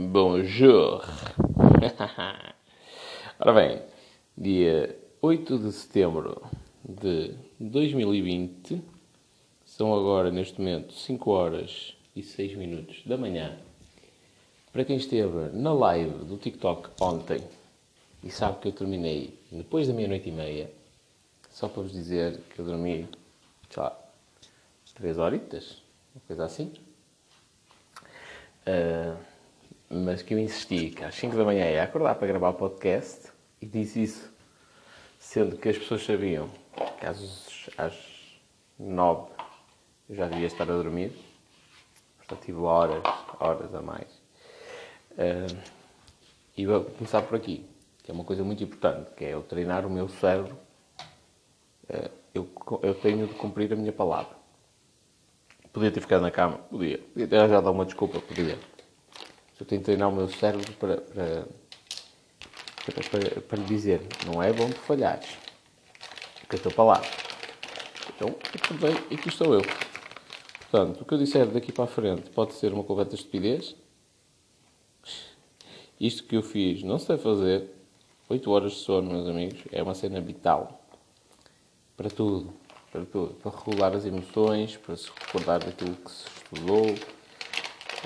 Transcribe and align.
Bonjour! 0.00 1.02
Ora 3.40 3.52
bem, 3.52 3.82
dia 4.36 4.96
8 5.20 5.58
de 5.58 5.72
setembro 5.72 6.40
de 6.88 7.34
2020, 7.58 8.80
são 9.64 9.92
agora 9.92 10.30
neste 10.30 10.60
momento 10.60 10.92
5 10.92 11.30
horas 11.32 11.96
e 12.14 12.22
6 12.22 12.54
minutos 12.54 13.02
da 13.06 13.16
manhã. 13.16 13.58
Para 14.72 14.84
quem 14.84 14.96
esteve 14.96 15.50
na 15.52 15.72
live 15.72 16.26
do 16.26 16.36
TikTok 16.36 16.90
ontem 17.00 17.42
e 18.22 18.30
sabe 18.30 18.60
que 18.60 18.68
eu 18.68 18.72
terminei 18.72 19.36
depois 19.50 19.88
da 19.88 19.94
meia-noite 19.94 20.28
e 20.28 20.32
meia, 20.32 20.70
só 21.50 21.66
para 21.66 21.82
vos 21.82 21.90
dizer 21.90 22.38
que 22.54 22.60
eu 22.60 22.64
dormi, 22.64 23.08
sei 23.68 23.82
lá, 23.82 23.98
3 24.94 25.18
horitas, 25.18 25.82
uma 26.14 26.22
coisa 26.24 26.44
assim. 26.44 26.72
Uh, 28.64 29.27
mas 29.90 30.22
que 30.22 30.34
eu 30.34 30.38
insisti 30.38 30.90
que 30.90 31.04
às 31.04 31.14
5 31.14 31.36
da 31.36 31.44
manhã 31.44 31.64
ia 31.70 31.82
acordar 31.82 32.14
para 32.16 32.26
gravar 32.26 32.50
o 32.50 32.54
podcast 32.54 33.30
e 33.60 33.66
disse 33.66 34.02
isso, 34.02 34.32
sendo 35.18 35.56
que 35.56 35.68
as 35.68 35.78
pessoas 35.78 36.04
sabiam 36.04 36.48
que 37.00 37.06
às, 37.06 37.70
às 37.76 37.94
9 38.78 39.30
eu 40.10 40.16
já 40.16 40.28
devia 40.28 40.46
estar 40.46 40.64
a 40.64 40.66
dormir, 40.66 41.12
portanto 42.18 42.44
tive 42.44 42.58
horas, 42.58 43.02
horas 43.40 43.74
a 43.74 43.82
mais. 43.82 44.08
Uh, 45.12 45.58
e 46.56 46.66
vou 46.66 46.84
começar 46.84 47.22
por 47.22 47.36
aqui, 47.36 47.66
que 48.02 48.10
é 48.10 48.14
uma 48.14 48.24
coisa 48.24 48.44
muito 48.44 48.62
importante, 48.62 49.10
que 49.16 49.24
é 49.24 49.34
eu 49.34 49.42
treinar 49.42 49.86
o 49.86 49.90
meu 49.90 50.08
cérebro. 50.08 50.56
Uh, 51.88 52.10
eu, 52.34 52.48
eu 52.82 52.94
tenho 52.94 53.26
de 53.26 53.34
cumprir 53.34 53.72
a 53.72 53.76
minha 53.76 53.92
palavra. 53.92 54.36
Podia 55.72 55.90
ter 55.90 56.00
ficado 56.00 56.22
na 56.22 56.30
cama, 56.30 56.58
podia. 56.70 56.98
Podia 56.98 57.26
ter 57.26 57.48
já 57.48 57.60
dar 57.60 57.70
uma 57.70 57.84
desculpa, 57.84 58.20
podia 58.20 58.58
eu 59.60 59.66
tenho 59.66 59.80
que 59.80 59.86
treinar 59.86 60.08
o 60.08 60.12
meu 60.14 60.28
cérebro 60.28 60.72
para, 60.74 60.98
para, 60.98 61.46
para, 62.84 63.08
para, 63.10 63.40
para 63.40 63.58
lhe 63.58 63.64
dizer: 63.64 64.00
não 64.26 64.42
é 64.42 64.52
bom 64.52 64.68
tu 64.68 64.80
falhares. 64.80 65.28
Que 66.48 66.56
a 66.56 66.58
tua 66.58 66.72
palavra. 66.72 67.08
Então, 68.16 68.34
também, 68.66 68.94
aqui 68.96 69.28
estou 69.28 69.52
eu. 69.52 69.60
Portanto, 70.70 71.02
o 71.02 71.04
que 71.04 71.14
eu 71.14 71.18
disser 71.18 71.46
daqui 71.46 71.72
para 71.72 71.84
a 71.84 71.86
frente 71.86 72.30
pode 72.30 72.54
ser 72.54 72.72
uma 72.72 72.84
completa 72.84 73.14
estupidez. 73.14 73.74
Isto 76.00 76.24
que 76.24 76.36
eu 76.36 76.42
fiz 76.42 76.82
não 76.82 76.98
sei 76.98 77.18
fazer. 77.18 77.70
8 78.30 78.50
horas 78.50 78.72
de 78.72 78.78
sono, 78.78 79.10
meus 79.10 79.26
amigos, 79.26 79.60
é 79.72 79.82
uma 79.82 79.94
cena 79.94 80.20
vital. 80.20 80.82
Para 81.96 82.10
tudo. 82.10 82.52
Para 82.92 83.04
tudo. 83.06 83.34
Para 83.34 83.50
regular 83.58 83.94
as 83.94 84.04
emoções, 84.04 84.76
para 84.76 84.96
se 84.96 85.08
recordar 85.08 85.64
daquilo 85.64 85.96
que 85.96 86.10
se 86.10 86.26
estudou. 86.26 86.94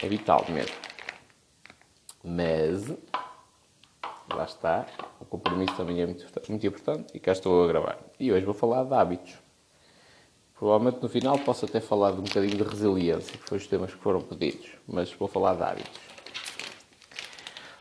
É 0.01 0.09
vital 0.09 0.45
mesmo. 0.49 0.92
Mas, 2.25 2.89
lá 4.33 4.45
está, 4.45 4.87
o 5.21 5.25
compromisso 5.25 5.75
também 5.77 6.01
é 6.01 6.07
muito, 6.07 6.25
muito 6.49 6.67
importante 6.67 7.07
e 7.15 7.19
cá 7.19 7.33
estou 7.33 7.65
a 7.65 7.67
gravar. 7.67 7.99
E 8.19 8.33
hoje 8.33 8.45
vou 8.45 8.55
falar 8.55 8.85
de 8.85 8.95
hábitos. 8.95 9.35
Provavelmente 10.57 11.03
no 11.03 11.09
final 11.09 11.37
posso 11.41 11.65
até 11.65 11.81
falar 11.81 12.13
de 12.13 12.21
um 12.21 12.23
bocadinho 12.23 12.57
de 12.57 12.63
resiliência, 12.63 13.37
que 13.37 13.49
foi 13.49 13.59
os 13.59 13.67
temas 13.67 13.93
que 13.93 13.99
foram 13.99 14.21
pedidos, 14.21 14.69
mas 14.87 15.13
vou 15.13 15.27
falar 15.27 15.57
de 15.57 15.63
hábitos. 15.65 16.01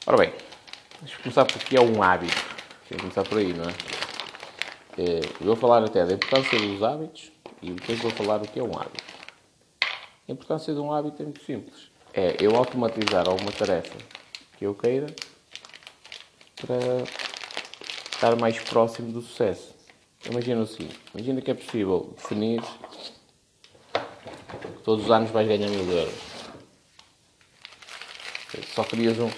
Ora 0.07 0.17
bem, 0.17 0.33
eu 1.03 1.19
começar 1.21 1.45
por 1.45 1.61
que 1.63 1.77
é 1.77 1.81
um 1.81 2.01
hábito. 2.01 2.33
Vou 2.89 2.99
começar 2.99 3.23
por 3.23 3.37
aí, 3.37 3.53
não 3.53 3.65
é? 3.65 3.73
Eh, 4.97 5.21
eu 5.39 5.45
vou 5.45 5.55
falar 5.55 5.83
até 5.83 6.03
da 6.05 6.13
importância 6.13 6.59
dos 6.59 6.81
hábitos 6.81 7.31
e 7.61 7.71
depois 7.71 7.99
vou 7.99 8.11
falar 8.11 8.41
o 8.41 8.47
que 8.47 8.59
é 8.59 8.63
um 8.63 8.71
hábito. 8.75 9.03
A 10.27 10.31
importância 10.31 10.73
de 10.73 10.79
um 10.79 10.91
hábito 10.91 11.21
é 11.21 11.25
muito 11.25 11.43
simples. 11.45 11.91
É 12.13 12.35
eu 12.39 12.55
automatizar 12.55 13.27
alguma 13.27 13.51
tarefa 13.51 13.95
que 14.61 14.67
eu 14.67 14.75
queira 14.75 15.07
para 16.55 17.03
estar 18.13 18.35
mais 18.35 18.59
próximo 18.59 19.11
do 19.11 19.19
sucesso. 19.19 19.73
Imagina 20.29 20.67
seguinte, 20.67 20.99
imagina 21.15 21.41
que 21.41 21.49
é 21.49 21.55
possível 21.55 22.13
definir 22.15 22.61
que 23.91 24.83
todos 24.83 25.05
os 25.05 25.11
anos 25.11 25.31
vais 25.31 25.47
ganhar 25.47 25.67
mil 25.67 25.91
euros. 25.91 26.13
Só 28.75 28.83
querias 28.83 29.17
um, 29.17 29.31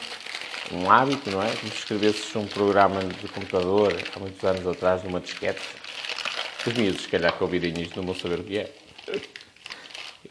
um 0.73 0.91
hábito, 0.91 1.31
não 1.31 1.41
é? 1.41 1.55
Como 1.55 1.71
se 1.71 1.77
escrevesses 1.77 2.35
um 2.35 2.45
programa 2.45 2.99
de 3.01 3.27
computador 3.29 3.95
há 4.13 4.19
muitos 4.19 4.43
anos 4.43 4.67
atrás 4.67 5.05
numa 5.05 5.21
disquete. 5.21 5.61
Os 6.67 6.73
miúdos, 6.73 7.03
se 7.03 7.07
calhar, 7.07 7.31
que 7.31 7.41
ouvirem 7.41 7.81
isto 7.81 7.95
não 7.95 8.05
vão 8.05 8.13
saber 8.13 8.41
o 8.41 8.43
que 8.43 8.57
é. 8.57 8.73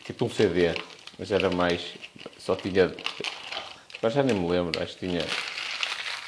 Tipo 0.05 0.27
um 0.27 0.31
CD, 0.31 0.75
mas 1.19 1.31
era 1.33 1.49
mais. 1.49 1.95
só 2.37 2.55
tinha 2.55 2.95
Agora 4.03 4.15
já 4.15 4.23
nem 4.25 4.35
me 4.35 4.49
lembro, 4.49 4.83
acho 4.83 4.99
que 4.99 5.07
tinha 5.07 5.23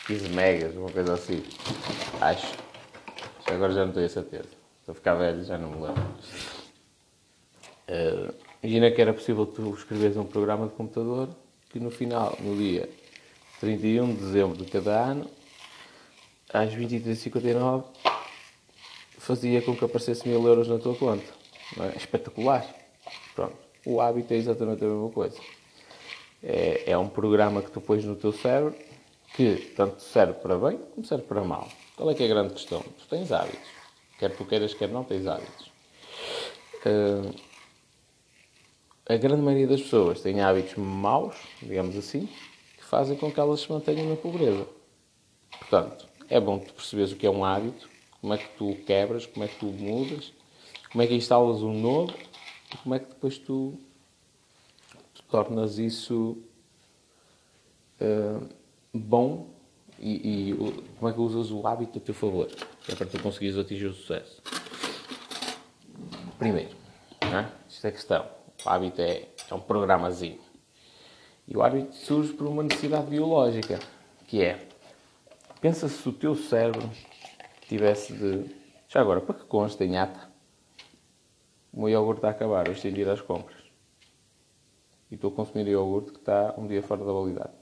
15 0.06 0.28
megas, 0.28 0.76
uma 0.76 0.92
coisa 0.92 1.14
assim. 1.14 1.42
Acho. 2.20 2.54
Agora 3.48 3.72
já 3.72 3.84
não 3.84 3.92
tenho 3.92 4.06
a 4.06 4.08
certeza. 4.08 4.48
Estou 4.78 4.92
a 4.92 4.94
ficar 4.94 5.14
velho, 5.14 5.42
já 5.42 5.58
não 5.58 5.70
me 5.70 5.86
lembro. 5.88 6.04
Uh, 7.88 8.32
imagina 8.62 8.92
que 8.92 9.02
era 9.02 9.12
possível 9.12 9.44
tu 9.44 9.74
escreveres 9.74 10.16
um 10.16 10.24
programa 10.24 10.68
de 10.68 10.74
computador 10.74 11.28
que 11.68 11.80
no 11.80 11.90
final, 11.90 12.38
no 12.38 12.56
dia 12.56 12.88
31 13.58 14.14
de 14.14 14.20
dezembro 14.20 14.56
de 14.56 14.70
cada 14.70 14.92
ano, 14.92 15.28
às 16.52 16.72
23h59, 16.72 17.86
fazia 19.18 19.60
com 19.62 19.74
que 19.74 19.84
aparecesse 19.84 20.28
mil 20.28 20.46
euros 20.46 20.68
na 20.68 20.78
tua 20.78 20.94
conta. 20.94 21.26
É? 21.80 21.96
Espetacular. 21.96 22.64
Pronto. 23.34 23.56
O 23.84 24.00
hábito 24.00 24.32
é 24.32 24.36
exatamente 24.36 24.84
a 24.84 24.86
mesma 24.86 25.10
coisa. 25.10 25.40
É, 26.46 26.90
é 26.92 26.98
um 26.98 27.08
programa 27.08 27.62
que 27.62 27.70
tu 27.70 27.80
pões 27.80 28.04
no 28.04 28.14
teu 28.14 28.30
cérebro 28.30 28.74
que 29.34 29.56
tanto 29.74 30.02
serve 30.02 30.34
para 30.34 30.58
bem 30.58 30.78
como 30.94 31.06
serve 31.06 31.24
para 31.24 31.42
mal. 31.42 31.68
Qual 31.96 32.10
é 32.10 32.14
que 32.14 32.22
é 32.22 32.26
a 32.26 32.28
grande 32.28 32.52
questão? 32.52 32.80
Tu 32.80 33.06
tens 33.08 33.32
hábitos. 33.32 33.68
Quer 34.18 34.36
tu 34.36 34.44
queiras, 34.44 34.74
quer 34.74 34.88
não, 34.88 35.02
tens 35.02 35.26
hábitos. 35.26 35.70
Uh, 36.86 37.34
a 39.08 39.16
grande 39.16 39.42
maioria 39.42 39.66
das 39.66 39.82
pessoas 39.82 40.20
tem 40.20 40.40
hábitos 40.40 40.76
maus, 40.76 41.34
digamos 41.62 41.96
assim, 41.96 42.28
que 42.76 42.84
fazem 42.84 43.16
com 43.16 43.30
que 43.30 43.40
elas 43.40 43.60
se 43.60 43.72
mantenham 43.72 44.08
na 44.08 44.16
pobreza. 44.16 44.66
Portanto, 45.58 46.06
é 46.28 46.38
bom 46.38 46.58
tu 46.58 46.72
perceberes 46.74 47.12
o 47.12 47.16
que 47.16 47.26
é 47.26 47.30
um 47.30 47.44
hábito, 47.44 47.88
como 48.20 48.34
é 48.34 48.38
que 48.38 48.48
tu 48.56 48.70
o 48.70 48.76
quebras, 48.76 49.26
como 49.26 49.44
é 49.44 49.48
que 49.48 49.56
tu 49.56 49.68
o 49.68 49.72
mudas, 49.72 50.32
como 50.90 51.02
é 51.02 51.06
que 51.06 51.14
instalas 51.14 51.62
um 51.62 51.72
novo 51.72 52.14
e 52.72 52.76
como 52.78 52.94
é 52.94 52.98
que 52.98 53.06
depois 53.06 53.38
tu 53.38 53.78
tornas 55.34 55.78
isso 55.78 56.38
uh, 58.00 58.48
bom 58.92 59.48
e, 59.98 60.50
e, 60.50 60.54
como 60.96 61.10
é 61.10 61.12
que 61.12 61.20
usas 61.20 61.50
o 61.50 61.66
hábito 61.66 61.98
a 61.98 62.00
teu 62.00 62.14
favor, 62.14 62.48
é 62.88 62.94
para 62.94 63.04
tu 63.04 63.20
conseguires 63.20 63.58
atingir 63.58 63.86
o 63.86 63.92
sucesso. 63.92 64.40
Primeiro, 66.38 66.70
é? 67.20 67.50
isto 67.68 67.84
é 67.84 67.90
questão. 67.90 68.24
O 68.64 68.68
hábito 68.68 69.00
é, 69.00 69.26
é 69.50 69.54
um 69.54 69.58
programazinho. 69.58 70.38
E 71.48 71.56
o 71.56 71.62
hábito 71.64 71.96
surge 71.96 72.32
por 72.32 72.46
uma 72.46 72.62
necessidade 72.62 73.08
biológica, 73.08 73.80
que 74.28 74.40
é, 74.40 74.68
pensa 75.60 75.88
se 75.88 76.08
o 76.08 76.12
teu 76.12 76.36
cérebro 76.36 76.88
tivesse 77.68 78.12
de... 78.12 78.54
Já 78.86 79.00
agora, 79.00 79.20
para 79.20 79.34
que 79.34 79.44
consta 79.46 79.84
em 79.84 79.98
ata? 79.98 80.30
O 81.72 81.80
meu 81.80 81.88
iogurte 81.88 82.24
a 82.24 82.30
acabar, 82.30 82.68
hoje 82.68 82.82
tenho 82.82 82.94
de 82.94 83.00
ir 83.00 83.08
às 83.08 83.20
compras 83.20 83.53
e 85.14 85.16
estou 85.16 85.30
a 85.30 85.34
consumir 85.34 85.68
iogurte 85.68 86.10
que 86.10 86.18
está 86.18 86.54
um 86.58 86.66
dia 86.66 86.82
fora 86.82 87.04
da 87.04 87.12
validade. 87.12 87.52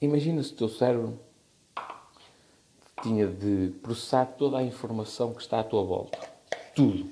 imagina 0.00 0.42
se 0.42 0.52
o 0.52 0.56
teu 0.56 0.68
cérebro 0.68 1.18
tinha 3.02 3.26
de 3.26 3.72
processar 3.82 4.26
toda 4.26 4.58
a 4.58 4.62
informação 4.62 5.34
que 5.34 5.40
está 5.40 5.60
à 5.60 5.64
tua 5.64 5.82
volta. 5.82 6.18
Tudo. 6.74 7.10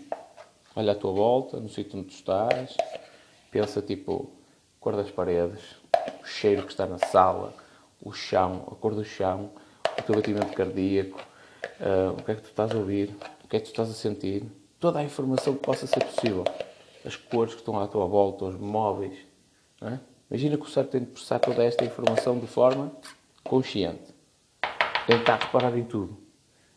Olha 0.76 0.92
à 0.92 0.94
tua 0.94 1.12
volta, 1.12 1.58
no 1.58 1.68
sítio 1.68 1.98
onde 1.98 2.08
tu 2.08 2.14
estás, 2.14 2.76
pensa 3.50 3.82
tipo 3.82 4.30
cor 4.78 4.94
das 4.94 5.10
paredes, 5.10 5.76
o 6.22 6.26
cheiro 6.26 6.62
que 6.62 6.70
está 6.70 6.86
na 6.86 6.98
sala, 6.98 7.54
o 8.00 8.12
chão, 8.12 8.68
a 8.70 8.74
cor 8.76 8.94
do 8.94 9.04
chão, 9.04 9.50
o 9.98 10.02
teu 10.02 10.14
batimento 10.14 10.52
cardíaco, 10.52 11.18
uh, 11.80 12.12
o 12.12 12.22
que 12.22 12.30
é 12.30 12.34
que 12.34 12.42
tu 12.42 12.48
estás 12.48 12.72
a 12.72 12.76
ouvir, 12.76 13.14
o 13.44 13.48
que 13.48 13.56
é 13.56 13.60
que 13.60 13.66
tu 13.66 13.70
estás 13.70 13.90
a 13.90 13.94
sentir, 13.94 14.44
toda 14.78 14.98
a 14.98 15.02
informação 15.02 15.54
que 15.54 15.60
possa 15.60 15.86
ser 15.86 16.04
possível, 16.04 16.44
as 17.04 17.16
cores 17.16 17.54
que 17.54 17.60
estão 17.60 17.78
à 17.78 17.86
tua 17.86 18.06
volta, 18.06 18.44
os 18.46 18.56
móveis. 18.56 19.16
É? 19.80 19.98
Imagina 20.30 20.56
que 20.56 20.64
o 20.64 20.68
cérebro 20.68 20.92
tem 20.92 21.00
de 21.02 21.06
processar 21.06 21.38
toda 21.38 21.62
esta 21.62 21.84
informação 21.84 22.38
de 22.38 22.46
forma 22.46 22.90
consciente. 23.44 24.14
Tentar 25.06 25.36
reparar 25.36 25.76
em 25.76 25.84
tudo. 25.84 26.16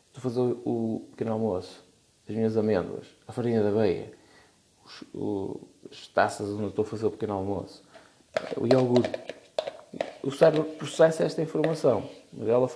Estou 0.07 0.19
a 0.19 0.21
fazer 0.21 0.57
o 0.65 1.07
pequeno 1.11 1.33
almoço, 1.33 1.83
as 2.27 2.35
minhas 2.35 2.57
amêndoas, 2.57 3.07
a 3.27 3.31
farinha 3.31 3.63
da 3.63 3.69
aveia, 3.69 4.11
os, 4.85 5.03
o, 5.13 5.67
as 5.89 6.07
taças 6.07 6.49
onde 6.49 6.67
estou 6.67 6.83
a 6.83 6.87
fazer 6.87 7.07
o 7.07 7.11
pequeno 7.11 7.33
almoço, 7.33 7.83
o 8.57 8.67
iogurte. 8.67 9.19
O 10.21 10.31
cérebro 10.31 10.63
processa 10.63 11.23
esta 11.23 11.41
informação, 11.41 12.07
mas 12.31 12.47
ela 12.47 12.67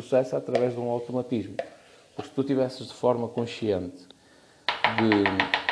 processa 0.00 0.36
através 0.36 0.74
de 0.74 0.80
um 0.80 0.90
automatismo. 0.90 1.56
Porque 2.14 2.28
se 2.28 2.34
tu 2.34 2.44
tivesses 2.44 2.86
de 2.88 2.94
forma 2.94 3.28
consciente 3.28 4.06
de 4.98 5.64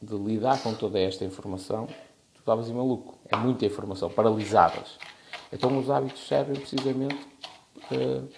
de 0.00 0.16
lidar 0.16 0.62
com 0.62 0.74
toda 0.74 0.98
esta 0.98 1.24
informação, 1.24 1.86
tu 2.34 2.38
estavas 2.38 2.70
maluco. 2.70 3.18
É 3.28 3.36
muita 3.36 3.66
informação, 3.66 4.08
paralisavas. 4.08 4.98
Então 5.52 5.76
os 5.78 5.90
hábitos 5.90 6.26
servem 6.26 6.56
precisamente 6.56 7.18
uh, 7.90 8.28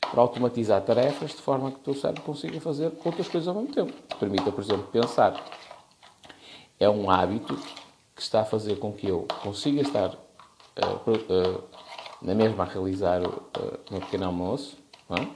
para 0.00 0.20
automatizar 0.20 0.80
tarefas 0.82 1.30
de 1.30 1.38
forma 1.38 1.70
que 1.70 1.78
o 1.78 1.80
teu 1.80 1.94
cérebro 1.94 2.22
consiga 2.22 2.60
fazer 2.60 2.92
outras 3.04 3.28
coisas 3.28 3.48
ao 3.48 3.54
mesmo 3.54 3.74
tempo. 3.74 3.92
Permita, 4.18 4.52
por 4.52 4.62
exemplo, 4.62 4.86
pensar. 4.92 5.42
É 6.78 6.88
um 6.90 7.10
hábito 7.10 7.56
que 8.14 8.20
está 8.20 8.42
a 8.42 8.44
fazer 8.44 8.78
com 8.78 8.92
que 8.92 9.08
eu 9.08 9.26
consiga 9.42 9.80
estar 9.80 10.10
uh, 10.10 11.10
uh, 11.10 11.64
na 12.22 12.34
mesma 12.34 12.64
a 12.64 12.66
realizar 12.66 13.22
o 13.22 13.42
meu 13.90 14.00
pequeno 14.00 14.26
almoço 14.26 14.76
é? 15.10 15.26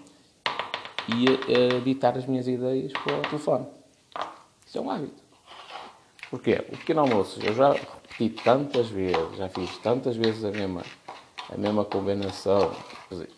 e 1.08 1.76
a 1.76 1.80
ditar 1.80 2.16
as 2.16 2.26
minhas 2.26 2.46
ideias 2.46 2.92
para 2.92 3.18
o 3.18 3.22
telefone. 3.22 3.66
Isso 4.66 4.78
é 4.78 4.80
um 4.80 4.90
hábito. 4.90 5.22
Porquê? 6.30 6.64
O 6.68 6.76
pequeno 6.76 7.00
almoço, 7.00 7.40
eu 7.42 7.52
já 7.52 7.72
repeti 7.72 8.30
tantas 8.44 8.88
vezes, 8.88 9.36
já 9.36 9.48
fiz 9.48 9.76
tantas 9.78 10.16
vezes 10.16 10.44
a 10.44 10.50
mesma, 10.50 10.82
a 11.52 11.56
mesma 11.56 11.84
combinação. 11.84 12.72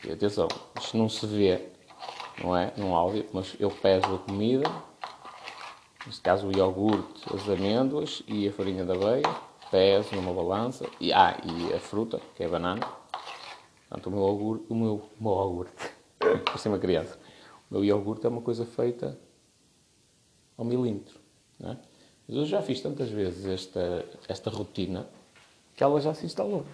E 0.04 0.12
atenção, 0.12 0.48
isto 0.78 0.98
não 0.98 1.08
se 1.08 1.26
vê, 1.26 1.68
não 2.42 2.54
é? 2.54 2.72
Num 2.76 2.94
áudio, 2.94 3.26
mas 3.32 3.56
eu 3.58 3.70
peso 3.70 4.14
a 4.14 4.18
comida, 4.18 4.70
neste 6.06 6.20
caso 6.20 6.48
o 6.48 6.52
iogurte, 6.56 7.24
as 7.34 7.48
amêndoas 7.48 8.22
e 8.28 8.46
a 8.46 8.52
farinha 8.52 8.84
da 8.84 8.92
aveia, 8.92 9.34
peso 9.70 10.14
numa 10.14 10.34
balança, 10.34 10.86
e, 11.00 11.14
ah, 11.14 11.34
e 11.42 11.72
a 11.72 11.80
fruta, 11.80 12.20
que 12.36 12.42
é 12.42 12.46
a 12.46 12.50
banana. 12.50 13.01
Portanto, 13.92 14.06
o 14.06 14.10
meu 14.10 14.26
iogurte, 14.26 14.64
o 14.70 14.74
meu, 14.74 15.02
o 15.20 15.22
meu 15.22 15.32
iogurte, 15.32 15.90
parece 16.46 16.66
uma 16.66 16.78
criança, 16.78 17.18
o 17.70 17.74
meu 17.74 17.84
iogurte 17.84 18.24
é 18.24 18.28
uma 18.30 18.40
coisa 18.40 18.64
feita 18.64 19.18
ao 20.56 20.64
milímetro, 20.64 21.20
não 21.60 21.72
é? 21.72 21.76
Mas 22.26 22.36
eu 22.38 22.46
já 22.46 22.62
fiz 22.62 22.80
tantas 22.80 23.10
vezes 23.10 23.44
esta, 23.44 24.06
esta 24.26 24.48
rotina 24.48 25.06
que 25.76 25.84
ela 25.84 26.00
já 26.00 26.14
se 26.14 26.24
instalou. 26.24 26.64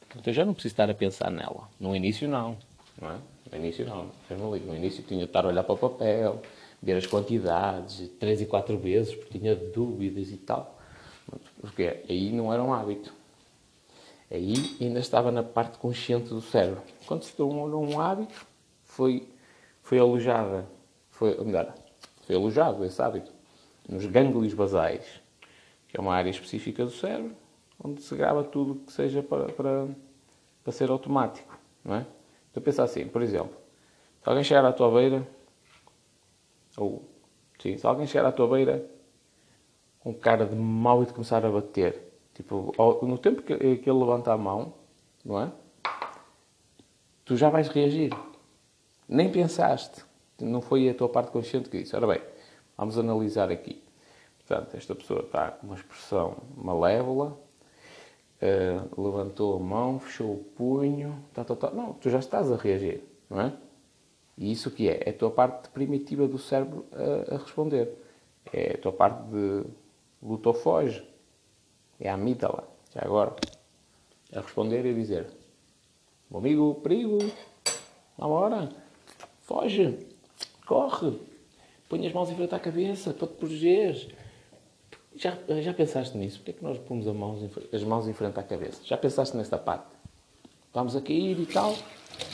Portanto, 0.00 0.26
eu 0.26 0.32
já 0.32 0.46
não 0.46 0.54
preciso 0.54 0.72
estar 0.72 0.88
a 0.88 0.94
pensar 0.94 1.30
nela. 1.30 1.68
No 1.78 1.94
início, 1.94 2.26
não. 2.26 2.56
não 2.98 3.10
é? 3.10 3.18
No 3.52 3.58
início, 3.58 3.84
não. 3.84 4.10
No 4.30 4.74
início, 4.74 5.02
tinha 5.02 5.20
de 5.20 5.26
estar 5.26 5.44
a 5.44 5.48
olhar 5.48 5.62
para 5.62 5.74
o 5.74 5.78
papel, 5.78 6.40
ver 6.82 6.96
as 6.96 7.06
quantidades, 7.06 8.08
três 8.18 8.40
e 8.40 8.46
quatro 8.46 8.78
vezes, 8.78 9.14
porque 9.14 9.38
tinha 9.38 9.54
dúvidas 9.54 10.30
e 10.30 10.38
tal. 10.38 10.78
Porque 11.60 12.02
aí 12.08 12.32
não 12.32 12.50
era 12.50 12.62
um 12.62 12.72
hábito. 12.72 13.12
Aí 14.30 14.76
ainda 14.80 14.98
estava 14.98 15.30
na 15.30 15.42
parte 15.42 15.78
consciente 15.78 16.28
do 16.28 16.40
cérebro. 16.40 16.82
Quando 17.06 17.22
se 17.22 17.32
tornou 17.32 17.84
um 17.84 18.00
hábito, 18.00 18.46
foi, 18.82 19.28
foi 19.82 19.98
alojada, 19.98 20.66
foi, 21.10 21.36
melhor, 21.44 21.72
foi 22.26 22.34
alojado 22.34 22.84
esse 22.84 23.00
hábito 23.00 23.32
nos 23.88 24.04
gânglios 24.06 24.52
basais, 24.52 25.04
que 25.88 25.96
é 25.96 26.00
uma 26.00 26.14
área 26.14 26.30
específica 26.30 26.84
do 26.84 26.90
cérebro, 26.90 27.36
onde 27.82 28.02
se 28.02 28.16
grava 28.16 28.42
tudo 28.42 28.76
que 28.84 28.92
seja 28.92 29.22
para, 29.22 29.52
para, 29.52 29.88
para 30.64 30.72
ser 30.72 30.90
automático, 30.90 31.56
não 31.84 31.96
é? 31.96 32.06
Então 32.50 32.62
pensa 32.62 32.82
assim, 32.82 33.06
por 33.06 33.22
exemplo, 33.22 33.54
se 34.22 34.28
alguém 34.28 34.42
chegar 34.42 34.64
à 34.64 34.72
tua 34.72 34.90
beira, 34.90 35.26
ou, 36.76 37.04
sim, 37.60 37.78
se 37.78 37.86
alguém 37.86 38.06
chegar 38.06 38.28
à 38.28 38.32
tua 38.32 38.48
beira 38.48 38.90
com 40.00 40.12
cara 40.12 40.46
de 40.46 40.56
mau 40.56 41.02
e 41.02 41.06
de 41.06 41.12
começar 41.12 41.44
a 41.44 41.50
bater, 41.50 42.05
tipo, 42.36 42.72
no 43.02 43.18
tempo 43.18 43.42
que, 43.42 43.56
que 43.56 43.90
ele 43.90 43.98
levanta 43.98 44.32
a 44.32 44.38
mão, 44.38 44.74
não 45.24 45.40
é? 45.40 45.52
Tu 47.24 47.36
já 47.36 47.50
vais 47.50 47.68
reagir. 47.68 48.12
Nem 49.08 49.30
pensaste. 49.32 50.04
Não 50.40 50.60
foi 50.60 50.88
a 50.88 50.94
tua 50.94 51.08
parte 51.08 51.32
consciente 51.32 51.68
que 51.68 51.82
disse. 51.82 51.96
Ora 51.96 52.06
bem, 52.06 52.20
Vamos 52.76 52.98
analisar 52.98 53.50
aqui. 53.50 53.82
Portanto, 54.38 54.76
esta 54.76 54.94
pessoa 54.94 55.20
está 55.20 55.50
com 55.50 55.66
uma 55.66 55.76
expressão 55.76 56.36
malévola, 56.56 57.38
uh, 58.42 59.02
levantou 59.02 59.56
a 59.56 59.58
mão, 59.58 59.98
fechou 59.98 60.34
o 60.34 60.44
punho, 60.56 61.24
tá, 61.32 61.42
tá, 61.42 61.56
tá. 61.56 61.70
não, 61.70 61.94
tu 61.94 62.10
já 62.10 62.18
estás 62.18 62.52
a 62.52 62.56
reagir, 62.56 63.02
não 63.30 63.40
é? 63.40 63.52
E 64.36 64.52
isso 64.52 64.70
que 64.70 64.88
é? 64.88 65.02
É 65.06 65.10
a 65.10 65.14
tua 65.14 65.30
parte 65.30 65.70
primitiva 65.70 66.28
do 66.28 66.38
cérebro 66.38 66.84
a, 66.92 67.34
a 67.34 67.38
responder. 67.38 67.90
É 68.52 68.74
a 68.74 68.78
tua 68.78 68.92
parte 68.92 69.22
de 69.24 69.64
luta 70.22 70.50
ou 70.50 70.54
foge. 70.54 71.02
É 72.00 72.08
a 72.08 72.14
amígdala, 72.14 72.68
já 72.94 73.02
agora. 73.02 73.34
A 74.32 74.40
responder 74.40 74.84
e 74.84 74.90
a 74.90 74.94
dizer: 74.94 75.26
Meu 76.30 76.40
amigo, 76.40 76.74
perigo, 76.82 77.18
na 78.18 78.26
hora, 78.26 78.68
foge, 79.42 79.98
corre, 80.66 81.18
Põe 81.88 82.04
as 82.06 82.12
mãos 82.12 82.30
em 82.30 82.34
frente 82.34 82.54
à 82.54 82.58
cabeça 82.58 83.14
para 83.14 83.28
te 83.28 83.34
proteger. 83.34 84.14
Já, 85.14 85.38
já 85.62 85.72
pensaste 85.72 86.16
nisso? 86.18 86.38
Porquê 86.38 86.50
é 86.50 86.54
que 86.54 86.64
nós 86.64 86.78
pomos 86.78 87.06
mãos 87.06 87.42
em, 87.42 87.50
as 87.74 87.82
mãos 87.84 88.08
em 88.08 88.12
frente 88.12 88.38
à 88.38 88.42
cabeça? 88.42 88.80
Já 88.84 88.96
pensaste 88.96 89.36
nesta 89.36 89.56
parte? 89.56 89.86
Vamos 90.74 90.96
a 90.96 91.00
cair 91.00 91.38
e 91.38 91.46
tal. 91.46 91.76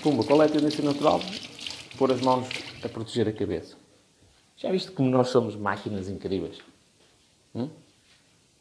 Pumba, 0.03 0.25
qual 0.25 0.43
é 0.43 0.47
a 0.47 0.49
tendência 0.49 0.83
natural? 0.83 1.21
Pôr 1.99 2.11
as 2.11 2.21
mãos 2.23 2.49
a 2.83 2.89
proteger 2.89 3.29
a 3.29 3.33
cabeça. 3.33 3.77
Já 4.57 4.71
viste 4.71 4.91
como 4.91 5.11
nós 5.11 5.29
somos 5.29 5.55
máquinas 5.55 6.09
incríveis? 6.09 6.59
Hum? 7.55 7.69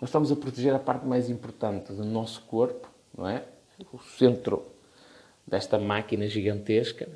Nós 0.02 0.10
estamos 0.10 0.32
a 0.32 0.36
proteger 0.36 0.74
a 0.74 0.80
parte 0.80 1.06
mais 1.06 1.30
importante 1.30 1.94
do 1.94 2.04
nosso 2.04 2.42
corpo, 2.46 2.90
não 3.16 3.30
é? 3.30 3.46
O 3.94 4.00
centro 4.00 4.66
desta 5.46 5.78
máquina 5.78 6.28
gigantesca 6.28 7.08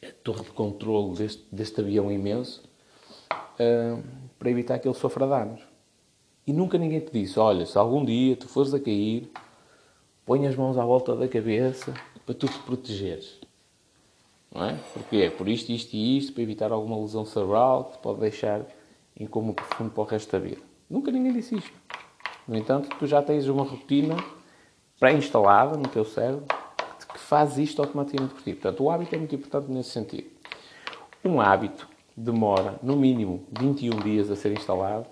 a 0.00 0.12
torre 0.22 0.44
de 0.44 0.50
controle 0.50 1.16
deste, 1.16 1.44
deste 1.50 1.80
avião 1.80 2.10
imenso 2.10 2.62
uh, 3.32 4.02
para 4.38 4.50
evitar 4.50 4.78
que 4.78 4.86
ele 4.86 4.94
sofra 4.94 5.26
danos. 5.26 5.60
E 6.46 6.52
nunca 6.52 6.78
ninguém 6.78 7.00
te 7.00 7.12
disse: 7.12 7.36
olha, 7.40 7.66
se 7.66 7.76
algum 7.76 8.04
dia 8.04 8.36
tu 8.36 8.46
fores 8.46 8.72
a 8.72 8.78
cair, 8.78 9.28
põe 10.24 10.46
as 10.46 10.54
mãos 10.54 10.78
à 10.78 10.84
volta 10.84 11.16
da 11.16 11.26
cabeça 11.26 11.92
para 12.24 12.34
tu 12.34 12.46
te 12.46 12.58
protegeres. 12.60 13.40
Não 14.54 14.64
é? 14.64 14.78
Porque 14.92 15.16
é 15.16 15.30
por 15.30 15.48
isto, 15.48 15.72
isto 15.72 15.94
e 15.94 16.18
isto, 16.18 16.32
para 16.32 16.42
evitar 16.44 16.70
alguma 16.70 16.96
lesão 17.00 17.24
cerebral 17.24 17.86
que 17.86 17.98
te 17.98 18.02
pode 18.02 18.20
deixar 18.20 18.64
em 19.18 19.26
como 19.26 19.52
profundo 19.52 19.90
para 19.90 20.02
o 20.02 20.06
resto 20.06 20.30
da 20.30 20.38
vida. 20.38 20.71
Nunca 20.92 21.10
ninguém 21.10 21.32
disse 21.32 21.56
isto. 21.56 21.72
No 22.46 22.54
entanto, 22.54 22.94
tu 22.98 23.06
já 23.06 23.22
tens 23.22 23.48
uma 23.48 23.64
rotina 23.64 24.14
pré-instalada 25.00 25.76
no 25.76 25.88
teu 25.88 26.04
cérebro 26.04 26.44
faz 27.16 27.56
isto 27.56 27.80
automaticamente 27.80 28.34
por 28.34 28.42
ti. 28.42 28.52
Portanto, 28.52 28.84
o 28.84 28.90
hábito 28.90 29.14
é 29.14 29.18
muito 29.18 29.34
importante 29.34 29.70
nesse 29.70 29.88
sentido. 29.88 30.28
Um 31.24 31.40
hábito 31.40 31.88
demora, 32.14 32.78
no 32.82 32.94
mínimo, 32.94 33.46
21 33.58 34.00
dias 34.00 34.30
a 34.30 34.36
ser 34.36 34.52
instalado, 34.52 35.06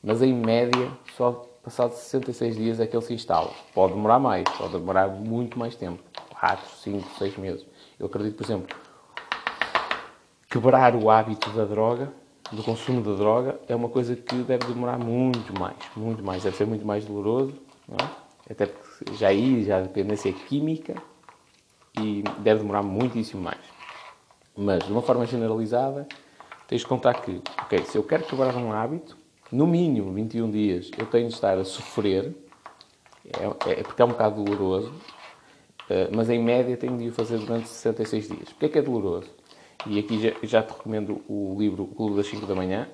mas 0.00 0.22
em 0.22 0.32
média, 0.32 0.88
só 1.16 1.32
passados 1.64 1.96
66 1.96 2.54
dias 2.54 2.78
é 2.78 2.86
que 2.86 2.96
ele 2.96 3.04
se 3.04 3.12
instala. 3.12 3.50
Pode 3.74 3.94
demorar 3.94 4.20
mais, 4.20 4.44
pode 4.56 4.74
demorar 4.74 5.08
muito 5.08 5.58
mais 5.58 5.74
tempo 5.74 6.00
4, 6.38 6.64
5, 6.76 7.18
6 7.18 7.36
meses. 7.38 7.66
Eu 7.98 8.06
acredito, 8.06 8.36
por 8.36 8.44
exemplo, 8.44 8.76
quebrar 10.48 10.94
o 10.94 11.10
hábito 11.10 11.50
da 11.50 11.64
droga, 11.64 12.12
do 12.52 12.62
consumo 12.62 13.02
de 13.02 13.16
droga, 13.16 13.58
é 13.68 13.74
uma 13.74 13.88
coisa 13.88 14.14
que 14.14 14.36
deve 14.36 14.66
demorar 14.66 14.98
muito 14.98 15.58
mais, 15.58 15.76
muito 15.96 16.22
mais. 16.22 16.42
Deve 16.42 16.56
ser 16.56 16.66
muito 16.66 16.86
mais 16.86 17.04
doloroso, 17.04 17.54
é? 17.90 18.52
até 18.52 18.66
porque 18.66 19.14
já 19.14 19.28
aí 19.28 19.64
já 19.64 19.78
a 19.78 19.80
dependência 19.80 20.32
química 20.32 20.94
e 21.98 22.22
deve 22.38 22.60
demorar 22.60 22.82
muitíssimo 22.82 23.42
mais. 23.42 23.60
Mas, 24.56 24.84
de 24.84 24.92
uma 24.92 25.02
forma 25.02 25.26
generalizada, 25.26 26.06
tens 26.68 26.82
de 26.82 26.86
contar 26.86 27.14
que, 27.14 27.42
ok, 27.62 27.84
se 27.84 27.98
eu 27.98 28.04
quero 28.04 28.24
quebrar 28.24 28.54
um 28.56 28.72
hábito, 28.72 29.16
no 29.50 29.66
mínimo 29.66 30.12
21 30.12 30.50
dias 30.50 30.90
eu 30.98 31.06
tenho 31.06 31.28
de 31.28 31.34
estar 31.34 31.58
a 31.58 31.64
sofrer, 31.64 32.34
é, 33.24 33.70
é 33.70 33.82
porque 33.82 34.02
é 34.02 34.04
um 34.04 34.08
bocado 34.08 34.44
doloroso, 34.44 34.90
uh, 34.90 36.14
mas 36.14 36.28
em 36.30 36.42
média 36.42 36.76
tenho 36.76 36.96
de 36.96 37.08
o 37.08 37.12
fazer 37.12 37.38
durante 37.38 37.68
66 37.68 38.28
dias. 38.28 38.48
Porquê 38.50 38.66
é 38.66 38.68
que 38.68 38.78
é 38.78 38.82
doloroso? 38.82 39.30
E 39.86 39.98
aqui 39.98 40.18
já, 40.18 40.32
já 40.42 40.62
te 40.62 40.72
recomendo 40.72 41.22
o 41.28 41.56
livro 41.58 41.84
O 41.84 41.94
Clube 41.94 42.16
das 42.16 42.26
5 42.26 42.46
da 42.46 42.54
Manhã. 42.54 42.88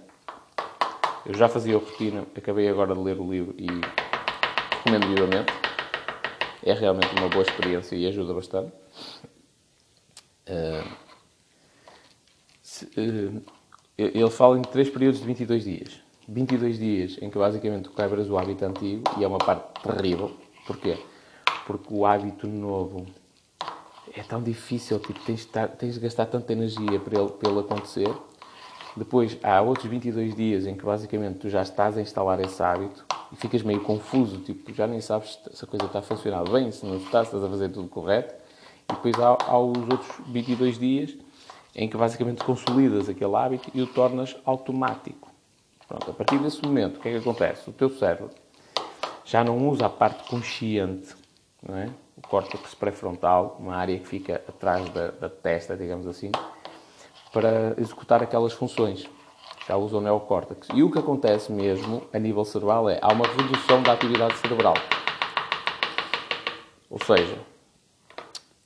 Eu 1.24 1.34
já 1.34 1.48
fazia 1.48 1.76
a 1.76 1.78
rotina, 1.78 2.26
acabei 2.36 2.68
agora 2.68 2.94
de 2.94 3.00
ler 3.00 3.18
o 3.20 3.30
livro 3.30 3.54
e 3.56 3.66
recomendo 4.78 5.06
vivamente. 5.06 5.52
É 6.64 6.72
realmente 6.72 7.14
uma 7.16 7.28
boa 7.28 7.42
experiência 7.42 7.94
e 7.94 8.06
ajuda 8.06 8.34
bastante. 8.34 8.72
Uh, 10.48 10.90
se, 12.60 12.86
uh, 12.86 13.42
ele 13.96 14.30
fala 14.30 14.58
em 14.58 14.62
três 14.62 14.90
períodos 14.90 15.20
de 15.20 15.26
22 15.26 15.64
dias. 15.64 16.00
22 16.28 16.78
dias 16.78 17.18
em 17.22 17.30
que 17.30 17.38
basicamente 17.38 17.84
tu 17.84 17.90
quebras 17.90 18.28
o 18.28 18.36
hábito 18.36 18.64
antigo 18.64 19.04
e 19.16 19.22
é 19.22 19.28
uma 19.28 19.38
parte 19.38 19.80
terrível. 19.82 20.36
Porquê? 20.66 20.98
Porque 21.66 21.94
o 21.94 22.04
hábito 22.04 22.48
novo 22.48 23.06
é 24.14 24.22
tão 24.22 24.42
difícil, 24.42 24.98
tipo, 24.98 25.18
tens, 25.20 25.40
de 25.40 25.46
estar, 25.46 25.68
tens 25.68 25.94
de 25.94 26.00
gastar 26.00 26.26
tanta 26.26 26.52
energia 26.52 26.98
para 26.98 27.20
ele, 27.20 27.30
para 27.30 27.50
ele 27.50 27.60
acontecer. 27.60 28.12
Depois 28.96 29.38
há 29.42 29.60
outros 29.60 29.86
22 29.86 30.34
dias 30.34 30.66
em 30.66 30.74
que 30.74 30.84
basicamente 30.84 31.38
tu 31.38 31.48
já 31.48 31.62
estás 31.62 31.96
a 31.96 32.00
instalar 32.00 32.40
esse 32.40 32.60
hábito 32.62 33.04
e 33.32 33.36
ficas 33.36 33.62
meio 33.62 33.80
confuso, 33.80 34.38
tipo, 34.38 34.74
já 34.74 34.86
nem 34.86 35.00
sabes 35.00 35.38
se 35.52 35.64
a 35.64 35.68
coisa 35.68 35.86
está 35.86 36.00
a 36.00 36.02
funcionar 36.02 36.42
bem, 36.50 36.72
se 36.72 36.84
não 36.84 36.96
está, 36.96 37.20
se 37.20 37.28
estás 37.28 37.44
a 37.44 37.48
fazer 37.48 37.68
tudo 37.68 37.88
correto. 37.88 38.34
E 38.88 38.92
depois 38.92 39.14
há, 39.20 39.38
há 39.46 39.58
os 39.58 39.78
outros 39.78 40.10
22 40.26 40.78
dias 40.78 41.16
em 41.74 41.88
que 41.88 41.96
basicamente 41.96 42.42
consolidas 42.42 43.08
aquele 43.08 43.36
hábito 43.36 43.70
e 43.72 43.80
o 43.80 43.86
tornas 43.86 44.36
automático. 44.44 45.30
Pronto, 45.86 46.10
a 46.10 46.14
partir 46.14 46.38
desse 46.38 46.62
momento, 46.62 46.96
o 46.96 47.00
que 47.00 47.08
é 47.08 47.12
que 47.12 47.18
acontece? 47.18 47.70
O 47.70 47.72
teu 47.72 47.88
cérebro 47.90 48.30
já 49.24 49.44
não 49.44 49.68
usa 49.68 49.86
a 49.86 49.90
parte 49.90 50.28
consciente, 50.28 51.14
não 51.62 51.76
é? 51.76 51.88
O 52.22 52.28
córtex 52.28 52.74
pré-frontal, 52.74 53.56
uma 53.58 53.74
área 53.74 53.98
que 53.98 54.06
fica 54.06 54.36
atrás 54.46 54.88
da, 54.90 55.10
da, 55.10 55.28
testa, 55.28 55.74
digamos 55.76 56.06
assim, 56.06 56.30
para 57.32 57.74
executar 57.78 58.22
aquelas 58.22 58.52
funções. 58.52 59.08
Já 59.66 59.76
usa 59.76 59.96
o 59.96 60.00
neocórtex. 60.00 60.68
E 60.74 60.82
o 60.82 60.90
que 60.90 60.98
acontece 60.98 61.50
mesmo 61.50 62.06
a 62.12 62.18
nível 62.18 62.44
cerebral 62.44 62.90
é 62.90 62.98
há 63.00 63.12
uma 63.12 63.26
redução 63.26 63.82
da 63.82 63.92
atividade 63.92 64.36
cerebral. 64.38 64.74
Ou 66.90 66.98
seja, 67.02 67.38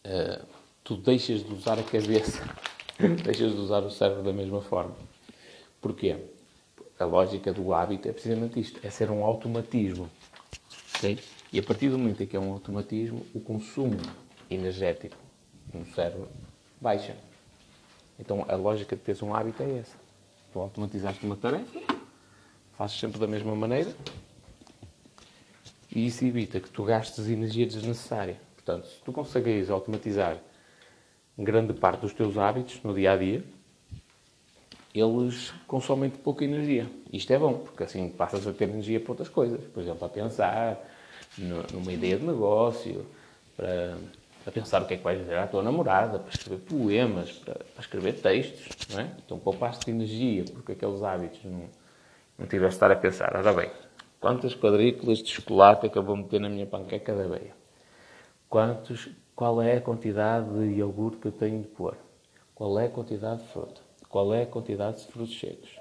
uh, 0.06 0.46
tu 0.82 0.96
deixas 0.96 1.44
de 1.44 1.52
usar 1.52 1.78
a 1.78 1.82
cabeça, 1.82 2.42
deixas 3.22 3.52
de 3.52 3.58
usar 3.58 3.80
o 3.80 3.90
cérebro 3.90 4.22
da 4.22 4.32
mesma 4.32 4.62
forma. 4.62 4.96
Porquê? 5.80 6.16
A 6.98 7.04
lógica 7.04 7.52
do 7.52 7.74
hábito 7.74 8.08
é 8.08 8.12
precisamente 8.12 8.58
isto, 8.58 8.80
é 8.82 8.90
ser 8.90 9.10
um 9.10 9.24
automatismo. 9.24 10.08
Okay? 10.96 11.18
E 11.54 11.60
a 11.60 11.62
partir 11.62 11.88
do 11.88 11.96
momento 11.96 12.20
em 12.20 12.26
que 12.26 12.36
é 12.36 12.40
um 12.40 12.52
automatismo, 12.52 13.24
o 13.32 13.38
consumo 13.38 13.96
energético 14.50 15.16
no 15.72 15.86
cérebro 15.86 16.28
baixa. 16.80 17.16
Então 18.18 18.44
a 18.48 18.56
lógica 18.56 18.96
de 18.96 19.02
teres 19.02 19.22
um 19.22 19.32
hábito 19.32 19.62
é 19.62 19.78
essa. 19.78 19.96
Tu 20.52 20.58
automatizaste 20.58 21.24
uma 21.24 21.36
tarefa, 21.36 21.80
fazes 22.76 22.98
sempre 22.98 23.20
da 23.20 23.28
mesma 23.28 23.54
maneira 23.54 23.94
e 25.94 26.04
isso 26.04 26.24
evita 26.24 26.58
que 26.58 26.68
tu 26.68 26.82
gastes 26.82 27.28
energia 27.28 27.66
desnecessária. 27.66 28.36
Portanto, 28.56 28.88
se 28.88 29.00
tu 29.04 29.12
conseguires 29.12 29.70
automatizar 29.70 30.38
grande 31.38 31.72
parte 31.72 32.00
dos 32.00 32.12
teus 32.12 32.36
hábitos 32.36 32.82
no 32.82 32.92
dia 32.92 33.12
a 33.12 33.16
dia, 33.16 33.44
eles 34.92 35.52
consomem 35.68 36.10
pouca 36.10 36.44
energia. 36.44 36.90
Isto 37.12 37.32
é 37.32 37.38
bom, 37.38 37.58
porque 37.58 37.84
assim 37.84 38.08
passas 38.08 38.44
a 38.44 38.52
ter 38.52 38.68
energia 38.68 38.98
para 38.98 39.12
outras 39.12 39.28
coisas. 39.28 39.62
Por 39.68 39.80
exemplo, 39.80 40.04
a 40.04 40.08
pensar, 40.08 40.84
numa 41.38 41.92
ideia 41.92 42.16
de 42.16 42.24
negócio, 42.24 43.06
para, 43.56 43.96
para, 44.42 44.52
pensar 44.52 44.82
o 44.82 44.86
que 44.86 44.94
é 44.94 44.96
que 44.96 45.02
vais 45.02 45.18
dizer 45.18 45.38
à 45.38 45.46
tua 45.46 45.62
namorada, 45.62 46.18
para 46.18 46.30
escrever 46.30 46.60
poemas, 46.60 47.32
para, 47.32 47.54
para 47.54 47.80
escrever 47.80 48.14
textos, 48.14 48.88
não 48.94 49.00
é? 49.00 49.10
Então 49.24 49.38
poupaste 49.38 49.90
energia, 49.90 50.44
porque 50.52 50.72
aqueles 50.72 51.02
hábitos 51.02 51.40
não, 51.44 51.68
não 52.38 52.46
tiveste 52.46 52.70
de 52.70 52.76
estar 52.76 52.90
a 52.90 52.96
pensar. 52.96 53.36
Ora 53.36 53.52
bem, 53.52 53.70
quantas 54.20 54.54
quadrículas 54.54 55.18
de 55.18 55.30
chocolate 55.30 55.86
é 55.86 55.88
que 55.88 55.98
eu 55.98 56.02
vou 56.02 56.16
meter 56.16 56.40
na 56.40 56.48
minha 56.48 56.66
panqueca 56.66 57.14
da 57.14 57.26
beia? 57.26 57.54
Quantos, 58.48 59.08
qual 59.34 59.60
é 59.60 59.76
a 59.76 59.80
quantidade 59.80 60.48
de 60.48 60.76
iogurte 60.76 61.18
que 61.18 61.28
eu 61.28 61.32
tenho 61.32 61.60
de 61.60 61.68
pôr? 61.68 61.96
Qual 62.54 62.78
é 62.78 62.86
a 62.86 62.90
quantidade 62.90 63.42
de 63.42 63.48
fruta? 63.48 63.80
Qual 64.08 64.32
é 64.32 64.42
a 64.42 64.46
quantidade 64.46 64.98
de 64.98 65.06
frutos 65.08 65.38
secos? 65.40 65.80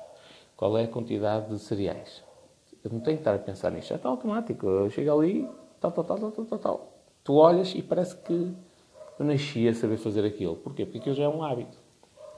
Qual 0.58 0.76
é 0.78 0.86
a 0.86 0.88
quantidade 0.88 1.50
de 1.50 1.60
cereais? 1.60 2.24
Eu 2.84 2.92
não 2.92 3.00
tenho 3.00 3.18
que 3.18 3.22
estar 3.22 3.34
a 3.34 3.40
pensar 3.40 3.72
nisto. 3.72 3.90
Já 3.90 3.96
está 3.96 4.10
automático. 4.10 4.68
Eu 4.68 4.90
chego 4.90 5.18
ali, 5.18 5.50
tal, 5.80 5.92
tal, 5.92 6.04
tal, 6.04 6.32
tal, 6.32 6.46
tal, 6.46 6.60
tal. 6.60 6.94
Tu 7.24 7.34
olhas 7.34 7.74
e 7.74 7.82
parece 7.82 8.18
que 8.18 8.54
eu 9.18 9.26
nasci 9.26 9.68
a 9.68 9.74
saber 9.74 9.98
fazer 9.98 10.26
aquilo. 10.26 10.56
Porquê? 10.58 10.86
Porque 10.86 11.00
aquilo 11.00 11.16
já 11.16 11.24
é 11.24 11.30
um 11.30 11.44
hábito. 11.44 11.78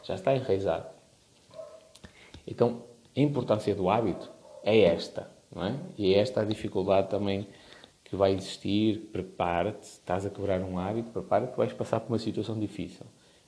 Já 0.04 0.14
está 0.14 0.36
enraizado. 0.36 0.86
Então, 2.46 2.84
a 3.16 3.20
importância 3.20 3.74
do 3.74 3.90
hábito 3.90 4.30
é 4.62 4.82
esta, 4.82 5.32
não 5.54 5.66
é? 5.66 5.80
E 5.98 6.14
é 6.14 6.20
esta 6.20 6.42
a 6.42 6.46
dificuldade 6.46 7.10
também 7.10 7.48
que 8.04 8.16
vai 8.16 8.34
existir. 8.34 9.10
Prepara-te. 9.12 9.84
Estás 9.84 10.28
a 10.28 10.30
quebrar 10.30 10.62
um 10.62 10.78
hábito, 10.78 11.10
prepara-te, 11.10 11.58
vais 11.58 11.74
passar 11.74 12.00
por 12.02 12.12
uma 12.12 12.20
situação 12.20 12.60
difícil. 12.60 13.06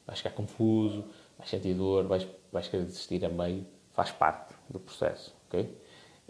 Vais 0.07 0.17
ficar 0.17 0.31
confuso, 0.31 1.05
vais 1.37 1.49
sentir 1.49 1.75
dor, 1.75 2.07
vais, 2.07 2.25
vais 2.51 2.67
querer 2.67 2.85
desistir 2.85 3.23
a 3.23 3.29
meio. 3.29 3.65
Faz 3.93 4.11
parte 4.11 4.55
do 4.69 4.79
processo, 4.79 5.35
ok? 5.47 5.77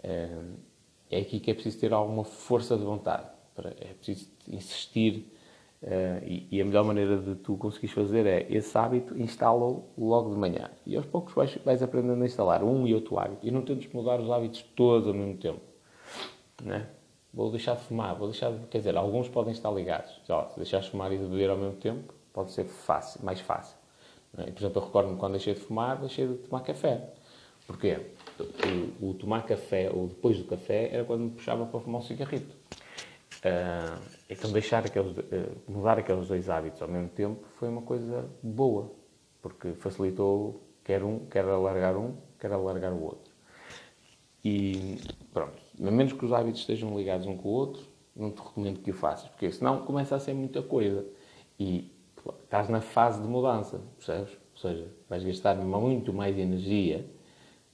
É 0.02 1.18
aqui 1.18 1.40
que 1.40 1.50
é 1.50 1.54
preciso 1.54 1.78
ter 1.78 1.92
alguma 1.92 2.24
força 2.24 2.76
de 2.76 2.84
vontade. 2.84 3.26
É 3.80 3.94
preciso 3.94 4.30
insistir 4.48 5.32
Uh, 5.80 6.48
e, 6.50 6.60
a 6.60 6.64
melhor 6.64 6.84
maneira 6.84 7.18
de 7.18 7.36
tu 7.36 7.56
conseguires 7.56 7.94
fazer 7.94 8.26
é 8.26 8.46
esse 8.50 8.76
hábito, 8.76 9.16
instala-o 9.16 9.84
logo 9.96 10.30
de 10.30 10.36
manhã. 10.36 10.68
E 10.84 10.96
aos 10.96 11.06
poucos 11.06 11.32
vais, 11.34 11.54
vais, 11.64 11.82
aprendendo 11.82 12.20
a 12.20 12.26
instalar 12.26 12.64
um 12.64 12.84
e 12.86 12.94
outro 12.94 13.16
hábito. 13.18 13.46
E 13.46 13.50
não 13.50 13.62
tentes 13.62 13.92
mudar 13.92 14.20
os 14.20 14.28
hábitos 14.28 14.62
todos 14.74 15.06
ao 15.06 15.14
mesmo 15.14 15.36
tempo. 15.36 15.60
Né? 16.64 16.88
Vou 17.32 17.50
deixar 17.50 17.76
de 17.76 17.82
fumar, 17.82 18.16
vou 18.16 18.28
deixar 18.28 18.50
de. 18.50 18.66
Quer 18.66 18.78
dizer, 18.78 18.96
alguns 18.96 19.28
podem 19.28 19.52
estar 19.52 19.70
ligados. 19.70 20.20
Já, 20.26 20.48
se 20.48 20.56
deixares 20.56 20.86
de 20.86 20.90
fumar 20.90 21.12
e 21.12 21.18
de 21.18 21.24
beber 21.24 21.50
ao 21.50 21.56
mesmo 21.56 21.76
tempo, 21.76 22.12
pode 22.32 22.50
ser 22.50 22.64
fácil, 22.64 23.24
mais 23.24 23.40
fácil. 23.40 23.76
Né? 24.36 24.46
Por 24.46 24.58
exemplo, 24.58 24.82
eu 24.82 24.86
recordo-me 24.86 25.16
quando 25.16 25.32
deixei 25.32 25.54
de 25.54 25.60
fumar, 25.60 26.00
deixei 26.00 26.26
de 26.26 26.34
tomar 26.38 26.62
café. 26.62 27.08
Porquê? 27.68 28.00
O, 28.42 29.10
o, 29.10 29.14
tomar 29.14 29.44
café 29.46 29.90
ou 29.92 30.06
depois 30.06 30.38
do 30.38 30.44
café 30.44 30.90
era 30.92 31.04
quando 31.04 31.22
me 31.22 31.30
puxava 31.30 31.66
para 31.66 31.80
fumar 31.80 32.00
um 32.00 32.04
cigarrito. 32.04 32.54
Uh, 33.38 34.00
então 34.28 34.50
deixar 34.50 34.84
aqueles, 34.84 35.16
uh, 35.16 35.22
mudar 35.68 35.98
aqueles 35.98 36.26
dois 36.28 36.50
hábitos 36.50 36.82
ao 36.82 36.88
mesmo 36.88 37.08
tempo 37.08 37.46
foi 37.58 37.68
uma 37.68 37.82
coisa 37.82 38.28
boa, 38.42 38.92
porque 39.40 39.72
facilitou 39.74 40.60
quer 40.84 41.04
um, 41.04 41.26
quer 41.26 41.44
alargar 41.44 41.96
um, 41.96 42.14
quer 42.38 42.52
alargar 42.52 42.92
o 42.92 43.02
outro. 43.02 43.32
E 44.44 44.98
pronto, 45.32 45.60
a 45.80 45.90
menos 45.90 46.12
que 46.12 46.24
os 46.24 46.32
hábitos 46.32 46.60
estejam 46.60 46.96
ligados 46.96 47.26
um 47.26 47.36
com 47.36 47.48
o 47.48 47.52
outro, 47.52 47.82
não 48.16 48.30
te 48.30 48.40
recomendo 48.40 48.80
que 48.80 48.90
o 48.90 48.94
faças, 48.94 49.28
porque 49.28 49.52
senão 49.52 49.84
começa 49.84 50.16
a 50.16 50.18
ser 50.18 50.34
muita 50.34 50.62
coisa. 50.62 51.06
E 51.58 51.92
estás 52.42 52.68
na 52.68 52.80
fase 52.80 53.20
de 53.20 53.28
mudança, 53.28 53.80
percebes? 53.96 54.32
Ou 54.52 54.58
seja, 54.58 54.88
vais 55.08 55.22
gastar 55.22 55.54
muito 55.56 56.12
mais 56.12 56.36
energia 56.38 57.08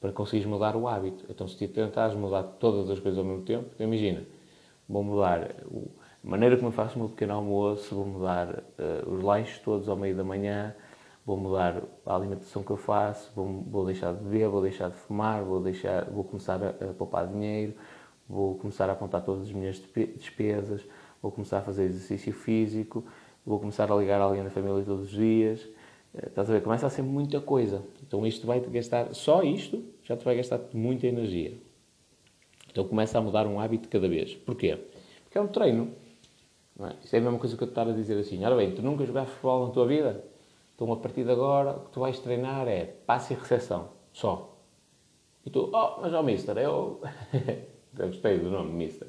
para 0.04 0.12
conseguires 0.12 0.46
mudar 0.46 0.76
o 0.76 0.86
hábito. 0.86 1.24
Então, 1.30 1.48
se 1.48 1.66
tentares 1.66 2.14
mudar 2.14 2.42
todas 2.42 2.90
as 2.90 3.00
coisas 3.00 3.18
ao 3.18 3.24
mesmo 3.24 3.42
tempo, 3.42 3.70
imagina, 3.82 4.22
vou 4.86 5.02
mudar 5.02 5.54
a 5.64 6.28
maneira 6.28 6.56
como 6.56 6.68
eu 6.68 6.72
faço 6.72 6.96
o 6.96 6.98
meu 6.98 7.08
pequeno 7.08 7.32
almoço, 7.32 7.94
vou 7.94 8.04
mudar 8.04 8.50
uh, 8.50 9.10
os 9.10 9.22
lanches 9.22 9.60
todos 9.60 9.88
ao 9.88 9.96
meio 9.96 10.14
da 10.14 10.22
manhã, 10.22 10.74
vou 11.24 11.38
mudar 11.38 11.82
a 12.04 12.14
alimentação 12.14 12.62
que 12.62 12.70
eu 12.70 12.76
faço, 12.76 13.32
vou, 13.34 13.64
vou 13.66 13.86
deixar 13.86 14.12
de 14.12 14.22
beber, 14.22 14.46
vou 14.46 14.60
deixar 14.60 14.90
de 14.90 14.96
fumar, 14.96 15.42
vou, 15.42 15.58
deixar, 15.62 16.04
vou 16.10 16.22
começar 16.22 16.62
a, 16.62 16.68
a 16.68 16.92
poupar 16.92 17.26
dinheiro, 17.26 17.72
vou 18.28 18.58
começar 18.58 18.90
a 18.90 18.92
apontar 18.92 19.22
todas 19.22 19.44
as 19.44 19.52
minhas 19.52 19.82
despesas, 20.18 20.86
vou 21.22 21.32
começar 21.32 21.60
a 21.60 21.62
fazer 21.62 21.84
exercício 21.84 22.34
físico, 22.34 23.06
vou 23.42 23.58
começar 23.58 23.90
a 23.90 23.96
ligar 23.96 24.20
alguém 24.20 24.44
da 24.44 24.50
família 24.50 24.84
todos 24.84 25.04
os 25.04 25.10
dias. 25.12 25.66
Eh, 26.12 26.26
estás 26.26 26.50
a 26.50 26.52
ver? 26.52 26.62
Começa 26.62 26.86
a 26.86 26.90
ser 26.90 27.00
muita 27.00 27.40
coisa. 27.40 27.82
Então 28.06 28.26
isto 28.26 28.46
vai-te 28.46 28.68
gastar, 28.68 29.14
só 29.14 29.42
isto 29.42 29.93
já 30.04 30.16
te 30.16 30.24
vai 30.24 30.36
gastar 30.36 30.60
muita 30.72 31.06
energia. 31.06 31.54
Então 32.70 32.86
começa 32.86 33.18
a 33.18 33.20
mudar 33.20 33.46
um 33.46 33.58
hábito 33.58 33.88
cada 33.88 34.08
vez. 34.08 34.34
Porquê? 34.34 34.78
Porque 35.24 35.38
é 35.38 35.40
um 35.40 35.48
treino. 35.48 35.92
Não 36.78 36.88
é? 36.88 36.96
Isso 37.04 37.14
é 37.14 37.18
a 37.18 37.22
mesma 37.22 37.38
coisa 37.38 37.56
que 37.56 37.62
eu 37.62 37.68
te 37.68 37.70
estava 37.70 37.90
a 37.90 37.94
dizer 37.94 38.18
assim. 38.18 38.44
Ora 38.44 38.56
bem, 38.56 38.74
tu 38.74 38.82
nunca 38.82 39.06
jogaste 39.06 39.30
futebol 39.32 39.66
na 39.66 39.72
tua 39.72 39.86
vida? 39.86 40.24
Então 40.74 40.92
a 40.92 40.96
partir 40.96 41.24
de 41.24 41.30
agora 41.30 41.72
o 41.72 41.80
que 41.84 41.90
tu 41.90 42.00
vais 42.00 42.18
treinar 42.18 42.66
é 42.68 42.84
passe 42.84 43.32
e 43.32 43.36
recepção. 43.36 43.90
Só. 44.12 44.56
E 45.46 45.50
tu, 45.50 45.70
oh, 45.72 46.00
mas 46.00 46.12
ó 46.12 46.20
oh, 46.20 46.22
mister, 46.22 46.56
eu... 46.58 47.00
eu 47.98 48.06
gostei 48.06 48.38
do 48.38 48.50
nome 48.50 48.72
mister. 48.72 49.08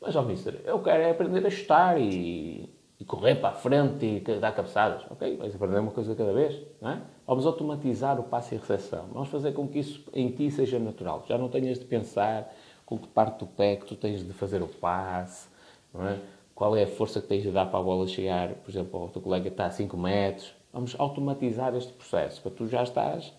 Mas 0.00 0.14
ó 0.14 0.20
oh, 0.20 0.24
mister, 0.24 0.60
eu 0.64 0.82
quero 0.82 1.02
é 1.02 1.10
aprender 1.10 1.44
a 1.46 1.50
chutar 1.50 2.00
e 2.00 2.68
e 2.98 3.04
correr 3.04 3.36
para 3.36 3.50
a 3.50 3.52
frente 3.52 4.04
e 4.04 4.20
dar 4.38 4.52
cabeçadas. 4.52 5.02
Ok, 5.10 5.36
vais 5.36 5.54
aprender 5.54 5.78
uma 5.78 5.90
coisa 5.90 6.14
cada 6.14 6.32
vez. 6.32 6.60
Não 6.80 6.90
é? 6.90 7.02
Vamos 7.26 7.46
automatizar 7.46 8.18
o 8.20 8.24
passe 8.24 8.54
e 8.54 8.58
recepção. 8.58 9.06
Vamos 9.12 9.28
fazer 9.28 9.52
com 9.52 9.66
que 9.66 9.80
isso 9.80 10.04
em 10.12 10.30
ti 10.30 10.50
seja 10.50 10.78
natural. 10.78 11.24
Já 11.28 11.36
não 11.36 11.48
tenhas 11.48 11.78
de 11.78 11.84
pensar 11.84 12.52
com 12.86 12.98
que 12.98 13.08
parte 13.08 13.40
do 13.40 13.46
pé 13.46 13.76
que 13.76 13.86
tu 13.86 13.96
tens 13.96 14.24
de 14.24 14.32
fazer 14.32 14.62
o 14.62 14.68
passe. 14.68 15.48
Não 15.92 16.06
é? 16.06 16.18
Qual 16.54 16.76
é 16.76 16.84
a 16.84 16.86
força 16.86 17.20
que 17.20 17.26
tens 17.26 17.42
de 17.42 17.50
dar 17.50 17.66
para 17.66 17.80
a 17.80 17.82
bola 17.82 18.06
chegar, 18.06 18.50
por 18.54 18.70
exemplo, 18.70 19.00
ao 19.00 19.08
teu 19.08 19.20
colega 19.20 19.48
está 19.48 19.66
a 19.66 19.70
5 19.70 19.96
metros. 19.96 20.54
Vamos 20.72 20.94
automatizar 20.98 21.74
este 21.74 21.92
processo, 21.92 22.40
para 22.42 22.50
tu 22.50 22.66
já 22.68 22.82
estás 22.82 23.32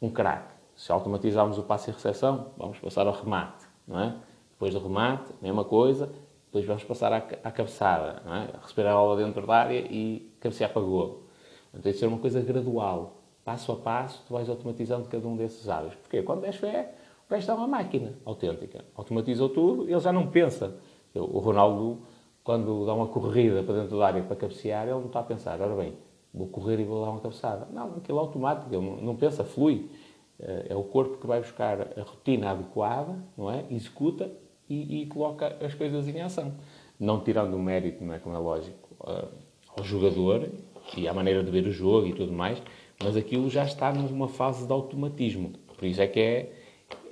um 0.00 0.08
craque. 0.10 0.52
Se 0.76 0.90
automatizarmos 0.92 1.58
o 1.58 1.62
passe 1.62 1.90
e 1.90 1.92
recepção, 1.92 2.48
vamos 2.56 2.78
passar 2.78 3.06
ao 3.06 3.12
remate. 3.12 3.64
Não 3.86 4.00
é? 4.00 4.14
Depois 4.52 4.72
do 4.72 4.80
remate, 4.80 5.32
mesma 5.42 5.64
coisa, 5.64 6.12
depois 6.54 6.66
vamos 6.66 6.84
passar 6.84 7.12
à, 7.12 7.16
à 7.16 7.50
cabeçada, 7.50 8.22
é? 8.26 8.56
receber 8.62 8.86
a 8.86 8.94
bola 8.94 9.16
dentro 9.16 9.44
da 9.44 9.56
área 9.56 9.80
e 9.90 10.32
cabecear 10.38 10.72
para 10.72 10.82
golo. 10.82 11.24
Então, 11.70 11.82
tem 11.82 11.92
de 11.92 11.98
ser 11.98 12.06
uma 12.06 12.18
coisa 12.18 12.40
gradual. 12.40 13.16
Passo 13.44 13.72
a 13.72 13.76
passo, 13.76 14.22
tu 14.24 14.34
vais 14.34 14.48
automatizando 14.48 15.08
cada 15.08 15.26
um 15.26 15.36
desses 15.36 15.68
hábitos. 15.68 15.96
Porque 15.96 16.22
quando 16.22 16.44
és 16.44 16.54
fé, 16.54 16.94
o 17.26 17.30
gajo 17.30 17.40
está 17.40 17.56
uma 17.56 17.66
máquina 17.66 18.14
autêntica. 18.24 18.84
Automatizou 18.94 19.48
tudo, 19.48 19.90
ele 19.90 19.98
já 19.98 20.12
não 20.12 20.28
pensa. 20.28 20.76
O 21.12 21.40
Ronaldo, 21.40 22.02
quando 22.44 22.86
dá 22.86 22.94
uma 22.94 23.08
corrida 23.08 23.64
para 23.64 23.74
dentro 23.74 23.98
da 23.98 24.06
área 24.06 24.22
para 24.22 24.36
cabecear, 24.36 24.84
ele 24.84 24.92
não 24.92 25.06
está 25.06 25.20
a 25.20 25.24
pensar, 25.24 25.60
ora 25.60 25.74
bem, 25.74 25.94
vou 26.32 26.46
correr 26.46 26.78
e 26.78 26.84
vou 26.84 27.04
dar 27.04 27.10
uma 27.10 27.20
cabeçada. 27.20 27.66
Não, 27.72 27.96
aquilo 27.96 28.18
é 28.18 28.20
automático, 28.20 28.72
ele 28.72 29.02
não 29.02 29.16
pensa, 29.16 29.42
flui. 29.42 29.90
Eh, 30.38 30.66
é 30.70 30.76
o 30.76 30.84
corpo 30.84 31.18
que 31.18 31.26
vai 31.26 31.40
buscar 31.40 31.80
a 31.80 32.02
rotina 32.02 32.52
adequada, 32.52 33.18
não 33.36 33.50
é? 33.50 33.64
Executa 33.70 34.30
e, 34.68 35.02
e, 35.02 35.06
coloca 35.06 35.56
as 35.64 35.74
coisas 35.74 36.08
em 36.08 36.20
ação. 36.20 36.54
Não 36.98 37.20
tirando 37.20 37.54
o 37.54 37.58
mérito, 37.58 38.04
não 38.04 38.14
é 38.14 38.18
como 38.18 38.34
é 38.34 38.38
lógico, 38.38 38.88
uh, 39.00 39.28
ao 39.76 39.84
jogador 39.84 40.48
e 40.96 41.08
à 41.08 41.14
maneira 41.14 41.42
de 41.42 41.50
ver 41.50 41.66
o 41.66 41.72
jogo 41.72 42.06
e 42.06 42.12
tudo 42.12 42.32
mais, 42.32 42.62
mas 43.02 43.16
aquilo 43.16 43.50
já 43.50 43.64
está 43.64 43.92
numa 43.92 44.28
fase 44.28 44.66
de 44.66 44.72
automatismo. 44.72 45.52
Por 45.76 45.84
isso 45.84 46.00
é 46.00 46.06
que 46.06 46.20
é, 46.20 46.52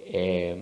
é, 0.07 0.59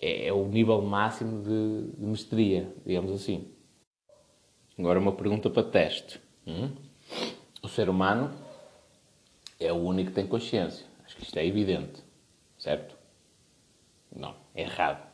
é, 0.00 0.26
é 0.26 0.32
o 0.32 0.44
nível 0.46 0.82
máximo 0.82 1.42
de, 1.42 1.96
de 1.96 2.04
mestria, 2.04 2.72
digamos 2.84 3.12
assim. 3.12 3.48
Agora 4.78 4.98
uma 4.98 5.12
pergunta 5.12 5.48
para 5.48 5.62
teste. 5.62 6.20
Hum? 6.46 6.70
O 7.62 7.68
ser 7.68 7.88
humano 7.88 8.30
é 9.58 9.72
o 9.72 9.76
único 9.76 10.10
que 10.10 10.16
tem 10.16 10.26
consciência. 10.26 10.84
Acho 11.04 11.16
que 11.16 11.22
isto 11.22 11.38
é 11.38 11.46
evidente. 11.46 12.02
Certo? 12.58 12.93
Não, 14.14 14.34
é 14.54 14.62
errado. 14.62 15.06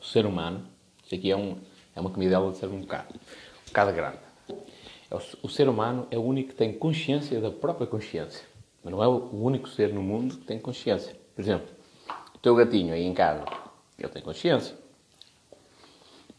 O 0.00 0.04
ser 0.04 0.26
humano, 0.26 0.66
isto 1.02 1.14
aqui 1.14 1.30
é, 1.30 1.36
um, 1.36 1.58
é 1.94 2.00
uma 2.00 2.10
comidela 2.10 2.50
de 2.50 2.58
ser 2.58 2.66
um 2.66 2.80
bocado, 2.80 3.14
um 3.14 3.66
bocado 3.68 3.92
grande. 3.92 4.18
É 5.10 5.14
o, 5.42 5.48
ser 5.48 5.68
humano 5.68 6.06
é 6.10 6.18
o 6.18 6.22
único 6.22 6.50
que 6.50 6.54
tem 6.56 6.72
consciência 6.72 7.40
da 7.40 7.50
própria 7.50 7.86
consciência. 7.86 8.44
Mas 8.82 8.92
não 8.92 9.02
é 9.02 9.06
o 9.06 9.30
único 9.32 9.68
ser 9.68 9.92
no 9.92 10.02
mundo 10.02 10.36
que 10.36 10.44
tem 10.44 10.58
consciência. 10.58 11.16
Por 11.34 11.40
exemplo, 11.40 11.68
o 12.34 12.38
teu 12.38 12.54
gatinho 12.56 12.92
aí 12.92 13.04
em 13.04 13.14
casa, 13.14 13.44
ele 13.98 14.08
tem 14.08 14.22
consciência. 14.22 14.76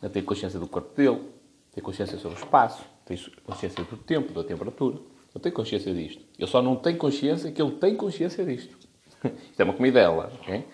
Ele 0.02 0.12
tem 0.12 0.24
consciência 0.24 0.60
do 0.60 0.68
corpo 0.68 0.96
dele, 0.96 1.22
tem 1.74 1.84
consciência 1.84 2.18
sobre 2.18 2.38
o 2.38 2.44
espaço, 2.44 2.84
tem 3.06 3.18
consciência 3.46 3.84
do 3.84 3.98
tempo, 3.98 4.34
da 4.34 4.44
temperatura. 4.44 4.98
Ele 5.34 5.42
tem 5.42 5.52
consciência 5.52 5.94
disto. 5.94 6.24
Ele 6.38 6.48
só 6.48 6.62
não 6.62 6.76
tem 6.76 6.98
consciência 6.98 7.52
que 7.52 7.62
ele 7.62 7.72
tem 7.72 7.96
consciência 7.96 8.44
disto. 8.46 8.78
Isto 9.24 9.60
é 9.60 9.64
uma 9.64 9.74
comidela. 9.74 10.32
Okay? 10.42 10.66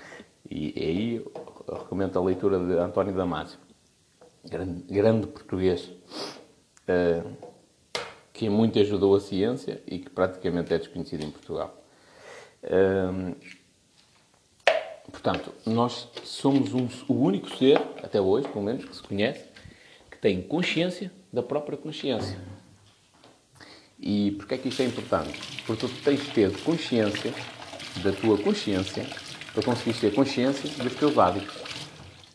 E, 0.50 0.74
aí 0.78 1.26
recomendo 1.68 2.18
a 2.20 2.24
leitura 2.24 2.60
de 2.60 2.74
António 2.74 3.14
Damasio, 3.14 3.58
grande, 4.44 4.84
grande 4.84 5.28
português, 5.28 5.90
uh, 6.88 7.54
que 8.34 8.50
muito 8.50 8.78
ajudou 8.80 9.16
a 9.16 9.20
ciência 9.20 9.82
e 9.88 10.00
que 10.00 10.10
praticamente 10.10 10.74
é 10.74 10.78
desconhecido 10.78 11.24
em 11.24 11.32
Portugal. 11.32 11.76
Uh, 12.64 13.36
Portanto, 15.14 15.54
nós 15.66 16.10
somos 16.24 16.74
um, 16.74 16.88
o 17.08 17.14
único 17.14 17.56
ser, 17.56 17.78
até 18.02 18.20
hoje, 18.20 18.48
pelo 18.48 18.64
menos, 18.64 18.84
que 18.84 18.96
se 18.96 19.04
conhece, 19.04 19.46
que 20.10 20.18
tem 20.18 20.42
consciência 20.42 21.12
da 21.32 21.44
própria 21.44 21.78
consciência. 21.78 22.38
E 24.00 24.32
porquê 24.32 24.56
é 24.56 24.58
que 24.58 24.70
isto 24.70 24.82
é 24.82 24.86
importante? 24.86 25.40
Porque 25.66 25.88
tu 25.88 25.94
tens 26.04 26.20
de 26.24 26.32
ter 26.32 26.64
consciência 26.64 27.32
da 28.04 28.12
tua 28.12 28.38
consciência 28.38 29.06
para 29.54 29.64
conseguires 29.64 30.00
ter 30.00 30.14
consciência 30.14 30.70
dos 30.84 30.96
teus 30.96 31.18
hábitos. 31.18 31.56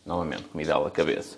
Novamente, 0.05 0.43
que 0.43 0.57
me 0.57 0.65
dá 0.65 0.77
a 0.77 0.89
cabeça. 0.89 1.37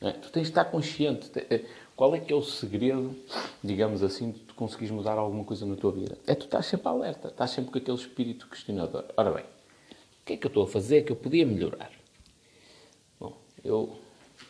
É? 0.00 0.12
Tu 0.12 0.30
tens 0.30 0.42
de 0.42 0.48
estar 0.48 0.64
consciente. 0.66 1.30
Eh, 1.50 1.64
qual 1.96 2.14
é 2.14 2.20
que 2.20 2.32
é 2.32 2.36
o 2.36 2.42
segredo, 2.42 3.14
digamos 3.62 4.02
assim, 4.02 4.30
de 4.30 4.40
tu 4.40 4.54
conseguires 4.54 4.90
mudar 4.90 5.14
alguma 5.14 5.44
coisa 5.44 5.64
na 5.64 5.76
tua 5.76 5.92
vida? 5.92 6.18
É 6.26 6.34
tu 6.34 6.44
estás 6.44 6.66
sempre 6.66 6.88
alerta, 6.88 7.28
estás 7.28 7.50
sempre 7.50 7.70
com 7.70 7.78
aquele 7.78 7.96
espírito 7.96 8.48
questionador. 8.48 9.04
Ora 9.16 9.30
bem, 9.30 9.44
o 9.44 10.24
que 10.24 10.34
é 10.34 10.36
que 10.36 10.46
eu 10.46 10.48
estou 10.48 10.64
a 10.64 10.68
fazer 10.68 11.02
que 11.02 11.12
eu 11.12 11.16
podia 11.16 11.46
melhorar? 11.46 11.90
Bom, 13.18 13.36
eu, 13.64 13.96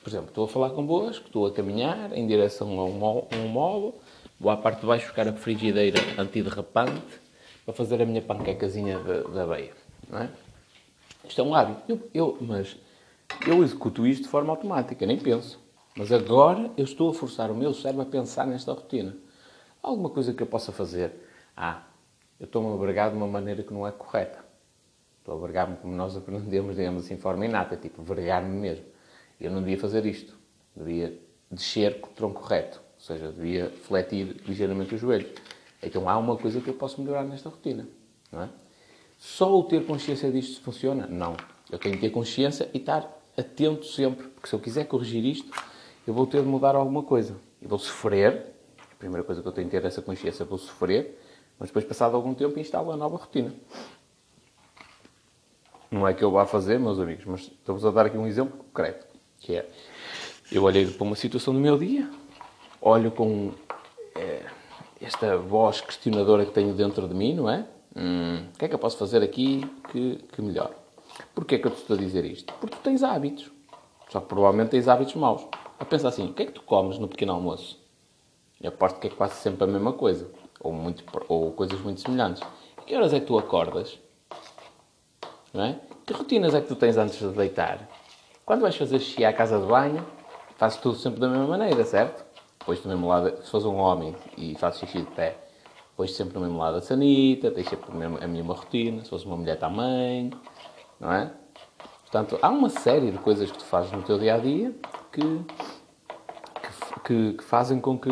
por 0.02 0.10
exemplo, 0.10 0.28
estou 0.28 0.44
a 0.44 0.48
falar 0.48 0.70
convosco, 0.70 1.26
estou 1.26 1.46
a 1.46 1.52
caminhar 1.52 2.16
em 2.16 2.26
direção 2.26 2.80
a 2.80 2.84
um, 2.84 3.48
móvel, 3.48 4.00
vou 4.40 4.50
à 4.50 4.56
parte 4.56 4.80
de 4.80 4.86
baixo 4.86 5.06
buscar 5.06 5.28
a 5.28 5.32
frigideira 5.32 5.98
antiderrapante 6.18 7.20
para 7.64 7.74
fazer 7.74 8.00
a 8.02 8.06
minha 8.06 8.22
panquecazinha 8.22 8.98
de, 8.98 9.30
de 9.30 9.38
aveia, 9.38 9.72
não 10.08 10.18
é? 10.20 10.30
Isto 11.24 11.40
é 11.40 11.44
um 11.44 11.54
hábito. 11.54 11.82
Eu, 11.88 12.10
eu, 12.12 12.38
mas 12.40 12.76
eu 13.46 13.62
executo 13.62 14.06
isto 14.06 14.24
de 14.24 14.28
forma 14.28 14.50
automática, 14.50 15.06
nem 15.06 15.18
penso. 15.18 15.60
Mas 15.96 16.10
agora 16.10 16.70
eu 16.76 16.84
estou 16.84 17.10
a 17.10 17.14
forçar 17.14 17.50
o 17.50 17.54
meu 17.54 17.74
cérebro 17.74 18.02
a 18.02 18.06
pensar 18.06 18.46
nesta 18.46 18.72
rotina. 18.72 19.14
Há 19.82 19.88
alguma 19.88 20.10
coisa 20.10 20.32
que 20.32 20.42
eu 20.42 20.46
possa 20.46 20.72
fazer? 20.72 21.12
Ah, 21.56 21.82
eu 22.40 22.44
estou-me 22.46 22.72
a 22.72 22.76
bregar 22.76 23.10
de 23.10 23.16
uma 23.16 23.26
maneira 23.26 23.62
que 23.62 23.72
não 23.72 23.86
é 23.86 23.92
correta. 23.92 24.44
Estou 25.18 25.36
a 25.36 25.40
vergar-me 25.40 25.76
como 25.76 25.94
nós 25.94 26.16
aprendemos, 26.16 26.76
digamos 26.76 27.04
assim, 27.04 27.16
de 27.16 27.20
forma 27.20 27.44
inata, 27.44 27.76
tipo, 27.76 28.02
vergar-me 28.02 28.58
mesmo. 28.58 28.84
Eu 29.40 29.50
não 29.50 29.60
devia 29.60 29.78
fazer 29.78 30.04
isto. 30.06 30.36
Devia 30.74 31.18
descer 31.50 32.00
com 32.00 32.10
o 32.10 32.12
tronco 32.12 32.42
reto, 32.42 32.80
ou 32.94 33.00
seja, 33.00 33.30
devia 33.30 33.70
fletir 33.70 34.36
ligeiramente 34.46 34.94
o 34.94 34.98
joelho. 34.98 35.28
Então 35.82 36.08
há 36.08 36.16
uma 36.16 36.36
coisa 36.36 36.60
que 36.60 36.68
eu 36.68 36.74
posso 36.74 37.00
melhorar 37.00 37.24
nesta 37.24 37.48
rotina, 37.48 37.86
não 38.32 38.42
é? 38.42 38.48
Só 39.22 39.56
o 39.56 39.62
ter 39.62 39.86
consciência 39.86 40.32
disto 40.32 40.60
funciona? 40.62 41.06
Não. 41.06 41.36
Eu 41.70 41.78
tenho 41.78 41.94
que 41.94 42.00
ter 42.00 42.10
consciência 42.10 42.68
e 42.74 42.78
estar 42.78 43.08
atento 43.38 43.86
sempre, 43.86 44.26
porque 44.26 44.48
se 44.48 44.54
eu 44.56 44.58
quiser 44.58 44.84
corrigir 44.86 45.24
isto, 45.24 45.48
eu 46.04 46.12
vou 46.12 46.26
ter 46.26 46.42
de 46.42 46.48
mudar 46.48 46.74
alguma 46.74 47.04
coisa. 47.04 47.36
E 47.60 47.66
vou 47.68 47.78
sofrer, 47.78 48.52
a 48.90 48.96
primeira 48.96 49.22
coisa 49.22 49.40
que 49.40 49.46
eu 49.46 49.52
tenho 49.52 49.68
que 49.68 49.78
ter 49.78 49.86
essa 49.86 50.02
consciência, 50.02 50.44
vou 50.44 50.58
sofrer, 50.58 51.22
mas 51.56 51.68
depois, 51.68 51.84
passado 51.84 52.16
algum 52.16 52.34
tempo, 52.34 52.58
instalo 52.58 52.90
a 52.90 52.96
nova 52.96 53.16
rotina. 53.16 53.54
Não 55.88 56.06
é 56.08 56.12
que 56.12 56.24
eu 56.24 56.32
vá 56.32 56.44
fazer, 56.44 56.80
meus 56.80 56.98
amigos, 56.98 57.24
mas 57.24 57.42
estou-vos 57.42 57.86
a 57.86 57.92
dar 57.92 58.06
aqui 58.06 58.18
um 58.18 58.26
exemplo 58.26 58.58
concreto, 58.58 59.06
que 59.38 59.54
é, 59.54 59.68
eu 60.50 60.64
olhei 60.64 60.84
para 60.84 61.04
uma 61.04 61.14
situação 61.14 61.54
do 61.54 61.60
meu 61.60 61.78
dia, 61.78 62.10
olho 62.80 63.12
com 63.12 63.52
é, 64.16 64.44
esta 65.00 65.36
voz 65.36 65.80
questionadora 65.80 66.44
que 66.44 66.50
tenho 66.50 66.74
dentro 66.74 67.06
de 67.06 67.14
mim, 67.14 67.34
não 67.34 67.48
é? 67.48 67.68
Hum, 67.94 68.48
o 68.54 68.58
que 68.58 68.64
é 68.64 68.68
que 68.68 68.74
eu 68.74 68.78
posso 68.78 68.96
fazer 68.96 69.22
aqui 69.22 69.62
que, 69.90 70.16
que 70.32 70.42
melhor? 70.42 70.72
Porquê 71.34 71.56
é 71.56 71.58
que 71.58 71.66
eu 71.66 71.70
te 71.70 71.78
estou 71.78 71.96
a 71.96 71.98
dizer 71.98 72.24
isto? 72.24 72.52
Porque 72.54 72.76
tu 72.76 72.82
tens 72.82 73.02
hábitos. 73.02 73.50
Só 74.08 74.20
que 74.20 74.26
provavelmente 74.26 74.70
tens 74.70 74.88
hábitos 74.88 75.14
maus. 75.14 75.46
A 75.78 75.84
pensar 75.84 76.08
assim, 76.08 76.30
o 76.30 76.32
que 76.32 76.42
é 76.42 76.46
que 76.46 76.52
tu 76.52 76.62
comes 76.62 76.98
no 76.98 77.08
pequeno 77.08 77.32
almoço? 77.32 77.78
Eu 78.60 78.68
aposto 78.68 79.00
que 79.00 79.08
é 79.08 79.10
quase 79.10 79.34
sempre 79.34 79.64
a 79.64 79.66
mesma 79.66 79.92
coisa. 79.92 80.30
Ou, 80.60 80.72
muito, 80.72 81.04
ou 81.28 81.52
coisas 81.52 81.80
muito 81.80 82.00
semelhantes. 82.00 82.42
Que 82.86 82.94
horas 82.94 83.12
é 83.12 83.20
que 83.20 83.26
tu 83.26 83.38
acordas? 83.38 83.98
Não 85.52 85.64
é? 85.64 85.80
Que 86.06 86.12
rotinas 86.12 86.54
é 86.54 86.60
que 86.60 86.68
tu 86.68 86.76
tens 86.76 86.96
antes 86.96 87.18
de 87.18 87.28
deitar? 87.28 87.88
Quando 88.44 88.62
vais 88.62 88.76
fazer 88.76 88.98
xixi 88.98 89.24
à 89.24 89.32
casa 89.32 89.58
de 89.58 89.66
banho, 89.66 90.04
fazes 90.56 90.78
tudo 90.78 90.96
sempre 90.96 91.20
da 91.20 91.28
mesma 91.28 91.46
maneira, 91.46 91.84
certo? 91.84 92.24
Depois 92.58 92.80
do 92.80 92.88
mesmo 92.88 93.08
lado, 93.08 93.36
se 93.42 93.50
fores 93.50 93.66
um 93.66 93.76
homem 93.76 94.14
e 94.36 94.54
fazes 94.56 94.80
xixi 94.80 94.98
de 94.98 95.10
pé, 95.10 95.36
depois 95.92 96.10
sempre 96.12 96.34
no 96.34 96.40
mesmo 96.40 96.58
lado 96.58 96.78
a 96.78 96.80
sanita, 96.80 97.50
tens 97.50 97.68
sempre 97.68 97.90
a 97.90 98.26
mesma 98.26 98.54
rotina, 98.54 99.04
se 99.04 99.10
fores 99.10 99.24
uma 99.24 99.36
mulher 99.36 99.58
também, 99.58 100.32
não 100.98 101.12
é? 101.12 101.30
Portanto, 102.02 102.38
há 102.42 102.48
uma 102.48 102.68
série 102.68 103.10
de 103.10 103.18
coisas 103.18 103.50
que 103.50 103.58
tu 103.58 103.64
fazes 103.64 103.92
no 103.92 104.02
teu 104.02 104.18
dia 104.18 104.34
a 104.34 104.38
dia 104.38 104.74
que, 105.12 105.40
que, 107.04 107.32
que 107.34 107.44
fazem 107.44 107.80
com 107.80 107.98
que, 107.98 108.10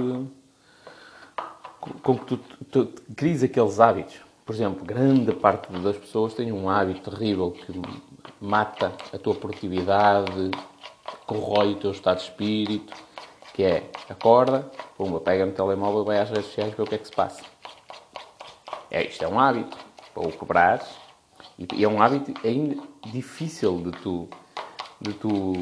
com 2.03 2.19
que 2.19 2.25
tu, 2.27 2.37
tu, 2.71 2.87
tu 2.87 3.45
aqueles 3.45 3.81
hábitos. 3.81 4.21
Por 4.45 4.55
exemplo, 4.55 4.85
grande 4.85 5.33
parte 5.33 5.71
das 5.71 5.97
pessoas 5.97 6.35
tem 6.35 6.51
um 6.51 6.69
hábito 6.69 7.11
terrível 7.11 7.51
que 7.51 7.81
mata 8.41 8.93
a 9.13 9.19
tua 9.19 9.35
produtividade, 9.35 10.51
corrói 11.27 11.73
o 11.73 11.77
teu 11.77 11.93
estado 11.93 12.19
de 12.19 12.25
espírito, 12.25 12.93
que 13.55 13.63
é 13.63 13.91
acorda, 14.09 14.71
pumba, 14.97 15.21
pega 15.21 15.47
no 15.47 15.53
telemóvel, 15.53 16.05
vai 16.05 16.19
às 16.19 16.31
redes 16.31 16.47
sociais 16.47 16.75
ver 16.75 16.83
o 16.83 16.87
que 16.87 16.95
é 16.95 16.99
que 16.99 17.07
se 17.07 17.15
passa. 17.15 17.60
É, 18.91 19.07
isto 19.07 19.25
é 19.25 19.29
um 19.29 19.39
hábito, 19.39 19.77
para 20.13 20.27
o 20.27 20.33
quebrares, 20.33 20.87
e 21.59 21.85
é 21.85 21.89
um 21.89 22.03
hábito 22.03 22.35
ainda 22.47 22.83
difícil 23.07 23.79
de 23.83 23.93
tu, 23.93 24.29
de 25.01 25.13
tu, 25.15 25.53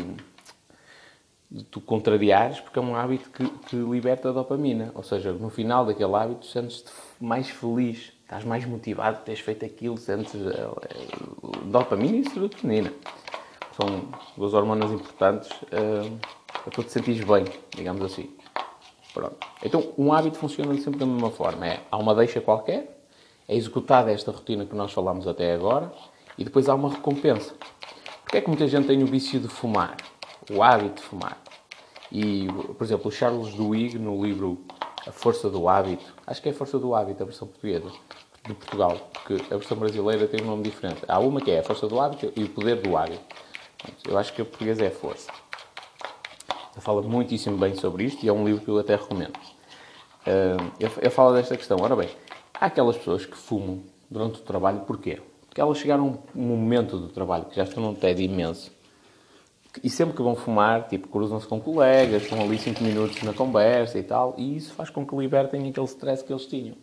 de 1.51 1.65
tu 1.65 1.81
contrariares, 1.81 2.61
porque 2.61 2.79
é 2.79 2.83
um 2.83 2.97
hábito 2.97 3.31
que, 3.31 3.47
que 3.67 3.77
liberta 3.77 4.33
dopamina. 4.33 4.91
Ou 4.95 5.03
seja, 5.03 5.33
no 5.33 5.51
final 5.51 5.85
daquele 5.85 6.15
hábito, 6.15 6.47
sentes-te 6.47 6.91
mais 7.21 7.49
feliz 7.51 8.13
estás 8.29 8.45
mais 8.45 8.67
motivado, 8.67 9.23
tens 9.25 9.41
feito 9.41 9.65
aquilo, 9.65 9.97
sentes 9.97 10.35
uh, 10.35 11.65
dopamina 11.65 12.19
e 12.19 12.29
serotonina. 12.29 12.93
São 13.75 14.11
duas 14.37 14.53
hormonas 14.53 14.91
importantes 14.91 15.51
uh, 15.51 16.19
para 16.53 16.71
tu 16.71 16.85
te 16.85 16.93
sentires 16.93 17.25
bem, 17.25 17.45
digamos 17.75 18.03
assim. 18.03 18.31
Pronto. 19.15 19.39
Então, 19.65 19.95
um 19.97 20.13
hábito 20.13 20.37
funciona 20.37 20.79
sempre 20.79 21.01
da 21.01 21.07
mesma 21.07 21.31
forma. 21.31 21.67
É, 21.67 21.81
há 21.91 21.97
uma 21.97 22.15
deixa 22.15 22.39
qualquer, 22.39 22.98
é 23.49 23.57
executada 23.57 24.13
esta 24.13 24.31
rotina 24.31 24.67
que 24.67 24.77
nós 24.77 24.93
falamos 24.93 25.27
até 25.27 25.55
agora, 25.55 25.91
e 26.37 26.45
depois 26.45 26.69
há 26.69 26.75
uma 26.75 26.91
recompensa. 26.91 27.55
Porquê 28.23 28.37
é 28.37 28.41
que 28.43 28.49
muita 28.49 28.69
gente 28.69 28.87
tem 28.87 29.03
o 29.03 29.07
vício 29.07 29.41
de 29.41 29.49
fumar? 29.49 29.97
O 30.51 30.63
hábito 30.63 30.97
de 30.97 31.03
fumar. 31.03 31.39
E, 32.13 32.47
por 32.77 32.85
exemplo, 32.85 33.09
o 33.09 33.11
Charles 33.11 33.55
Duhigg, 33.55 33.99
no 33.99 34.23
livro 34.23 34.61
A 35.07 35.11
Força 35.13 35.49
do 35.51 35.69
Hábito, 35.69 36.15
acho 36.27 36.41
que 36.43 36.49
é 36.49 36.53
A 36.53 36.55
Força 36.55 36.79
do 36.79 36.95
Hábito, 36.95 37.23
a 37.23 37.27
versão 37.27 37.49
portuguesa, 37.49 37.91
de 38.47 38.55
Portugal, 38.55 38.97
porque 39.13 39.35
a 39.53 39.57
versão 39.57 39.77
brasileira 39.77 40.27
tem 40.27 40.43
um 40.43 40.47
nome 40.47 40.63
diferente. 40.63 41.03
Há 41.07 41.19
uma 41.19 41.41
que 41.41 41.51
é 41.51 41.59
a 41.59 41.63
força 41.63 41.87
do 41.87 42.01
hábito 42.01 42.33
e 42.35 42.45
o 42.45 42.49
poder 42.49 42.77
do 42.77 42.97
hábito. 42.97 43.21
Eu 44.07 44.17
acho 44.17 44.33
que 44.33 44.41
a 44.41 44.45
portuguesa 44.45 44.85
é 44.85 44.89
a 44.89 44.91
força. 44.91 45.31
Ele 46.73 46.81
fala 46.81 47.03
muitíssimo 47.03 47.59
bem 47.59 47.75
sobre 47.75 48.05
isto 48.05 48.25
e 48.25 48.29
é 48.29 48.33
um 48.33 48.47
livro 48.47 48.65
que 48.65 48.71
eu 48.71 48.79
até 48.79 48.97
recomendo. 48.97 49.39
Ele 50.81 51.11
fala 51.11 51.37
desta 51.37 51.57
questão. 51.59 51.77
Ora 51.79 51.95
bem, 51.95 52.09
há 52.61 52.67
aquelas 52.67 52.97
pessoas 52.97 53.25
que 53.25 53.37
fumam 53.37 53.81
durante 54.11 54.41
o 54.41 54.43
trabalho, 54.43 54.81
porquê? 54.81 55.21
Porque 55.49 55.61
elas 55.61 55.79
chegaram 55.79 56.05
a 56.35 56.39
um 56.39 56.43
momento 56.43 56.99
do 56.99 57.09
trabalho 57.09 57.45
que 57.47 57.57
já 57.57 57.65
estão 57.65 57.83
num 57.83 57.95
tédio 57.95 58.25
imenso 58.25 58.71
e 59.83 59.91
sempre 59.91 60.17
que 60.17 60.23
vão 60.23 60.35
fumar, 60.35 60.89
tipo, 60.89 61.09
cruzam-se 61.09 61.47
com 61.47 61.61
colegas, 61.61 62.23
estão 62.23 62.41
ali 62.41 62.59
5 62.59 62.83
minutos 62.83 63.23
na 63.23 63.33
conversa 63.33 63.99
e 63.99 64.03
tal, 64.03 64.35
e 64.37 64.57
isso 64.57 64.73
faz 64.73 64.91
com 64.91 65.07
que 65.07 65.15
libertem 65.15 65.69
aquele 65.69 65.87
stress 65.87 66.25
que 66.25 66.33
eles 66.33 66.47
tinham. 66.47 66.75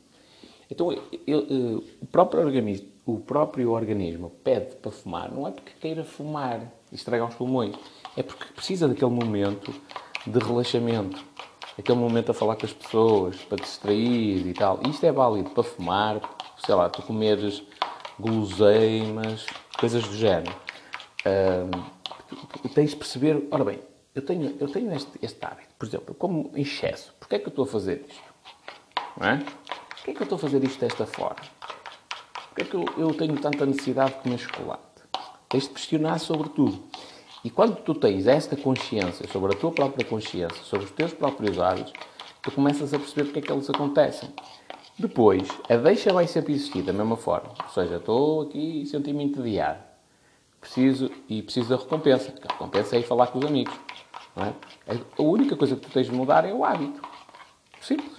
Então, 0.70 0.92
eu, 0.92 1.02
eu, 1.28 1.84
o 2.02 2.06
próprio 2.06 2.44
organismo, 2.44 2.88
o 3.06 3.20
próprio 3.20 3.72
organismo 3.72 4.32
pede 4.44 4.76
para 4.76 4.92
fumar, 4.92 5.32
não 5.32 5.48
é 5.48 5.52
porque 5.52 5.72
queira 5.80 6.04
fumar 6.04 6.62
e 6.92 6.96
estragar 6.96 7.28
os 7.28 7.36
pulmões, 7.36 7.76
é 8.16 8.24
porque 8.24 8.46
precisa 8.54 8.88
daquele 8.88 9.12
momento 9.12 9.74
de 10.26 10.40
relaxamento, 10.40 11.24
aquele 11.78 11.98
momento 11.98 12.32
a 12.32 12.34
falar 12.34 12.56
com 12.56 12.66
as 12.66 12.74
pessoas, 12.74 13.38
para 13.44 13.58
distrair 13.58 14.48
e 14.48 14.54
tal. 14.54 14.80
Isto 14.90 15.06
é 15.06 15.12
válido 15.12 15.50
para 15.50 15.64
fumar, 15.64 16.22
sei 16.66 16.76
lá, 16.76 16.90
tu 16.90 17.02
comeres 17.02 17.64
guloseimas, 18.20 19.46
coisas 19.78 20.04
do 20.04 20.16
género. 20.16 20.56
Uh, 21.26 22.70
tens 22.70 22.92
de 22.92 22.96
perceber, 22.96 23.48
ora 23.52 23.64
bem, 23.64 23.80
eu 24.14 24.22
tenho, 24.22 24.56
eu 24.60 24.68
tenho 24.70 24.94
este, 24.94 25.12
este 25.22 25.46
hábito, 25.46 25.76
por 25.78 25.86
exemplo, 25.86 26.16
como 26.16 26.52
em 26.56 26.62
excesso. 26.62 27.14
Porquê 27.20 27.36
é 27.36 27.40
que 27.40 27.48
eu 27.48 27.50
estou 27.50 27.66
a 27.66 27.68
fazer 27.68 28.06
isto? 28.08 28.24
Não 29.20 29.28
é? 29.28 29.38
Porquê 29.38 30.12
é 30.12 30.14
que 30.14 30.22
eu 30.22 30.24
estou 30.24 30.38
a 30.38 30.40
fazer 30.40 30.64
isto 30.64 30.80
desta 30.80 31.06
forma? 31.06 31.42
Porquê 32.48 32.62
é 32.62 32.66
que 32.66 32.76
eu, 32.76 32.86
eu 32.98 33.14
tenho 33.14 33.36
tanta 33.38 33.66
necessidade 33.66 34.14
de 34.14 34.22
comer 34.22 34.38
chocolate? 34.38 34.84
Tens 35.50 35.64
de 35.64 35.70
questionar 35.70 36.20
sobre 36.20 36.50
tudo. 36.50 36.82
E 37.46 37.50
quando 37.52 37.76
tu 37.76 37.94
tens 37.94 38.26
esta 38.26 38.58
consciência 38.58 39.28
sobre 39.32 39.54
a 39.54 39.56
tua 39.56 39.72
própria 39.72 40.04
consciência, 40.04 40.64
sobre 40.64 40.88
os 40.88 40.92
teus 40.92 41.14
próprios 41.14 41.60
hábitos, 41.60 41.94
tu 42.42 42.52
começas 42.52 42.92
a 42.92 42.98
perceber 42.98 43.26
porque 43.26 43.38
é 43.38 43.42
que 43.44 43.52
eles 43.52 43.70
acontecem. 43.70 44.34
Depois, 44.98 45.48
a 45.70 45.76
deixa 45.76 46.12
vai 46.12 46.26
sempre 46.26 46.54
existir 46.54 46.82
da 46.82 46.92
mesma 46.92 47.16
forma. 47.16 47.54
Ou 47.64 47.70
seja, 47.70 47.98
estou 47.98 48.42
aqui 48.42 48.82
e 48.82 48.86
senti-me 48.88 49.24
entediado. 49.24 49.78
Preciso, 50.60 51.12
e 51.30 51.44
preciso 51.44 51.70
da 51.70 51.76
recompensa. 51.76 52.34
A 52.50 52.52
recompensa 52.52 52.96
é 52.96 53.00
ir 53.02 53.04
falar 53.04 53.28
com 53.28 53.38
os 53.38 53.46
amigos. 53.46 53.76
É? 54.38 54.96
A 55.16 55.22
única 55.22 55.56
coisa 55.56 55.76
que 55.76 55.82
tu 55.82 55.92
tens 55.92 56.08
de 56.08 56.14
mudar 56.14 56.46
é 56.46 56.52
o 56.52 56.66
hábito. 56.66 57.00
Simples. 57.80 58.18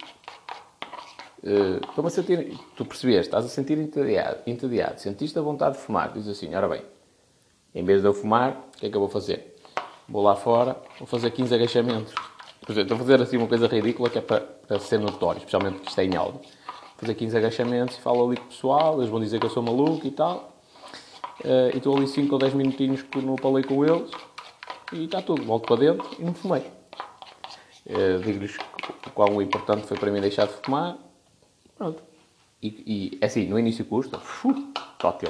Uh, 1.43 2.07
a 2.07 2.11
sentir, 2.11 2.57
tu 2.77 2.85
percebeste, 2.85 3.27
estás 3.27 3.45
a 3.45 3.49
sentir 3.49 3.77
entediado, 3.77 4.39
entediado, 4.47 5.01
sentiste 5.01 5.37
a 5.37 5.43
vontade 5.43 5.77
de 5.77 5.83
fumar, 5.83 6.13
diz 6.13 6.27
assim, 6.27 6.53
ora 6.55 6.69
bem, 6.69 6.83
em 7.77 7.85
vez 7.85 8.01
de 8.01 8.09
eu 8.09 8.15
fumar, 8.15 8.53
o 8.75 8.79
que 8.79 8.87
é 8.87 8.89
que 8.89 8.97
eu 8.97 9.01
vou 9.01 9.09
fazer? 9.11 9.55
Vou 10.09 10.23
lá 10.23 10.35
fora, 10.35 10.81
vou 10.99 11.07
fazer 11.07 11.31
15 11.31 11.55
agachamentos. 11.55 12.15
Estou 12.67 12.97
a 12.97 12.99
fazer 12.99 13.21
assim 13.21 13.37
uma 13.37 13.47
coisa 13.47 13.67
ridícula 13.67 14.09
que 14.09 14.17
é 14.17 14.23
para, 14.23 14.41
para 14.41 14.79
ser 14.79 14.99
notório, 14.99 15.39
especialmente 15.39 15.75
porque 15.75 15.91
isto 15.91 16.01
é 16.01 16.05
em 16.07 16.17
áudio. 16.17 16.41
Fazer 16.97 17.15
15 17.15 17.37
agachamentos 17.37 17.99
e 17.99 18.01
falo 18.01 18.27
ali 18.27 18.39
com 18.39 18.45
o 18.45 18.49
pessoal, 18.49 18.97
eles 18.99 19.11
vão 19.11 19.21
dizer 19.21 19.39
que 19.39 19.45
eu 19.45 19.51
sou 19.51 19.63
maluco 19.63 20.07
e 20.07 20.11
tal. 20.11 20.57
Uh, 21.45 21.75
e 21.75 21.77
estou 21.77 21.95
ali 21.95 22.09
5 22.09 22.33
ou 22.33 22.39
10 22.39 22.55
minutinhos 22.55 23.05
no 23.15 23.37
palei 23.37 23.63
com 23.63 23.85
eles 23.85 24.11
e 24.95 25.05
está 25.05 25.21
tudo. 25.21 25.45
Volto 25.45 25.67
para 25.67 25.77
dentro 25.77 26.09
e 26.19 26.25
não 26.25 26.33
fumei. 26.33 26.63
Uh, 27.85 28.19
Digo-lhes 28.25 28.57
o 29.07 29.11
quão 29.11 29.43
importante 29.43 29.87
foi 29.87 29.99
para 29.99 30.11
mim 30.11 30.23
deixar 30.23 30.47
de 30.47 30.55
fumar. 30.55 30.97
Pronto. 31.77 32.03
E, 32.63 32.69
e 32.69 33.19
é 33.21 33.27
assim, 33.27 33.47
no 33.47 33.59
início 33.59 33.85
custa. 33.85 34.19
Tótil. 34.99 35.29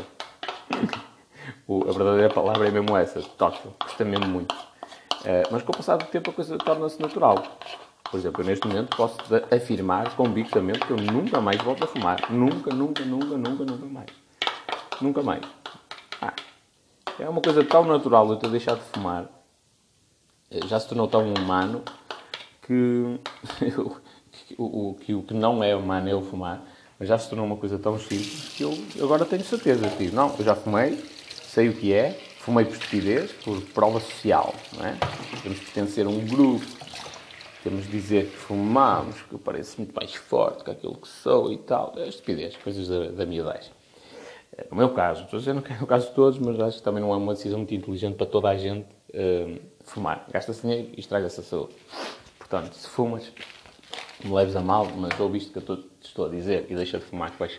A 1.69 1.93
verdadeira 1.93 2.33
palavra 2.33 2.69
é 2.69 2.71
mesmo 2.71 2.97
essa, 2.97 3.23
tótil. 3.23 3.73
Custa 3.79 4.05
mesmo 4.05 4.27
muito. 4.27 4.55
Uh, 4.55 5.47
mas 5.51 5.63
com 5.63 5.73
o 5.73 5.77
passar 5.77 5.97
do 5.97 6.05
tempo 6.07 6.31
a 6.31 6.33
coisa 6.33 6.59
torna-se 6.59 7.01
natural. 7.01 7.43
Por 8.11 8.19
exemplo, 8.21 8.43
eu 8.43 8.47
neste 8.47 8.67
momento 8.67 8.97
posso 8.97 9.19
afirmar 9.51 10.15
convictamente 10.15 10.81
que 10.81 10.93
eu 10.93 10.97
nunca 10.97 11.41
mais 11.41 11.61
volto 11.61 11.85
a 11.85 11.87
fumar. 11.87 12.31
Nunca, 12.31 12.73
nunca, 12.73 13.05
nunca, 13.05 13.37
nunca, 13.37 13.65
nunca 13.65 13.87
mais. 13.87 14.11
Nunca 15.01 15.23
mais. 15.23 15.43
Ah, 16.23 16.33
é 17.19 17.29
uma 17.29 17.41
coisa 17.41 17.65
tão 17.65 17.85
natural 17.85 18.31
eu 18.31 18.37
ter 18.37 18.49
deixado 18.49 18.79
de 18.79 18.85
fumar 18.91 19.27
já 20.67 20.79
se 20.79 20.89
tornou 20.89 21.09
tão 21.09 21.33
humano 21.35 21.83
que 22.63 23.19
o, 24.59 24.95
que 24.95 25.15
o 25.15 25.23
que 25.23 25.35
não 25.35 25.63
é 25.63 25.75
humano 25.75 26.09
é 26.09 26.15
o 26.15 26.23
fumar, 26.23 26.63
mas 26.99 27.09
já 27.09 27.19
se 27.19 27.29
tornou 27.29 27.47
uma 27.47 27.57
coisa 27.57 27.79
tão 27.79 27.99
simples 27.99 28.53
que 28.57 28.63
eu, 28.63 28.73
agora 29.03 29.25
tenho 29.25 29.45
certeza. 29.45 29.89
Digo, 29.99 30.15
não, 30.15 30.35
eu 30.39 30.45
já 30.45 30.55
fumei, 30.55 31.03
sei 31.57 31.71
o 31.71 31.73
que 31.73 31.91
é, 31.91 32.11
fumei 32.41 32.67
por 32.67 32.75
estupidez, 32.75 33.33
por 33.33 33.59
prova 33.73 33.99
social, 33.99 34.55
não 34.77 34.85
é? 34.85 34.95
Temos 35.43 35.59
que 35.59 35.65
pertencer 35.65 36.05
a 36.05 36.09
um 36.11 36.21
grupo, 36.27 36.67
temos 37.65 37.87
de 37.87 37.93
dizer 37.93 38.27
que 38.27 38.37
fumamos, 38.37 39.23
que 39.23 39.33
eu 39.33 39.39
pareço 39.39 39.79
muito 39.79 39.95
mais 39.95 40.15
forte 40.15 40.63
que 40.63 40.71
aquilo 40.71 40.97
que 40.97 41.09
sou 41.09 41.51
e 41.51 41.57
tal. 41.57 41.95
É 41.97 42.09
estupidez, 42.09 42.55
coisas 42.59 42.87
da, 42.89 43.07
da 43.07 43.25
miudagem. 43.25 43.71
É, 44.55 44.67
no 44.71 44.77
meu 44.77 44.91
caso, 44.91 45.25
estou 45.25 45.39
dizendo 45.39 45.63
que 45.63 45.73
é 45.73 45.79
o 45.81 45.87
caso 45.87 46.11
de 46.11 46.15
todos, 46.15 46.39
mas 46.39 46.61
acho 46.61 46.77
que 46.77 46.83
também 46.83 47.01
não 47.01 47.11
é 47.11 47.17
uma 47.17 47.33
decisão 47.33 47.57
muito 47.57 47.75
inteligente 47.75 48.17
para 48.17 48.27
toda 48.27 48.51
a 48.51 48.57
gente 48.59 48.85
uh, 49.15 49.59
fumar. 49.83 50.27
Gasta-se 50.31 50.61
dinheiro 50.61 50.91
e 50.95 51.01
estraga-se 51.01 51.41
a 51.41 51.43
saúde. 51.43 51.75
Portanto, 52.39 52.75
se 52.75 52.87
fumas, 52.87 53.33
me 54.23 54.31
leves 54.31 54.55
a 54.57 54.61
mal, 54.61 54.85
mas 54.95 55.19
ouve 55.19 55.39
isto 55.39 55.59
que 55.59 55.71
eu 55.71 55.77
te 55.79 56.07
estou 56.07 56.27
a 56.27 56.29
dizer 56.29 56.67
e 56.69 56.77
deixa 56.77 56.99
de 56.99 57.07
fumar, 57.07 57.31
que 57.31 57.39
vais 57.39 57.59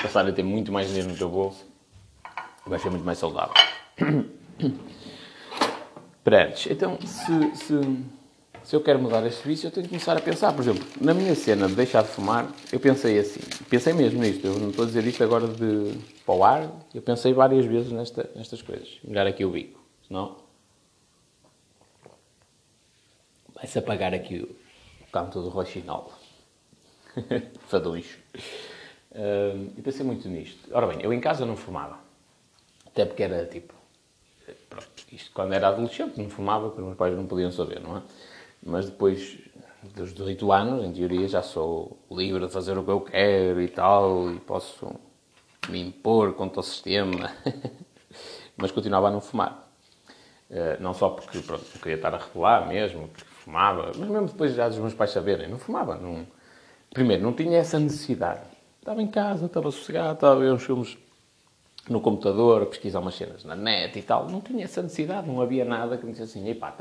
passar 0.00 0.24
a 0.24 0.32
ter 0.32 0.44
muito 0.44 0.70
mais 0.70 0.86
dinheiro 0.86 1.08
no 1.08 1.16
teu 1.16 1.28
bolso 1.28 1.73
vais 2.66 2.82
ser 2.82 2.90
muito 2.90 3.04
mais 3.04 3.18
saudável. 3.18 3.54
Predes, 6.24 6.66
então, 6.70 6.98
se, 7.00 7.54
se, 7.54 7.80
se 8.62 8.74
eu 8.74 8.80
quero 8.82 8.98
mudar 8.98 9.26
este 9.26 9.46
vício, 9.46 9.66
eu 9.66 9.70
tenho 9.70 9.84
que 9.84 9.90
começar 9.90 10.16
a 10.16 10.20
pensar. 10.20 10.52
Por 10.54 10.62
exemplo, 10.62 10.86
na 10.98 11.12
minha 11.12 11.34
cena 11.34 11.68
de 11.68 11.74
deixar 11.74 12.02
de 12.02 12.08
fumar, 12.08 12.50
eu 12.72 12.80
pensei 12.80 13.18
assim, 13.18 13.40
pensei 13.68 13.92
mesmo 13.92 14.22
nisto, 14.22 14.46
eu 14.46 14.58
não 14.58 14.70
estou 14.70 14.84
a 14.84 14.86
dizer 14.86 15.04
isto 15.04 15.22
agora 15.22 15.46
de 15.46 15.98
para 16.24 16.34
o 16.34 16.42
ar, 16.42 16.70
eu 16.94 17.02
pensei 17.02 17.34
várias 17.34 17.66
vezes 17.66 17.92
nesta, 17.92 18.30
nestas 18.34 18.62
coisas. 18.62 18.98
Melhor 19.04 19.26
aqui 19.26 19.44
o 19.44 19.50
bico, 19.50 19.78
senão 20.06 20.36
vai-se 23.54 23.78
apagar 23.78 24.14
aqui 24.14 24.40
o 24.40 25.10
canto 25.12 25.42
do 25.42 25.48
roxinol. 25.50 26.12
Faduncho. 27.68 28.18
Uh, 29.12 29.72
e 29.76 29.82
pensei 29.82 30.04
muito 30.04 30.28
nisto. 30.28 30.68
Ora 30.72 30.86
bem, 30.86 31.02
eu 31.02 31.12
em 31.12 31.20
casa 31.20 31.46
não 31.46 31.56
fumava. 31.56 32.03
Até 32.94 33.04
porque 33.04 33.24
era 33.24 33.44
tipo. 33.46 33.74
Pronto, 34.70 34.86
isto 35.10 35.32
quando 35.34 35.52
era 35.52 35.68
adolescente 35.68 36.16
não 36.16 36.30
fumava, 36.30 36.68
porque 36.68 36.82
meus 36.82 36.96
pais 36.96 37.16
não 37.16 37.26
podiam 37.26 37.50
saber, 37.50 37.80
não 37.80 37.96
é? 37.96 38.02
Mas 38.62 38.86
depois 38.86 39.36
dos 39.96 40.14
18 40.14 40.52
anos, 40.52 40.84
em 40.84 40.92
teoria, 40.92 41.26
já 41.26 41.42
sou 41.42 41.98
livre 42.10 42.46
de 42.46 42.52
fazer 42.52 42.78
o 42.78 42.84
que 42.84 42.90
eu 42.90 43.00
quero 43.00 43.60
e 43.60 43.68
tal, 43.68 44.30
e 44.30 44.38
posso 44.38 44.94
me 45.68 45.80
impor 45.80 46.34
contra 46.34 46.60
o 46.60 46.62
sistema. 46.62 47.32
Mas 48.56 48.70
continuava 48.70 49.08
a 49.08 49.10
não 49.10 49.20
fumar. 49.20 49.68
Uh, 50.48 50.80
não 50.80 50.94
só 50.94 51.08
porque 51.10 51.40
pronto, 51.40 51.64
não 51.74 51.80
queria 51.80 51.96
estar 51.96 52.14
a 52.14 52.18
revelar 52.18 52.68
mesmo, 52.68 53.08
porque 53.08 53.24
fumava, 53.24 53.90
mas 53.98 54.08
mesmo 54.08 54.28
depois 54.28 54.54
já 54.54 54.68
dos 54.68 54.78
meus 54.78 54.94
pais 54.94 55.10
saberem, 55.10 55.48
não 55.48 55.58
fumava. 55.58 55.96
Não... 55.96 56.24
Primeiro, 56.92 57.22
não 57.24 57.32
tinha 57.32 57.58
essa 57.58 57.80
necessidade. 57.80 58.42
Estava 58.78 59.02
em 59.02 59.08
casa, 59.08 59.46
estava 59.46 59.70
sossegado, 59.72 60.14
estava 60.14 60.34
a 60.36 60.38
ver 60.38 60.52
uns 60.52 60.62
filmes 60.62 60.96
no 61.88 62.00
computador, 62.00 62.62
a 62.62 62.66
pesquisar 62.66 63.00
umas 63.00 63.14
cenas 63.14 63.44
na 63.44 63.54
net 63.54 63.98
e 63.98 64.02
tal. 64.02 64.28
Não 64.28 64.40
tinha 64.40 64.64
essa 64.64 64.82
necessidade, 64.82 65.28
não 65.28 65.40
havia 65.40 65.64
nada 65.64 65.96
que 65.96 66.04
me 66.04 66.12
dissesse 66.12 66.38
assim, 66.38 66.48
epá, 66.48 66.74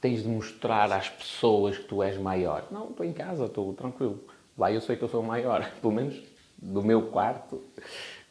tens 0.00 0.22
de 0.22 0.28
mostrar 0.28 0.90
às 0.92 1.08
pessoas 1.08 1.78
que 1.78 1.84
tu 1.84 2.02
és 2.02 2.16
maior. 2.16 2.64
Não, 2.70 2.90
estou 2.90 3.04
em 3.04 3.12
casa, 3.12 3.44
estou 3.44 3.72
tranquilo. 3.74 4.18
Lá 4.56 4.70
eu 4.70 4.80
sei 4.80 4.96
que 4.96 5.02
eu 5.02 5.08
sou 5.08 5.22
maior, 5.22 5.70
pelo 5.80 5.92
menos 5.92 6.20
do 6.58 6.82
meu 6.82 7.08
quarto, 7.08 7.62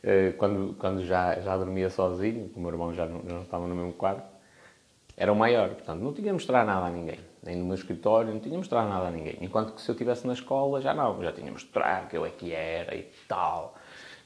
eh, 0.04 0.34
quando, 0.38 0.74
quando 0.76 1.06
já, 1.06 1.40
já 1.42 1.58
dormia 1.58 1.90
sozinho, 1.90 2.50
o 2.56 2.60
meu 2.60 2.70
irmão 2.72 2.94
já 2.94 3.06
não, 3.06 3.22
já 3.24 3.36
não 3.36 3.42
estava 3.44 3.68
no 3.68 3.76
mesmo 3.76 3.94
quarto, 3.94 4.24
era 5.18 5.32
o 5.32 5.36
maior. 5.36 5.70
Portanto, 5.70 6.02
não 6.02 6.14
tinha 6.14 6.28
de 6.28 6.34
mostrar 6.34 6.66
nada 6.66 6.86
a 6.86 6.90
ninguém 6.90 7.20
nem 7.44 7.56
no 7.56 7.66
meu 7.66 7.76
escritório, 7.76 8.32
não 8.32 8.40
tinha 8.40 8.58
mostrado 8.58 8.88
nada 8.88 9.08
a 9.08 9.12
ninguém. 9.12 9.38
Enquanto 9.42 9.74
que 9.74 9.82
se 9.82 9.90
eu 9.90 9.94
estivesse 9.94 10.28
na 10.28 10.34
escola, 10.34 10.82
já 10.82 10.94
não, 10.94 11.22
já 11.24 11.32
tinha 11.32 11.52
mostrado 11.52 12.08
que 12.08 12.16
eu 12.16 12.26
é 12.26 12.30
que 12.30 12.54
era 12.54 12.96
e 12.96 13.10
tal, 13.28 13.76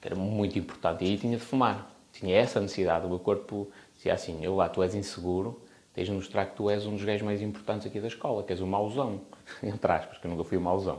que 0.05 0.13
era 0.13 0.15
muito 0.15 0.59
importante. 0.59 1.03
E 1.03 1.07
aí 1.07 1.17
tinha 1.17 1.35
de 1.35 1.43
fumar. 1.43 1.91
Tinha 2.13 2.35
essa 2.37 2.61
necessidade. 2.61 3.07
O 3.07 3.09
meu 3.09 3.19
corpo 3.19 3.67
dizia 3.95 4.13
assim: 4.13 4.43
eu 4.43 4.55
lá, 4.55 4.69
tu 4.69 4.83
és 4.83 4.93
inseguro, 4.93 5.59
tens 5.93 6.05
de 6.05 6.13
mostrar 6.13 6.45
que 6.45 6.55
tu 6.55 6.69
és 6.69 6.85
um 6.85 6.91
dos 6.91 7.03
gajos 7.03 7.23
mais 7.23 7.41
importantes 7.41 7.87
aqui 7.87 7.99
da 7.99 8.07
escola, 8.07 8.43
que 8.43 8.53
és 8.53 8.61
o 8.61 8.67
mauzão. 8.67 9.21
Entre 9.63 9.91
aspas, 9.91 10.19
que 10.19 10.27
eu 10.27 10.31
nunca 10.31 10.43
fui 10.43 10.57
o 10.57 10.61
mauzão. 10.61 10.97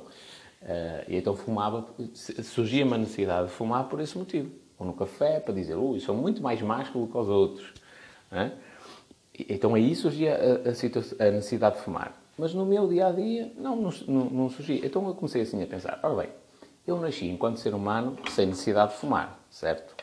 Uh, 0.63 1.05
e 1.09 1.17
então 1.17 1.37
fumava, 1.37 1.87
surgia-me 2.15 2.95
a 2.95 2.99
necessidade 2.99 3.47
de 3.47 3.53
fumar 3.53 3.89
por 3.89 4.01
esse 4.01 4.19
motivo. 4.19 4.51
Ou 4.79 4.87
no 4.87 4.95
café, 4.95 5.39
para 5.39 5.55
dizer, 5.55 5.77
ui, 5.77 6.01
sou 6.01 6.15
muito 6.15 6.43
mais 6.43 6.61
másculo 6.61 7.07
que 7.07 7.17
os 7.17 7.29
outros. 7.29 7.69
Uh, 8.33 8.51
então 9.49 9.75
aí 9.75 9.95
surgia 9.95 10.35
a, 10.35 11.25
a, 11.25 11.29
a, 11.29 11.31
necessidade 11.31 11.77
de 11.77 11.83
fumar. 11.83 12.21
Mas 12.37 12.53
no 12.53 12.67
meu 12.67 12.89
dia 12.89 13.07
a 13.07 13.13
dia, 13.13 13.53
não, 13.57 13.77
não, 13.77 13.91
não, 14.09 14.51
surgia. 14.51 14.85
Então 14.85 15.07
eu 15.07 15.15
comecei 15.15 15.43
assim 15.43 15.63
a 15.63 15.67
pensar: 15.67 16.01
ora 16.03 16.15
bem, 16.23 16.31
eu 16.87 16.99
nasci 17.01 17.27
enquanto 17.27 17.59
ser 17.59 17.75
humano 17.75 18.17
sem 18.31 18.47
necessidade 18.47 18.93
de 18.93 18.99
fumar, 18.99 19.39
certo? 19.51 19.95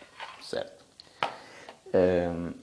Certo. 0.41 0.83
Hum, 1.93 2.53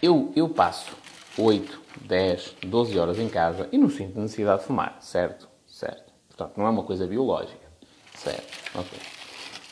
eu, 0.00 0.32
eu 0.34 0.48
passo 0.48 0.96
8, 1.38 1.80
10, 2.02 2.56
12 2.66 2.98
horas 2.98 3.18
em 3.18 3.28
casa 3.28 3.68
e 3.70 3.78
não 3.78 3.90
sinto 3.90 4.18
necessidade 4.18 4.60
de 4.60 4.66
fumar, 4.66 4.96
certo? 5.00 5.48
Certo. 5.66 6.12
Portanto, 6.28 6.56
não 6.56 6.66
é 6.66 6.70
uma 6.70 6.82
coisa 6.82 7.06
biológica, 7.06 7.68
certo? 8.14 8.52
Ok. 8.74 8.98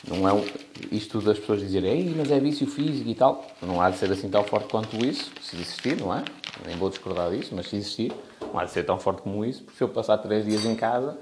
Não 0.07 0.27
é 0.27 0.43
isto 0.91 1.21
das 1.21 1.37
pessoas 1.37 1.59
dizerem, 1.59 1.91
Ei, 1.91 2.15
mas 2.15 2.31
é 2.31 2.39
vício 2.39 2.65
físico 2.65 3.07
e 3.07 3.13
tal. 3.13 3.45
Não 3.61 3.79
há 3.81 3.89
de 3.89 3.97
ser 3.97 4.11
assim 4.11 4.29
tão 4.29 4.43
forte 4.43 4.67
quanto 4.67 5.05
isso, 5.05 5.31
se 5.41 5.55
existir, 5.55 5.99
não 5.99 6.13
é? 6.13 6.23
Nem 6.65 6.75
vou 6.75 6.89
discordar 6.89 7.29
disso, 7.29 7.53
mas 7.55 7.67
se 7.67 7.75
existir, 7.75 8.11
não 8.41 8.59
há 8.59 8.65
de 8.65 8.71
ser 8.71 8.83
tão 8.83 8.99
forte 8.99 9.21
como 9.21 9.45
isso, 9.45 9.63
porque 9.63 9.77
se 9.77 9.83
eu 9.83 9.89
passar 9.89 10.17
três 10.17 10.45
dias 10.45 10.65
em 10.65 10.75
casa, 10.75 11.19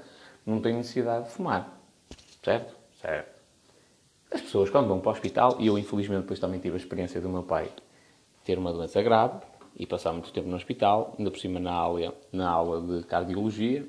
não 0.50 0.60
tenho 0.60 0.76
necessidade 0.76 1.26
de 1.26 1.30
fumar. 1.30 1.80
Certo? 2.42 2.76
Certo. 3.00 3.40
As 4.32 4.40
pessoas, 4.42 4.70
quando 4.70 4.88
vão 4.88 5.00
para 5.00 5.08
o 5.08 5.12
hospital, 5.12 5.56
e 5.58 5.66
eu 5.66 5.78
infelizmente 5.78 6.22
depois 6.22 6.38
também 6.38 6.60
tive 6.60 6.74
a 6.74 6.78
experiência 6.78 7.20
do 7.20 7.28
meu 7.28 7.42
pai 7.42 7.70
ter 8.44 8.58
uma 8.58 8.72
doença 8.72 9.02
grave 9.02 9.40
e 9.76 9.86
passar 9.86 10.12
muito 10.12 10.32
tempo 10.32 10.48
no 10.48 10.56
hospital, 10.56 11.14
ainda 11.18 11.30
por 11.30 11.38
cima 11.38 11.58
na 11.58 11.72
aula, 11.72 12.14
na 12.32 12.48
aula 12.48 12.80
de 12.80 13.06
cardiologia, 13.06 13.86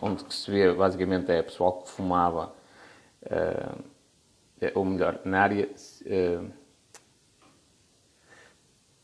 onde 0.00 0.24
que 0.24 0.34
se 0.34 0.50
vê 0.50 0.72
basicamente 0.72 1.30
é 1.30 1.42
pessoal 1.42 1.82
que 1.82 1.90
fumava, 1.90 2.52
uh, 3.22 3.84
ou 4.74 4.84
melhor, 4.84 5.20
na 5.24 5.42
área 5.42 5.68
uh, 5.68 6.50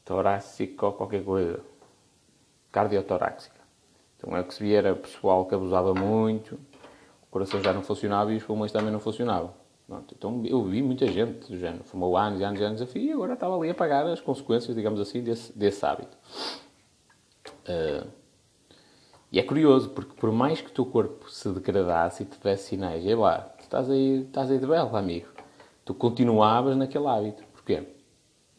torácica 0.05 0.87
ou 0.87 0.93
qualquer 0.93 1.25
coisa, 1.25 1.61
cardiotorácica. 2.71 3.61
Então 4.17 4.37
é 4.37 4.41
o 4.41 4.45
que 4.45 4.55
se 4.55 4.63
via 4.63 4.79
era 4.79 4.95
pessoal 4.95 5.47
que 5.47 5.55
abusava 5.55 5.95
muito, 5.95 6.59
coração 7.33 7.63
já 7.63 7.73
não 7.73 7.83
funcionava 7.83 8.33
e 8.33 8.37
os 8.37 8.45
pulmões 8.45 8.71
também 8.71 8.93
não 8.93 9.01
funcionavam. 9.01 9.55
Pronto, 9.87 10.15
então 10.17 10.43
eu 10.47 10.63
vi 10.63 10.83
muita 10.83 11.07
gente 11.07 11.51
do 11.51 11.59
género, 11.59 11.83
fumou 11.83 12.17
anos 12.17 12.41
e 12.41 12.45
anos 12.45 12.61
e 12.61 12.63
anos 12.63 12.83
a 12.83 12.87
fio 12.87 13.03
e 13.03 13.13
agora 13.13 13.33
estava 13.33 13.57
ali 13.57 13.71
a 13.71 13.75
pagar 13.75 14.07
as 14.07 14.21
consequências, 14.21 14.77
digamos 14.77 15.01
assim, 15.01 15.23
desse, 15.23 15.57
desse 15.59 15.85
hábito. 15.85 16.17
Uh, 17.67 18.07
e 19.31 19.39
é 19.39 19.43
curioso, 19.43 19.91
porque 19.91 20.15
por 20.15 20.31
mais 20.31 20.61
que 20.61 20.69
o 20.69 20.73
teu 20.73 20.85
corpo 20.85 21.29
se 21.31 21.49
degradasse 21.49 22.23
e 22.23 22.27
te 22.27 22.39
desse 22.39 22.69
sinais, 22.69 23.05
e 23.05 23.15
lá, 23.15 23.39
tu 23.39 23.63
estás 23.63 23.91
aí, 23.91 24.23
estás 24.23 24.51
aí 24.51 24.59
de 24.59 24.67
belo, 24.67 24.95
amigo. 24.95 25.29
Tu 25.85 25.95
continuavas 25.95 26.77
naquele 26.77 27.07
hábito. 27.07 27.43
Porquê? 27.53 27.83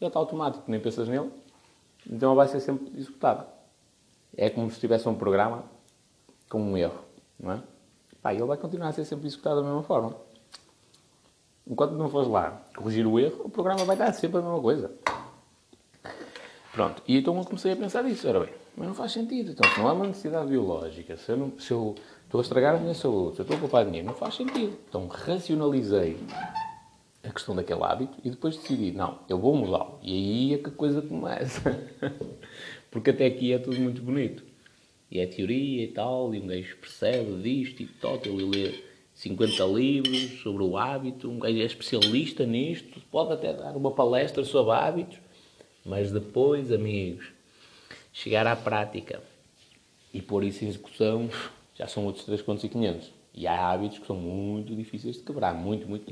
Já 0.02 0.08
está 0.08 0.20
automático, 0.20 0.64
nem 0.68 0.80
pensas 0.80 1.08
nele, 1.08 1.32
então 2.10 2.36
vai 2.36 2.48
ser 2.48 2.60
sempre 2.60 2.92
executado. 2.98 3.46
É 4.36 4.50
como 4.50 4.70
se 4.72 4.80
tivesse 4.80 5.08
um 5.08 5.16
programa 5.16 5.64
com 6.50 6.60
um 6.60 6.76
erro, 6.76 7.00
não 7.40 7.54
é? 7.54 7.64
Pá, 8.24 8.34
ele 8.34 8.46
vai 8.46 8.56
continuar 8.56 8.88
a 8.88 8.94
ser 8.94 9.04
sempre 9.04 9.28
executado 9.28 9.58
da 9.58 9.64
mesma 9.64 9.84
forma. 9.84 10.16
Enquanto 11.68 11.92
não 11.92 12.10
fores 12.10 12.30
lá 12.30 12.62
corrigir 12.74 13.06
o 13.06 13.20
erro, 13.20 13.42
o 13.44 13.50
programa 13.50 13.84
vai 13.84 13.98
dar 13.98 14.14
sempre 14.14 14.40
a 14.40 14.42
mesma 14.42 14.62
coisa. 14.62 14.92
Pronto, 16.72 17.04
e 17.06 17.18
então 17.18 17.38
eu 17.38 17.44
comecei 17.44 17.74
a 17.74 17.76
pensar 17.76 18.02
nisso. 18.02 18.28
Ora 18.28 18.40
bem, 18.40 18.54
mas 18.78 18.88
não 18.88 18.96
faz 18.96 19.12
sentido. 19.12 19.52
Então, 19.52 19.70
se 19.70 19.78
não 19.78 19.90
há 19.90 19.94
uma 19.94 20.08
necessidade 20.08 20.48
biológica, 20.48 21.18
se 21.18 21.32
eu, 21.32 21.38
não, 21.38 21.60
se 21.60 21.72
eu 21.72 21.96
estou 22.24 22.40
a 22.40 22.42
estragar 22.42 22.76
a 22.76 22.80
minha 22.80 22.94
saúde, 22.94 23.36
se 23.36 23.42
eu 23.42 23.44
estou 23.44 23.58
a 23.58 23.60
poupar 23.60 23.86
dinheiro, 23.86 24.08
não 24.08 24.16
faz 24.16 24.36
sentido. 24.36 24.78
Então, 24.88 25.06
racionalizei 25.08 26.18
a 27.24 27.30
questão 27.30 27.54
daquele 27.54 27.84
hábito 27.84 28.18
e 28.24 28.30
depois 28.30 28.56
decidi, 28.56 28.92
não, 28.92 29.20
eu 29.28 29.38
vou 29.38 29.54
mudá-lo. 29.54 30.00
E 30.02 30.14
aí 30.14 30.54
é 30.54 30.58
que 30.60 30.70
a 30.70 30.74
coisa 30.74 31.02
começa. 31.02 31.62
Porque 32.90 33.10
até 33.10 33.26
aqui 33.26 33.52
é 33.52 33.60
tudo 33.60 33.80
muito 33.80 34.02
bonito. 34.02 34.53
E 35.14 35.20
é 35.20 35.28
teoria 35.28 35.84
e 35.84 35.88
tal, 35.90 36.34
e 36.34 36.40
um 36.40 36.48
gajo 36.48 36.76
percebe 36.78 37.40
disto 37.44 37.84
e 37.84 37.86
tal, 37.86 38.20
ele 38.26 38.46
lê 38.46 38.74
50 39.14 39.64
livros 39.66 40.42
sobre 40.42 40.64
o 40.64 40.76
hábito, 40.76 41.30
um 41.30 41.38
gajo 41.38 41.60
é 41.60 41.66
especialista 41.66 42.48
nisto, 42.48 43.00
pode 43.12 43.32
até 43.32 43.54
dar 43.54 43.78
uma 43.78 43.92
palestra 43.92 44.44
sobre 44.44 44.74
hábitos, 44.74 45.20
mas 45.86 46.12
depois, 46.12 46.72
amigos, 46.72 47.28
chegar 48.12 48.48
à 48.48 48.56
prática 48.56 49.22
e 50.12 50.20
pôr 50.20 50.44
isso 50.44 50.66
em 50.66 50.70
execução, 50.70 51.30
já 51.76 51.88
são 51.88 52.06
outros 52.08 52.26
3 52.26 52.42
contos 52.42 52.64
e 52.64 52.70
500. 52.70 53.12
E 53.36 53.46
há 53.46 53.70
hábitos 53.70 54.00
que 54.00 54.08
são 54.08 54.16
muito 54.16 54.76
difíceis 54.76 55.18
de 55.18 55.22
quebrar, 55.22 55.54
muito, 55.54 55.88
muito, 55.88 56.12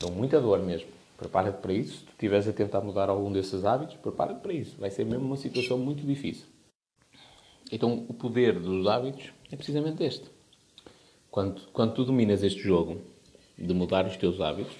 dão 0.00 0.10
muita 0.10 0.40
dor 0.40 0.58
mesmo. 0.58 0.88
Prepara-te 1.16 1.60
para 1.60 1.72
isso. 1.72 1.98
Se 1.98 2.04
tu 2.04 2.10
estiveres 2.10 2.48
a 2.48 2.52
tentar 2.52 2.80
mudar 2.80 3.08
algum 3.08 3.30
desses 3.30 3.64
hábitos, 3.64 3.94
prepara-te 3.94 4.40
para 4.40 4.52
isso. 4.52 4.74
Vai 4.76 4.90
ser 4.90 5.04
mesmo 5.04 5.24
uma 5.24 5.36
situação 5.36 5.78
muito 5.78 6.04
difícil. 6.04 6.46
Então, 7.72 8.04
o 8.08 8.14
poder 8.14 8.58
dos 8.58 8.86
hábitos 8.86 9.32
é 9.50 9.56
precisamente 9.56 10.02
este. 10.04 10.26
Quando, 11.30 11.60
quando 11.72 11.94
tu 11.94 12.04
dominas 12.04 12.42
este 12.42 12.60
jogo 12.60 13.00
de 13.58 13.72
mudar 13.74 14.06
os 14.06 14.16
teus 14.16 14.40
hábitos, 14.40 14.74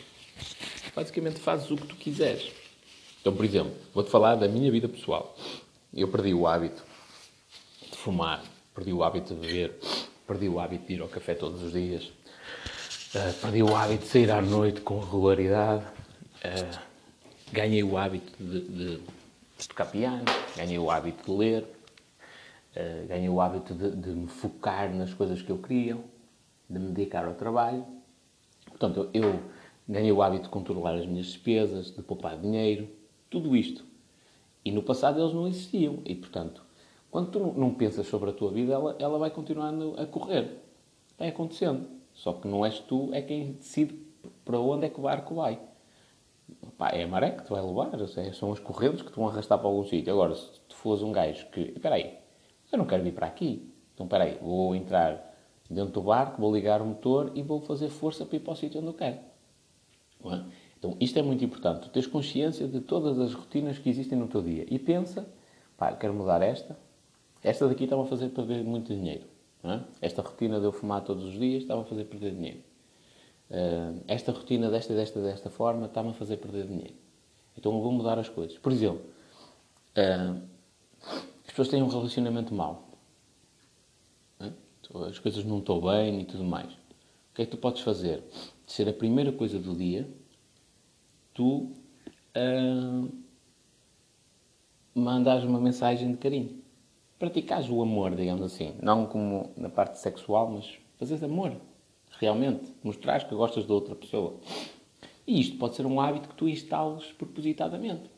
basicamente 0.94 1.38
fazes 1.40 1.70
o 1.70 1.76
que 1.76 1.86
tu 1.86 1.96
quiseres. 1.96 2.52
Então, 3.20 3.34
por 3.34 3.44
exemplo, 3.44 3.72
vou-te 3.92 4.10
falar 4.10 4.36
da 4.36 4.46
minha 4.46 4.70
vida 4.70 4.88
pessoal. 4.88 5.34
Eu 5.92 6.08
perdi 6.08 6.34
o 6.34 6.46
hábito 6.46 6.82
de 7.90 7.96
fumar, 7.96 8.44
perdi 8.74 8.92
o 8.92 9.02
hábito 9.02 9.34
de 9.34 9.40
beber, 9.40 9.78
perdi 10.26 10.48
o 10.48 10.60
hábito 10.60 10.86
de 10.86 10.94
ir 10.94 11.00
ao 11.00 11.08
café 11.08 11.34
todos 11.34 11.62
os 11.62 11.72
dias, 11.72 12.04
uh, 13.14 13.32
perdi 13.40 13.62
o 13.62 13.74
hábito 13.74 14.04
de 14.04 14.10
sair 14.10 14.30
à 14.30 14.42
noite 14.42 14.80
com 14.80 15.00
regularidade, 15.00 15.84
uh, 15.84 16.78
ganhei 17.52 17.82
o 17.82 17.96
hábito 17.96 18.32
de, 18.38 18.60
de, 18.60 18.96
de, 19.58 19.68
tocar 19.68 19.86
piano, 19.86 20.24
ganhei 20.56 20.78
o 20.78 20.90
hábito 20.90 21.24
de 21.24 21.38
ler, 21.38 21.66
uh, 22.76 23.06
ganhei 23.06 23.28
o 23.28 23.40
hábito 23.40 23.74
de, 23.74 23.90
de 23.90 24.10
me 24.10 24.26
focar 24.26 24.94
nas 24.94 25.12
coisas 25.12 25.42
que 25.42 25.50
eu 25.50 25.58
queria, 25.58 25.96
de 26.68 26.78
me 26.78 26.92
dedicar 26.92 27.26
ao 27.26 27.34
trabalho. 27.34 27.84
Portanto, 28.66 29.08
eu 29.12 29.40
ganhei 29.88 30.12
o 30.12 30.22
hábito 30.22 30.44
de 30.44 30.48
controlar 30.50 30.94
as 30.94 31.06
minhas 31.06 31.26
despesas, 31.26 31.94
de 31.94 32.02
poupar 32.02 32.38
dinheiro, 32.38 32.88
tudo 33.30 33.56
isto 33.56 33.84
e 34.64 34.72
no 34.72 34.82
passado 34.82 35.20
eles 35.20 35.34
não 35.34 35.46
existiam. 35.46 35.98
E, 36.04 36.14
portanto, 36.14 36.62
quando 37.10 37.30
tu 37.30 37.38
não 37.38 37.74
pensas 37.74 38.06
sobre 38.06 38.30
a 38.30 38.32
tua 38.32 38.50
vida, 38.50 38.72
ela, 38.72 38.96
ela 38.98 39.18
vai 39.18 39.30
continuando 39.30 39.94
a 39.98 40.06
correr. 40.06 40.62
Vai 41.18 41.28
acontecendo. 41.28 41.86
Só 42.14 42.32
que 42.32 42.48
não 42.48 42.64
és 42.64 42.78
tu, 42.80 43.10
é 43.12 43.20
quem 43.20 43.52
decide 43.52 43.98
para 44.44 44.58
onde 44.58 44.86
é 44.86 44.88
que 44.88 44.98
o 44.98 45.02
barco 45.02 45.34
vai. 45.34 45.60
Pá, 46.78 46.90
é 46.90 47.04
a 47.04 47.06
maré 47.06 47.32
que 47.32 47.44
te 47.44 47.50
vai 47.50 47.62
levar. 47.62 47.90
São 48.32 48.52
as 48.52 48.58
correntes 48.58 49.02
que 49.02 49.10
te 49.10 49.16
vão 49.16 49.28
arrastar 49.28 49.58
para 49.58 49.68
algum 49.68 49.84
sítio. 49.84 50.12
Agora, 50.12 50.34
se 50.34 50.60
tu 50.68 50.74
fores 50.74 51.02
um 51.02 51.12
gajo 51.12 51.46
que... 51.50 51.60
Espera 51.60 51.96
aí, 51.96 52.18
eu 52.74 52.78
não 52.78 52.86
quero 52.86 53.02
vir 53.02 53.12
para 53.12 53.26
aqui. 53.26 53.70
Então, 53.94 54.06
espera 54.06 54.24
aí, 54.24 54.38
vou 54.40 54.74
entrar 54.74 55.34
dentro 55.70 55.92
do 55.92 56.02
barco, 56.02 56.40
vou 56.40 56.54
ligar 56.54 56.82
o 56.82 56.86
motor 56.86 57.32
e 57.34 57.42
vou 57.42 57.60
fazer 57.60 57.88
força 57.88 58.24
para 58.26 58.36
ir 58.36 58.40
para 58.40 58.52
o 58.52 58.56
sítio 58.56 58.80
onde 58.80 58.88
eu 58.88 58.94
quero. 58.94 59.18
É? 60.26 60.44
Então, 60.78 60.96
isto 61.00 61.18
é 61.18 61.22
muito 61.22 61.44
importante. 61.44 61.82
Tu 61.82 61.88
tens 61.90 62.06
consciência 62.06 62.66
de 62.66 62.80
todas 62.80 63.18
as 63.18 63.32
rotinas 63.32 63.78
que 63.78 63.88
existem 63.88 64.18
no 64.18 64.28
teu 64.28 64.42
dia 64.42 64.66
e 64.68 64.78
pensa, 64.78 65.26
pá, 65.76 65.92
quero 65.92 66.12
mudar 66.12 66.42
esta. 66.42 66.76
Esta 67.42 67.68
daqui 67.68 67.84
está-me 67.84 68.02
a 68.02 68.06
fazer 68.06 68.30
perder 68.30 68.64
muito 68.64 68.94
dinheiro. 68.94 69.24
É? 69.62 69.80
Esta 70.02 70.20
rotina 70.20 70.58
de 70.58 70.66
eu 70.66 70.72
fumar 70.72 71.02
todos 71.02 71.24
os 71.24 71.38
dias 71.38 71.62
está-me 71.62 71.82
a 71.82 71.84
fazer 71.84 72.04
perder 72.04 72.34
dinheiro. 72.34 72.60
Uh, 73.50 74.02
esta 74.08 74.32
rotina 74.32 74.70
desta, 74.70 74.94
desta, 74.94 75.20
desta 75.20 75.50
forma 75.50 75.86
está-me 75.86 76.10
a 76.10 76.14
fazer 76.14 76.38
perder 76.38 76.66
dinheiro. 76.66 76.94
Então 77.56 77.72
eu 77.72 77.80
vou 77.80 77.92
mudar 77.92 78.18
as 78.18 78.28
coisas. 78.28 78.58
Por 78.58 78.72
exemplo, 78.72 79.02
uh, 79.96 80.40
pessoas 81.54 81.68
têm 81.68 81.82
um 81.82 81.88
relacionamento 81.88 82.52
mau. 82.52 82.90
As 85.08 85.18
coisas 85.18 85.44
não 85.44 85.60
estão 85.60 85.80
bem 85.80 86.20
e 86.20 86.24
tudo 86.24 86.44
mais. 86.44 86.72
O 86.72 87.34
que 87.34 87.42
é 87.42 87.44
que 87.44 87.50
tu 87.52 87.56
podes 87.56 87.82
fazer? 87.82 88.22
Ser 88.66 88.88
a 88.88 88.92
primeira 88.92 89.32
coisa 89.32 89.58
do 89.58 89.74
dia 89.74 90.08
tu 91.32 91.72
uh, 92.36 93.12
mandares 94.94 95.44
uma 95.44 95.60
mensagem 95.60 96.12
de 96.12 96.18
carinho. 96.18 96.62
Praticares 97.18 97.68
o 97.68 97.80
amor, 97.80 98.14
digamos 98.14 98.42
assim. 98.42 98.74
Não 98.82 99.06
como 99.06 99.52
na 99.56 99.68
parte 99.68 99.98
sexual, 99.98 100.50
mas 100.50 100.78
fazeres 100.98 101.22
amor. 101.22 101.56
Realmente. 102.18 102.72
Mostrares 102.82 103.24
que 103.24 103.34
gostas 103.34 103.66
de 103.66 103.72
outra 103.72 103.94
pessoa. 103.94 104.38
E 105.26 105.40
isto 105.40 105.56
pode 105.56 105.74
ser 105.74 105.86
um 105.86 106.00
hábito 106.00 106.28
que 106.28 106.34
tu 106.34 106.48
instales 106.48 107.04
propositadamente. 107.12 108.10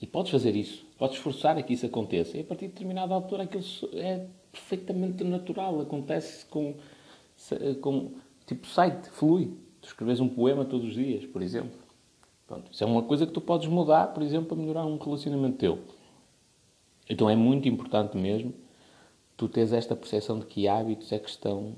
E 0.00 0.06
podes 0.06 0.30
fazer 0.30 0.54
isso. 0.54 0.84
Podes 0.98 1.18
forçar 1.18 1.56
a 1.56 1.62
que 1.62 1.72
isso 1.72 1.86
aconteça. 1.86 2.36
E 2.36 2.40
a 2.40 2.44
partir 2.44 2.66
de 2.66 2.72
determinada 2.72 3.14
altura 3.14 3.44
aquilo 3.44 3.64
é 3.94 4.26
perfeitamente 4.52 5.24
natural. 5.24 5.80
Acontece 5.80 6.46
com, 6.46 6.74
com 7.80 8.12
tipo, 8.46 8.66
site, 8.66 9.08
flui 9.10 9.52
tu 9.80 9.88
escreves 9.88 10.20
um 10.20 10.28
poema 10.28 10.64
todos 10.64 10.88
os 10.88 10.94
dias, 10.94 11.24
por 11.24 11.42
exemplo. 11.42 11.78
Pronto, 12.46 12.70
isso 12.72 12.82
é 12.82 12.86
uma 12.86 13.02
coisa 13.02 13.26
que 13.26 13.32
tu 13.32 13.40
podes 13.40 13.68
mudar, 13.68 14.12
por 14.12 14.22
exemplo, 14.22 14.48
para 14.48 14.56
melhorar 14.56 14.84
um 14.84 14.98
relacionamento 14.98 15.58
teu. 15.58 15.78
Então 17.08 17.30
é 17.30 17.36
muito 17.36 17.68
importante 17.68 18.16
mesmo 18.16 18.52
tu 19.36 19.48
teres 19.48 19.72
esta 19.72 19.94
percepção 19.94 20.38
de 20.38 20.46
que 20.46 20.66
hábitos 20.66 21.12
é 21.12 21.18
que 21.18 21.28
estão. 21.28 21.76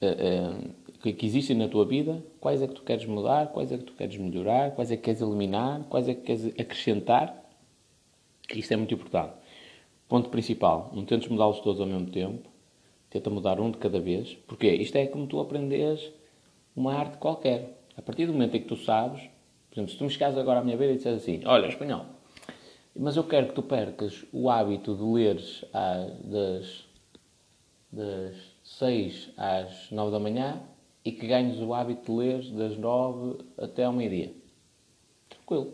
Uh, 0.00 0.68
uh, 0.68 0.74
que 1.00 1.26
existem 1.26 1.56
na 1.56 1.68
tua 1.68 1.84
vida, 1.84 2.22
quais 2.40 2.60
é 2.60 2.66
que 2.66 2.74
tu 2.74 2.82
queres 2.82 3.06
mudar, 3.06 3.48
quais 3.48 3.70
é 3.70 3.78
que 3.78 3.84
tu 3.84 3.92
queres 3.92 4.16
melhorar, 4.16 4.72
quais 4.72 4.90
é 4.90 4.96
que 4.96 5.02
queres 5.02 5.20
eliminar, 5.20 5.84
quais 5.88 6.08
é 6.08 6.14
que 6.14 6.22
queres 6.22 6.46
acrescentar. 6.58 7.44
Isto 8.54 8.72
é 8.72 8.76
muito 8.76 8.94
importante. 8.94 9.34
Ponto 10.08 10.28
principal, 10.28 10.90
não 10.94 11.04
tentes 11.04 11.28
mudá-los 11.28 11.60
todos 11.60 11.80
ao 11.80 11.86
mesmo 11.86 12.10
tempo, 12.10 12.48
tenta 13.10 13.30
mudar 13.30 13.60
um 13.60 13.70
de 13.70 13.78
cada 13.78 14.00
vez, 14.00 14.34
porque 14.46 14.66
isto 14.66 14.96
é 14.96 15.06
como 15.06 15.26
tu 15.26 15.38
aprendes 15.38 16.10
uma 16.74 16.94
arte 16.94 17.18
qualquer. 17.18 17.78
A 17.96 18.02
partir 18.02 18.26
do 18.26 18.32
momento 18.32 18.56
em 18.56 18.60
que 18.60 18.68
tu 18.68 18.76
sabes, 18.76 19.20
por 19.68 19.74
exemplo, 19.74 19.90
se 19.92 19.98
tu 19.98 20.04
me 20.04 20.10
chegares 20.10 20.36
agora 20.36 20.60
à 20.60 20.64
minha 20.64 20.76
beira 20.76 20.94
e 20.94 20.96
disseres 20.96 21.22
assim, 21.22 21.42
olha, 21.44 21.66
espanhol, 21.66 22.06
mas 22.96 23.16
eu 23.16 23.24
quero 23.24 23.48
que 23.48 23.54
tu 23.54 23.62
percas 23.62 24.24
o 24.32 24.50
hábito 24.50 24.96
de 24.96 25.02
leres 25.02 25.64
das, 26.24 26.84
das 27.92 28.36
6 28.64 29.30
às 29.36 29.90
9 29.90 30.10
da 30.10 30.18
manhã 30.18 30.60
e 31.04 31.12
que 31.12 31.26
ganhes 31.26 31.58
o 31.60 31.72
hábito 31.74 32.12
de 32.12 32.18
ler 32.18 32.42
das 32.52 32.76
9 32.76 33.38
até 33.56 33.84
ao 33.84 33.92
meio-dia. 33.92 34.32
Tranquilo. 35.28 35.72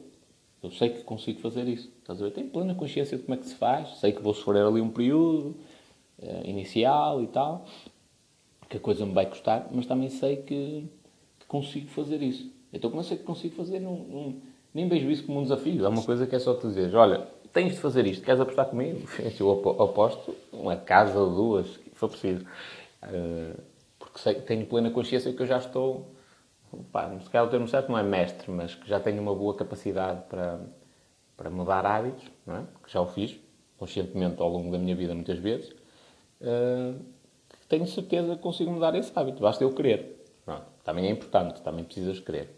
Eu 0.63 0.71
sei 0.71 0.91
que 0.91 1.03
consigo 1.03 1.41
fazer 1.41 1.69
isso. 1.69 1.91
Estás 2.01 2.21
a 2.21 2.25
ver? 2.25 2.31
Tenho 2.31 2.49
plena 2.49 2.75
consciência 2.75 3.19
de 3.19 3.25
como 3.25 3.35
é 3.35 3.39
que 3.39 3.47
se 3.47 3.55
faz. 3.55 3.99
Sei 3.99 4.13
que 4.13 4.23
vou 4.23 4.33
sofrer 4.33 4.65
ali 4.65 4.81
um 4.81 4.91
período 4.91 5.57
uh, 6.19 6.49
inicial 6.49 7.23
e 7.23 7.27
tal 7.27 7.67
que 8.75 8.79
a 8.79 8.81
coisa 8.81 9.07
me 9.07 9.13
vai 9.13 9.27
custar, 9.27 9.69
mas 9.71 9.87
também 9.87 10.09
sei 10.09 10.39
que, 10.39 10.89
que 11.39 11.47
consigo 11.47 11.89
fazer 11.89 12.23
isso. 12.23 12.51
Então, 12.73 12.91
como 12.91 13.01
eu 13.01 13.05
sei 13.05 13.17
que 13.17 13.23
consigo 13.23 13.55
fazer, 13.55 13.81
nem 14.73 14.89
vejo 14.89 15.11
isso 15.11 15.25
como 15.25 15.39
um 15.39 15.43
desafio. 15.43 15.85
É 15.85 15.89
uma 15.89 16.03
coisa 16.03 16.27
que 16.27 16.35
é 16.35 16.39
só 16.39 16.55
te 16.55 16.67
dizer: 16.67 16.95
olha, 16.95 17.29
tens 17.53 17.75
de 17.75 17.79
fazer 17.79 18.07
isto, 18.07 18.25
queres 18.25 18.41
apostar 18.41 18.67
comigo? 18.67 19.07
Eu 19.39 19.83
aposto 19.83 20.35
uma 20.53 20.77
casa 20.77 21.19
ou 21.19 21.35
duas, 21.35 21.67
se 21.67 21.91
for 21.95 22.09
preciso. 22.09 22.45
Uh, 23.03 23.61
porque 24.15 24.21
sei, 24.21 24.35
tenho 24.35 24.65
plena 24.67 24.91
consciência 24.91 25.33
que 25.33 25.43
eu 25.43 25.47
já 25.47 25.59
estou, 25.59 26.15
pá, 26.93 27.11
se 27.21 27.29
calhar 27.29 27.49
o 27.49 27.51
termo 27.51 27.67
certo 27.67 27.91
não 27.91 27.99
é 27.99 28.03
mestre, 28.05 28.49
mas 28.49 28.73
que 28.73 28.89
já 28.89 29.01
tenho 29.01 29.21
uma 29.21 29.35
boa 29.35 29.57
capacidade 29.57 30.23
para, 30.29 30.61
para 31.37 31.51
mudar 31.51 31.85
hábitos, 31.85 32.25
não 32.47 32.59
é? 32.59 32.65
que 32.85 32.93
já 32.93 33.01
o 33.01 33.07
fiz 33.07 33.37
conscientemente 33.77 34.41
ao 34.41 34.49
longo 34.49 34.71
da 34.71 34.79
minha 34.79 34.95
vida 34.95 35.13
muitas 35.15 35.39
vezes. 35.39 35.71
Uh, 36.41 36.97
tenho 37.69 37.87
certeza 37.89 38.37
que 38.37 38.43
consigo 38.43 38.71
mudar 38.71 38.95
esse 38.95 39.11
hábito, 39.17 39.43
basta 39.43 39.65
eu 39.65 39.75
querer. 39.75 40.25
Pronto, 40.45 40.63
também 40.85 41.07
é 41.07 41.11
importante, 41.11 41.61
também 41.63 41.85
precisas 41.85 42.21
querer. 42.21 42.49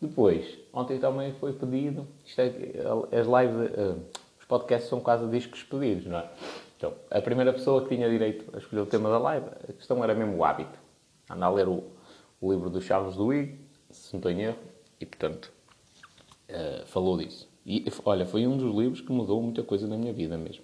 Depois, 0.00 0.58
ontem 0.72 1.00
também 1.00 1.32
foi 1.34 1.54
pedido, 1.54 2.06
é, 2.36 3.18
as 3.18 3.26
lives, 3.26 3.76
uh, 3.76 4.00
os 4.38 4.46
podcasts 4.46 4.88
são 4.88 5.00
quase 5.00 5.26
discos 5.26 5.64
pedidos, 5.64 6.06
não 6.06 6.18
é? 6.18 6.28
Então, 6.78 6.94
a 7.10 7.20
primeira 7.20 7.52
pessoa 7.52 7.82
que 7.82 7.88
tinha 7.88 8.08
direito 8.08 8.54
a 8.54 8.58
escolher 8.58 8.82
o 8.82 8.86
tema 8.86 9.10
da 9.10 9.18
live, 9.18 9.48
a 9.68 9.72
questão 9.72 10.02
era 10.04 10.14
mesmo 10.14 10.36
o 10.36 10.44
hábito. 10.44 10.78
Andar 11.28 11.46
a 11.46 11.50
ler 11.50 11.66
o, 11.66 11.82
o 12.40 12.52
livro 12.52 12.70
do 12.70 12.80
Charles 12.80 13.16
Duhigg, 13.16 13.58
se 13.90 14.14
não 14.14 14.20
tenho 14.20 14.40
erro, 14.40 14.58
e 15.00 15.04
portanto, 15.04 15.52
uh, 16.48 16.86
falou 16.86 17.18
disso. 17.18 17.48
E 17.66 17.84
olha, 18.04 18.24
foi 18.24 18.46
um 18.46 18.56
dos 18.56 18.72
livros 18.72 19.00
que 19.00 19.10
mudou 19.10 19.42
muita 19.42 19.64
coisa 19.64 19.88
na 19.88 19.96
minha 19.96 20.12
vida 20.12 20.38
mesmo. 20.38 20.62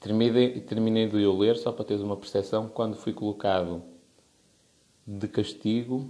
Terminei, 0.00 0.60
terminei 0.62 1.06
de 1.06 1.20
eu 1.22 1.36
ler 1.36 1.56
só 1.56 1.72
para 1.72 1.84
teres 1.84 2.02
uma 2.02 2.16
percepção 2.16 2.66
quando 2.66 2.96
fui 2.96 3.12
colocado 3.12 3.82
de 5.06 5.28
castigo, 5.28 6.08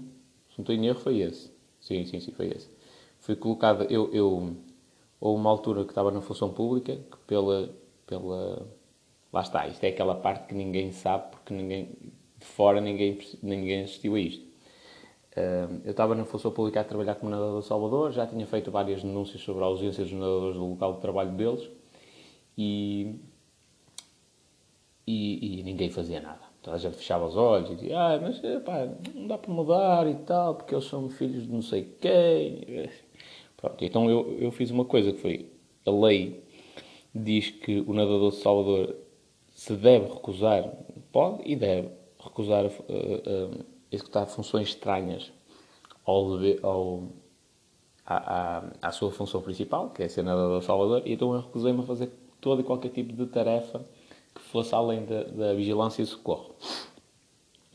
se 0.48 0.59
não 0.59 0.64
tenho 0.64 0.85
erro, 0.85 1.00
foi 1.00 1.18
esse 1.18 1.50
Sim, 1.81 2.04
sim, 2.07 2.20
sim, 2.20 2.31
foi 2.31 2.48
esse. 2.50 2.68
Fui 3.18 3.35
colocado, 3.35 3.83
eu, 3.90 4.12
eu 4.14 4.57
houve 5.20 5.40
uma 5.40 5.50
altura 5.50 5.83
que 5.83 5.90
estava 5.90 6.12
na 6.12 6.20
função 6.20 6.52
pública, 6.52 6.94
que 6.96 7.18
pela, 7.26 7.74
pela, 8.07 8.78
lá 9.33 9.43
está, 9.43 9.67
isto 9.67 9.83
é 9.85 9.88
aquela 9.88 10.14
parte 10.14 10.49
que 10.49 10.55
ninguém 10.55 10.93
sabe, 10.93 11.31
porque 11.31 11.55
ninguém, 11.55 11.91
de 12.38 12.47
fora 12.47 12.81
ninguém, 12.81 13.19
ninguém 13.43 13.83
assistiu 13.83 14.14
a 14.14 14.21
isto. 14.21 14.49
Eu 15.85 15.93
estava 15.93 16.14
na 16.17 16.25
função 16.25 16.51
pública 16.51 16.81
a 16.81 16.85
trabalhar 16.85 17.14
como 17.14 17.31
nadador 17.31 17.62
Salvador, 17.62 18.11
já 18.11 18.27
tinha 18.27 18.45
feito 18.47 18.71
várias 18.71 19.03
denúncias 19.03 19.41
sobre 19.43 19.62
a 19.62 19.67
ausência 19.67 20.03
dos 20.03 20.12
nadadores 20.12 20.57
do 20.57 20.67
local 20.67 20.95
de 20.95 21.01
trabalho 21.01 21.31
deles 21.33 21.71
e, 22.57 23.14
e, 25.07 25.61
e 25.61 25.62
ninguém 25.62 25.91
fazia 25.91 26.21
nada. 26.21 26.41
Toda 26.61 26.77
a 26.77 26.81
gente 26.81 26.97
fechava 26.97 27.27
os 27.27 27.37
olhos 27.37 27.71
e 27.71 27.75
dizia, 27.77 27.99
ah, 28.01 28.21
mas 28.21 28.43
não 29.14 29.29
dá 29.29 29.38
para 29.38 29.53
mudar 29.53 30.09
e 30.09 30.14
tal, 30.25 30.57
porque 30.57 30.75
eles 30.75 30.87
são 30.87 31.09
filhos 31.09 31.45
de 31.45 31.53
não 31.53 31.62
sei 31.62 31.85
quem. 32.01 32.91
Pronto, 33.57 33.85
então 33.85 34.11
eu, 34.11 34.37
eu 34.41 34.51
fiz 34.51 34.71
uma 34.71 34.85
coisa 34.85 35.12
que 35.12 35.19
foi, 35.21 35.53
a 35.87 35.91
lei 35.91 36.43
diz 37.14 37.51
que 37.51 37.81
o 37.87 37.93
nadador 37.93 38.31
de 38.31 38.38
Salvador 38.38 38.97
se 39.59 39.75
deve 39.75 40.07
recusar, 40.07 40.73
pode 41.11 41.42
e 41.44 41.57
deve 41.57 41.90
recusar 42.21 42.66
uh, 42.66 42.68
uh, 42.68 43.64
executar 43.90 44.25
funções 44.29 44.68
estranhas 44.68 45.33
ao, 46.05 46.38
ao, 46.62 47.03
à, 48.07 48.59
à, 48.59 48.73
à, 48.83 48.92
sua 48.92 49.11
função 49.11 49.42
principal, 49.42 49.90
que 49.90 50.05
é 50.05 50.09
ser 50.09 50.23
nadador 50.23 50.62
Salvador, 50.62 51.03
e 51.05 51.14
então 51.14 51.35
eu 51.35 51.40
recusei-me 51.40 51.81
a 51.81 51.83
fazer 51.83 52.09
todo 52.40 52.61
e 52.61 52.64
qualquer 52.64 52.90
tipo 52.90 53.12
de 53.12 53.27
tarefa 53.27 53.85
que 54.33 54.40
fosse 54.42 54.73
além 54.77 55.05
da, 55.05 55.25
da 55.25 55.55
vigilância 55.55 56.03
e 56.03 56.07
socorro. 56.07 56.55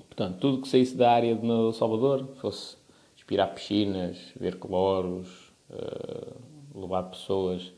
Portanto, 0.08 0.40
tudo 0.40 0.62
que 0.62 0.70
saísse 0.70 0.96
da 0.96 1.12
área 1.12 1.36
de 1.36 1.46
Nadador 1.46 1.74
Salvador, 1.74 2.30
fosse 2.36 2.78
aspirar 3.18 3.48
piscinas, 3.48 4.32
ver 4.40 4.58
cloros, 4.58 5.52
uh, 5.70 6.80
levar 6.80 7.04
pessoas, 7.10 7.74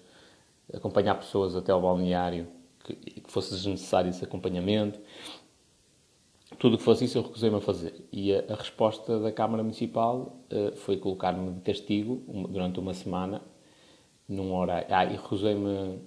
acompanhar 0.71 1.15
pessoas 1.15 1.55
até 1.55 1.71
ao 1.71 1.81
balneário, 1.81 2.47
que, 2.85 3.21
que 3.21 3.31
fosse 3.31 3.51
desnecessário 3.53 4.09
esse 4.09 4.23
acompanhamento, 4.23 4.99
tudo 6.59 6.75
o 6.75 6.77
que 6.77 6.83
fosse 6.83 7.05
isso 7.05 7.17
eu 7.17 7.23
recusei-me 7.23 7.57
a 7.57 7.61
fazer. 7.61 8.07
E 8.11 8.33
a, 8.33 8.43
a, 8.49 8.55
resposta 8.55 9.19
da 9.19 9.31
Câmara 9.31 9.63
Municipal 9.63 10.37
uh, 10.51 10.75
foi 10.77 10.97
colocar-me 10.97 11.53
de 11.53 11.61
castigo 11.61 12.23
durante 12.49 12.79
uma 12.79 12.93
semana, 12.93 13.41
num 14.27 14.55
horário. 14.55 14.87
Ah, 14.89 15.05
e 15.05 15.15
recusei-me 15.15 15.99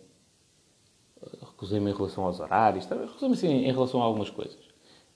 recusei-me 1.41 1.91
em 1.91 1.95
relação 1.95 2.25
aos 2.25 2.41
horários, 2.41 2.87
recusei-me 2.87 3.35
assim, 3.35 3.49
em 3.49 3.73
relação 3.73 4.01
a 4.01 4.05
algumas 4.05 4.31
coisas. 4.31 4.59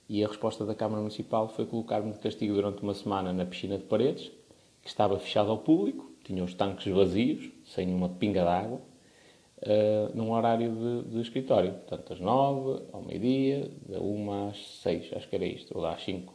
E 0.09 0.23
a 0.23 0.27
resposta 0.27 0.65
da 0.65 0.75
Câmara 0.75 0.99
Municipal 0.99 1.47
foi 1.47 1.65
colocar-me 1.65 2.11
de 2.11 2.19
castigo 2.19 2.53
durante 2.53 2.83
uma 2.83 2.93
semana 2.93 3.31
na 3.31 3.45
piscina 3.45 3.77
de 3.77 3.85
paredes, 3.85 4.31
que 4.81 4.89
estava 4.89 5.17
fechada 5.17 5.49
ao 5.49 5.59
público, 5.59 6.11
tinha 6.23 6.43
os 6.43 6.53
tanques 6.53 6.93
vazios, 6.93 7.49
sem 7.65 7.93
uma 7.93 8.09
pinga 8.09 8.43
d'água, 8.43 8.81
uh, 9.63 10.15
num 10.15 10.31
horário 10.31 10.71
de, 10.71 11.09
de, 11.09 11.21
escritório. 11.21 11.73
Portanto, 11.73 12.13
às 12.13 12.19
nove, 12.19 12.83
ao 12.91 13.01
meio-dia, 13.01 13.71
da 13.89 13.99
uma 13.99 14.49
às 14.49 14.57
seis, 14.81 15.11
acho 15.15 15.27
que 15.27 15.35
era 15.35 15.45
isto, 15.45 15.77
ou 15.77 15.85
às 15.85 16.03
cinco. 16.03 16.33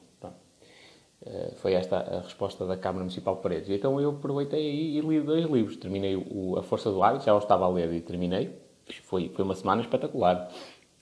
Uh, 1.21 1.55
foi 1.57 1.73
esta 1.73 1.97
a 1.99 2.21
resposta 2.21 2.65
da 2.65 2.77
Câmara 2.77 3.01
Municipal 3.01 3.37
de 3.37 3.43
Paredes. 3.43 3.69
E 3.69 3.75
então 3.75 4.01
eu 4.01 4.11
aproveitei 4.11 4.97
e 4.97 5.01
li 5.01 5.21
dois 5.21 5.45
livros. 5.47 5.77
Terminei 5.77 6.17
o, 6.17 6.57
A 6.57 6.63
Força 6.63 6.91
do 6.91 7.03
Hábito, 7.03 7.25
já 7.25 7.35
o 7.35 7.39
estava 7.39 7.65
a 7.65 7.69
ler 7.69 7.93
e 7.93 8.01
terminei 8.01 8.53
foi, 9.03 9.29
foi 9.29 9.45
uma 9.45 9.55
semana 9.55 9.83
espetacular. 9.83 10.51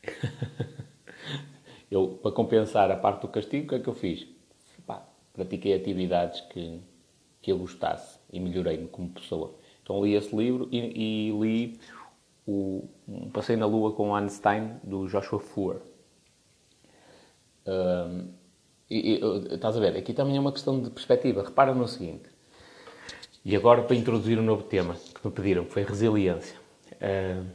eu, 1.90 2.18
para 2.22 2.32
compensar 2.32 2.90
a 2.90 2.96
parte 2.96 3.22
do 3.22 3.28
castigo, 3.28 3.66
o 3.66 3.68
que 3.68 3.74
é 3.76 3.78
que 3.78 3.88
eu 3.88 3.94
fiz? 3.94 4.26
Pá, 4.86 5.06
pratiquei 5.32 5.74
atividades 5.74 6.40
que, 6.52 6.80
que 7.40 7.52
eu 7.52 7.58
gostasse 7.58 8.18
e 8.32 8.40
melhorei-me 8.40 8.88
como 8.88 9.10
pessoa. 9.10 9.54
Então 9.82 10.04
li 10.04 10.14
esse 10.14 10.34
livro 10.34 10.68
e, 10.72 10.78
e 10.78 11.40
li 11.40 11.78
o 12.46 12.88
um 13.08 13.30
Passei 13.30 13.56
na 13.56 13.66
Lua 13.66 13.92
com 13.92 14.14
Einstein, 14.14 14.78
do 14.82 15.08
Joshua 15.08 15.40
Foer. 15.40 15.80
Um, 17.66 18.28
e, 18.88 19.14
e, 19.14 19.54
estás 19.54 19.76
a 19.76 19.80
ver, 19.80 19.96
aqui 19.96 20.14
também 20.14 20.36
é 20.36 20.40
uma 20.40 20.52
questão 20.52 20.80
de 20.80 20.90
perspectiva. 20.90 21.42
Repara 21.42 21.74
no 21.74 21.88
seguinte. 21.88 22.28
E 23.44 23.54
agora 23.56 23.82
para 23.82 23.96
introduzir 23.96 24.38
um 24.38 24.42
novo 24.42 24.62
tema 24.64 24.94
que 24.94 25.26
me 25.26 25.32
pediram, 25.32 25.64
que 25.64 25.72
foi 25.72 25.82
resiliência. 25.82 26.58
Uh, 26.92 27.46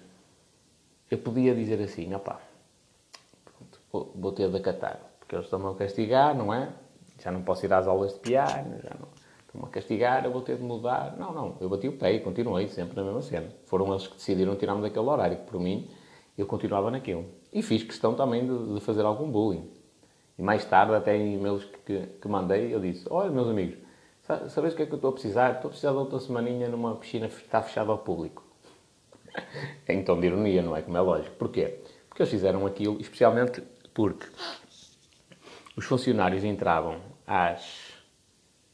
eu 1.09 1.17
podia 1.17 1.53
dizer 1.53 1.81
assim, 1.81 2.13
opá, 2.13 2.39
pronto, 3.43 4.11
vou 4.15 4.31
ter 4.31 4.49
de 4.49 4.55
acatar, 4.55 4.99
porque 5.19 5.35
eles 5.35 5.45
estão-me 5.45 5.67
a 5.67 5.73
castigar, 5.73 6.35
não 6.35 6.53
é? 6.53 6.71
Já 7.21 7.31
não 7.31 7.41
posso 7.41 7.65
ir 7.65 7.73
às 7.73 7.87
aulas 7.87 8.13
de 8.13 8.19
piano, 8.19 8.79
já 8.81 8.95
não... 8.97 9.20
Estão-me 9.51 9.67
a 9.67 9.69
castigar, 9.69 10.23
eu 10.23 10.31
vou 10.31 10.41
ter 10.41 10.55
de 10.55 10.63
mudar. 10.63 11.17
Não, 11.17 11.33
não, 11.33 11.57
eu 11.59 11.67
bati 11.67 11.89
o 11.89 11.97
pé 11.97 12.13
e 12.13 12.21
continuei 12.21 12.69
sempre 12.69 12.95
na 12.95 13.03
mesma 13.03 13.21
cena. 13.21 13.49
Foram 13.65 13.89
eles 13.91 14.07
que 14.07 14.15
decidiram 14.15 14.55
tirar-me 14.55 14.81
daquele 14.81 15.05
horário, 15.05 15.35
que 15.35 15.43
por 15.43 15.59
mim 15.59 15.89
eu 16.37 16.45
continuava 16.45 16.89
naquilo. 16.89 17.25
E 17.51 17.61
fiz 17.61 17.83
questão 17.83 18.15
também 18.15 18.47
de, 18.47 18.75
de 18.75 18.79
fazer 18.79 19.03
algum 19.03 19.29
bullying. 19.29 19.69
E 20.39 20.41
mais 20.41 20.63
tarde, 20.63 20.95
até 20.95 21.17
em 21.17 21.35
e-mails 21.35 21.65
que, 21.65 21.77
que, 21.79 22.07
que 22.21 22.27
mandei, 22.29 22.73
eu 22.73 22.79
disse, 22.79 23.05
olha 23.09 23.29
meus 23.29 23.49
amigos, 23.49 23.77
sabes 24.47 24.71
o 24.71 24.75
que 24.77 24.83
é 24.83 24.85
que 24.85 24.93
eu 24.93 24.95
estou 24.95 25.09
a 25.09 25.13
precisar? 25.13 25.55
Estou 25.55 25.67
a 25.67 25.71
precisar 25.71 25.91
de 25.91 25.97
outra 25.97 26.17
semaninha 26.19 26.69
numa 26.69 26.95
piscina 26.95 27.27
que 27.27 27.35
está 27.35 27.61
fechada 27.61 27.91
ao 27.91 27.97
público 27.97 28.43
em 29.85 30.01
tom 30.01 30.17
de 30.17 30.27
ironia, 30.27 30.61
não 30.61 30.77
é? 30.77 30.81
Como 30.81 30.95
é 30.95 31.01
lógico. 31.01 31.35
Porquê? 31.35 31.79
Porque 32.07 32.21
eles 32.21 32.31
fizeram 32.31 32.65
aquilo, 32.65 33.01
especialmente 33.01 33.61
porque 33.93 34.27
os 35.75 35.85
funcionários 35.85 36.43
entravam 36.43 37.01
às. 37.27 37.91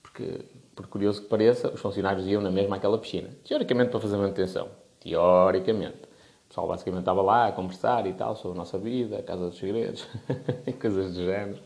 Porque, 0.02 0.46
por 0.78 0.86
curioso 0.86 1.24
que 1.24 1.28
pareça, 1.28 1.70
os 1.74 1.82
funcionários 1.82 2.28
iam 2.28 2.40
na 2.40 2.52
mesma 2.52 2.76
àquela 2.76 3.00
piscina. 3.00 3.30
Teoricamente 3.44 3.90
para 3.90 4.00
fazer 4.00 4.16
manutenção. 4.16 4.70
Teoricamente. 5.00 5.98
O 6.46 6.48
pessoal 6.50 6.68
basicamente 6.68 7.02
estava 7.02 7.24
lá 7.24 7.48
a 7.48 7.52
conversar 7.52 8.06
e 8.06 8.14
tal 8.14 8.36
sobre 8.36 8.56
a 8.56 8.60
nossa 8.60 8.78
vida, 8.78 9.18
a 9.18 9.24
Casa 9.24 9.48
dos 9.48 9.58
Segredos, 9.58 10.08
coisas 10.80 11.16
do 11.16 11.26
género. 11.26 11.60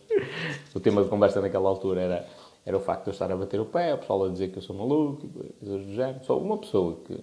O 0.74 0.80
tema 0.80 1.04
de 1.04 1.10
conversa 1.10 1.42
naquela 1.42 1.68
altura 1.68 2.02
era, 2.02 2.28
era 2.66 2.78
o 2.78 2.80
facto 2.80 3.04
de 3.04 3.10
eu 3.10 3.12
estar 3.12 3.30
a 3.30 3.36
bater 3.36 3.60
o 3.60 3.66
pé, 3.66 3.94
o 3.94 3.98
pessoal 3.98 4.24
a 4.24 4.30
dizer 4.30 4.48
que 4.48 4.58
eu 4.58 4.62
sou 4.62 4.76
maluco, 4.76 5.28
coisas 5.60 5.86
do 5.86 5.94
género. 5.94 6.24
Só 6.24 6.40
uma 6.40 6.58
pessoa 6.58 6.98
que 7.04 7.22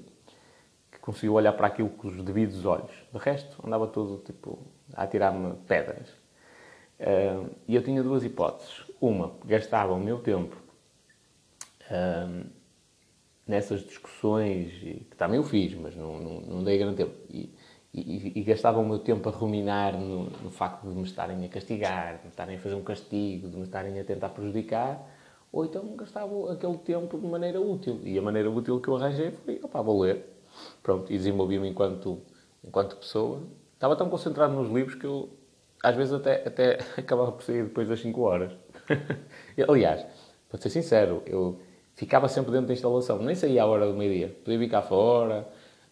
conseguiu 1.01 1.33
olhar 1.33 1.55
para 1.55 1.69
aquilo 1.69 1.89
com 1.89 2.09
os 2.09 2.23
devidos 2.23 2.67
olhos. 2.67 2.93
De 3.11 3.19
resto, 3.19 3.57
andava 3.67 3.87
tudo 3.87 4.19
tipo 4.19 4.59
a 4.93 5.07
tirar-me 5.07 5.55
pedras. 5.67 6.11
Uh, 7.01 7.49
e 7.67 7.75
eu 7.75 7.83
tinha 7.83 8.03
duas 8.03 8.25
hipóteses. 8.25 8.85
Uma, 9.01 9.33
gastava 9.47 9.95
o 9.95 9.99
meu 9.99 10.19
tempo 10.19 10.55
uh, 11.91 12.47
nessas 13.47 13.81
discussões, 13.81 14.73
que 14.73 15.17
também 15.17 15.37
eu 15.39 15.45
fiz, 15.45 15.75
mas 15.75 15.97
não, 15.97 16.19
não, 16.19 16.41
não 16.41 16.65
dei 16.65 16.79
grande 16.79 16.97
tempo. 16.97 17.15
E, 17.31 17.55
e, 17.93 18.39
e, 18.39 18.43
gastava 18.45 18.79
o 18.79 18.87
meu 18.87 18.99
tempo 18.99 19.29
a 19.29 19.33
ruminar 19.33 19.99
no, 19.99 20.25
no, 20.25 20.51
facto 20.51 20.87
de 20.87 20.95
me 20.95 21.03
estarem 21.03 21.45
a 21.45 21.49
castigar, 21.49 22.19
de 22.19 22.25
me 22.25 22.31
estarem 22.31 22.57
a 22.57 22.61
fazer 22.61 22.75
um 22.75 22.83
castigo, 22.83 23.49
de 23.49 23.57
me 23.57 23.63
estarem 23.63 23.99
a 23.99 24.05
tentar 24.05 24.29
prejudicar, 24.29 25.01
ou 25.51 25.65
então 25.65 25.97
gastava 25.97 26.53
aquele 26.53 26.77
tempo 26.79 27.19
de 27.19 27.27
maneira 27.27 27.61
útil. 27.61 28.01
E 28.05 28.19
a 28.19 28.23
maneira 28.23 28.51
útil 28.51 28.81
que 28.81 28.89
eu 28.89 28.97
arranjei 28.97 29.31
foi, 29.31 29.59
opá, 29.63 29.81
vou 29.81 30.03
ler 30.03 30.39
Pronto, 30.83 31.13
e 31.13 31.17
desenvolvi-me 31.17 31.69
enquanto, 31.69 32.21
enquanto 32.65 32.97
pessoa. 32.97 33.43
Estava 33.75 33.97
tão 33.97 34.09
concentrado 34.09 34.55
nos 34.55 34.71
livros 34.71 34.95
que 34.95 35.07
eu 35.07 35.31
às 35.83 35.95
vezes 35.95 36.13
até, 36.13 36.47
até 36.47 36.79
acabava 36.99 37.33
por 37.33 37.43
sair 37.43 37.65
depois 37.65 37.89
das 37.89 38.01
5 38.01 38.21
horas. 38.21 38.53
Aliás, 39.69 40.05
para 40.49 40.61
ser 40.61 40.71
sincero, 40.71 41.23
eu 41.27 41.61
ficava 41.99 42.29
sempre 42.29 42.53
dentro 42.53 42.69
da 42.69 42.73
instalação, 42.73 43.19
nem 43.19 43.35
saía 43.35 43.65
à 43.65 43.67
hora 43.67 43.85
do 43.85 43.93
meio-dia. 43.93 44.29
Podia 44.45 44.57
vir 44.57 44.71
cá 44.71 44.81
fora, 44.81 45.49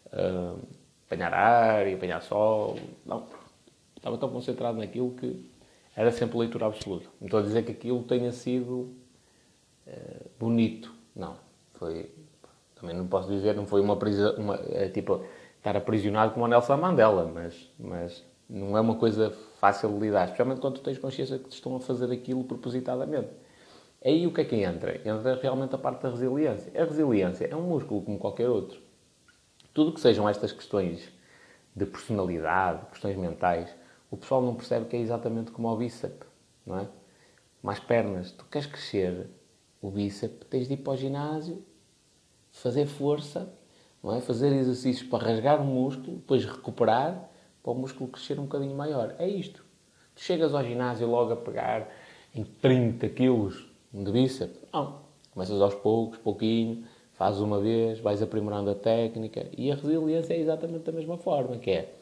uh, 0.07 0.57
apanhar 1.05 1.35
ar 1.35 1.89
e 1.89 1.95
apanhar 1.95 2.23
sol. 2.23 2.79
Não, 3.05 3.27
estava 3.97 4.17
tão 4.17 4.31
concentrado 4.31 4.79
naquilo 4.79 5.11
que 5.11 5.45
era 5.97 6.13
sempre 6.13 6.39
leitura 6.39 6.67
absoluta. 6.67 7.09
Não 7.21 7.27
estou 7.27 7.41
a 7.41 7.43
dizer 7.43 7.65
que 7.65 7.73
aquilo 7.73 8.05
tenha 8.05 8.31
sido 8.31 8.95
uh, 9.85 10.31
bonito. 10.39 10.95
Não. 11.15 11.35
Foi. 11.75 12.09
Também 12.77 12.95
não 12.95 13.09
posso 13.09 13.29
dizer, 13.29 13.57
não 13.57 13.67
foi 13.67 13.81
uma 13.81 13.97
prisão. 13.97 14.37
Uma, 14.37 14.61
é, 14.69 14.89
tipo, 14.89 15.25
estar 15.59 15.77
aprisionado 15.77 16.35
como 16.35 16.45
o 16.45 16.49
Nelson 16.49 16.77
Mandela, 16.77 17.29
mas, 17.35 17.69
mas 17.77 18.25
não 18.49 18.77
é 18.77 18.81
uma 18.81 18.95
coisa 18.95 19.35
fácil 19.59 19.89
de 19.89 19.99
lidar, 19.99 20.27
especialmente 20.27 20.61
quando 20.61 20.75
tu 20.75 20.83
tens 20.83 20.99
consciência 20.99 21.37
que 21.37 21.49
te 21.49 21.55
estão 21.55 21.75
a 21.75 21.81
fazer 21.81 22.13
aquilo 22.13 22.45
propositadamente. 22.45 23.31
Aí 24.05 24.27
o 24.27 24.33
que 24.33 24.41
é 24.41 24.45
que 24.45 24.57
entra? 24.57 24.97
Entra 25.09 25.39
realmente 25.41 25.75
a 25.75 25.79
parte 25.79 26.03
da 26.03 26.11
resiliência. 26.11 26.73
A 26.81 26.85
resiliência 26.85 27.47
é 27.47 27.57
um 27.57 27.63
músculo 27.63 28.03
como 28.03 28.19
qualquer 28.19 28.49
outro. 28.49 28.81
Tudo 29.73 29.93
que 29.93 30.01
sejam 30.01 30.29
estas 30.29 30.53
questões 30.53 31.13
de 31.75 31.85
personalidade, 31.85 32.87
questões 32.87 33.17
mentais, 33.17 33.75
o 34.11 34.17
pessoal 34.17 34.41
não 34.41 34.55
percebe 34.55 34.87
que 34.87 34.97
é 34.97 35.01
exatamente 35.01 35.51
como 35.51 35.69
o 35.69 35.77
bíceps, 35.77 36.27
não 36.65 36.79
é? 36.79 36.89
Mais 37.63 37.81
pernas. 37.81 38.31
Tu 38.31 38.45
queres 38.47 38.67
crescer 38.67 39.29
o 39.83 39.91
bíceps, 39.91 40.47
tens 40.49 40.69
de 40.69 40.75
ir 40.75 40.79
para 40.79 40.93
o 40.93 40.97
ginásio, 40.97 41.63
fazer 42.53 42.87
força, 42.87 43.53
não 44.03 44.15
é? 44.15 44.21
Fazer 44.21 44.53
exercícios 44.53 45.09
para 45.09 45.25
rasgar 45.25 45.61
o 45.61 45.65
músculo, 45.65 46.17
depois 46.17 46.45
recuperar, 46.45 47.29
para 47.63 47.73
o 47.73 47.75
músculo 47.75 48.09
crescer 48.09 48.39
um 48.39 48.45
bocadinho 48.45 48.77
maior. 48.77 49.17
É 49.19 49.29
isto. 49.29 49.65
Tu 50.15 50.23
chegas 50.23 50.55
ao 50.55 50.65
ginásio 50.65 51.09
logo 51.09 51.33
a 51.33 51.37
pegar 51.37 51.93
em 52.35 52.45
30 52.45 53.09
quilos 53.09 53.66
de 54.05 54.13
bíceps. 54.13 54.59
Não. 54.73 55.01
Começas 55.33 55.61
aos 55.61 55.75
poucos, 55.75 56.19
pouquinho, 56.19 56.85
fazes 57.13 57.41
uma 57.41 57.61
vez, 57.61 57.99
vais 58.01 58.23
aprimorando 58.23 58.71
a 58.71 58.75
técnica 58.75 59.47
e 59.57 59.71
a 59.71 59.75
resiliência 59.75 60.35
é 60.35 60.41
exatamente 60.41 60.85
da 60.85 60.93
mesma 60.93 61.17
forma, 61.17 61.57
que 61.59 61.71
é 61.71 61.95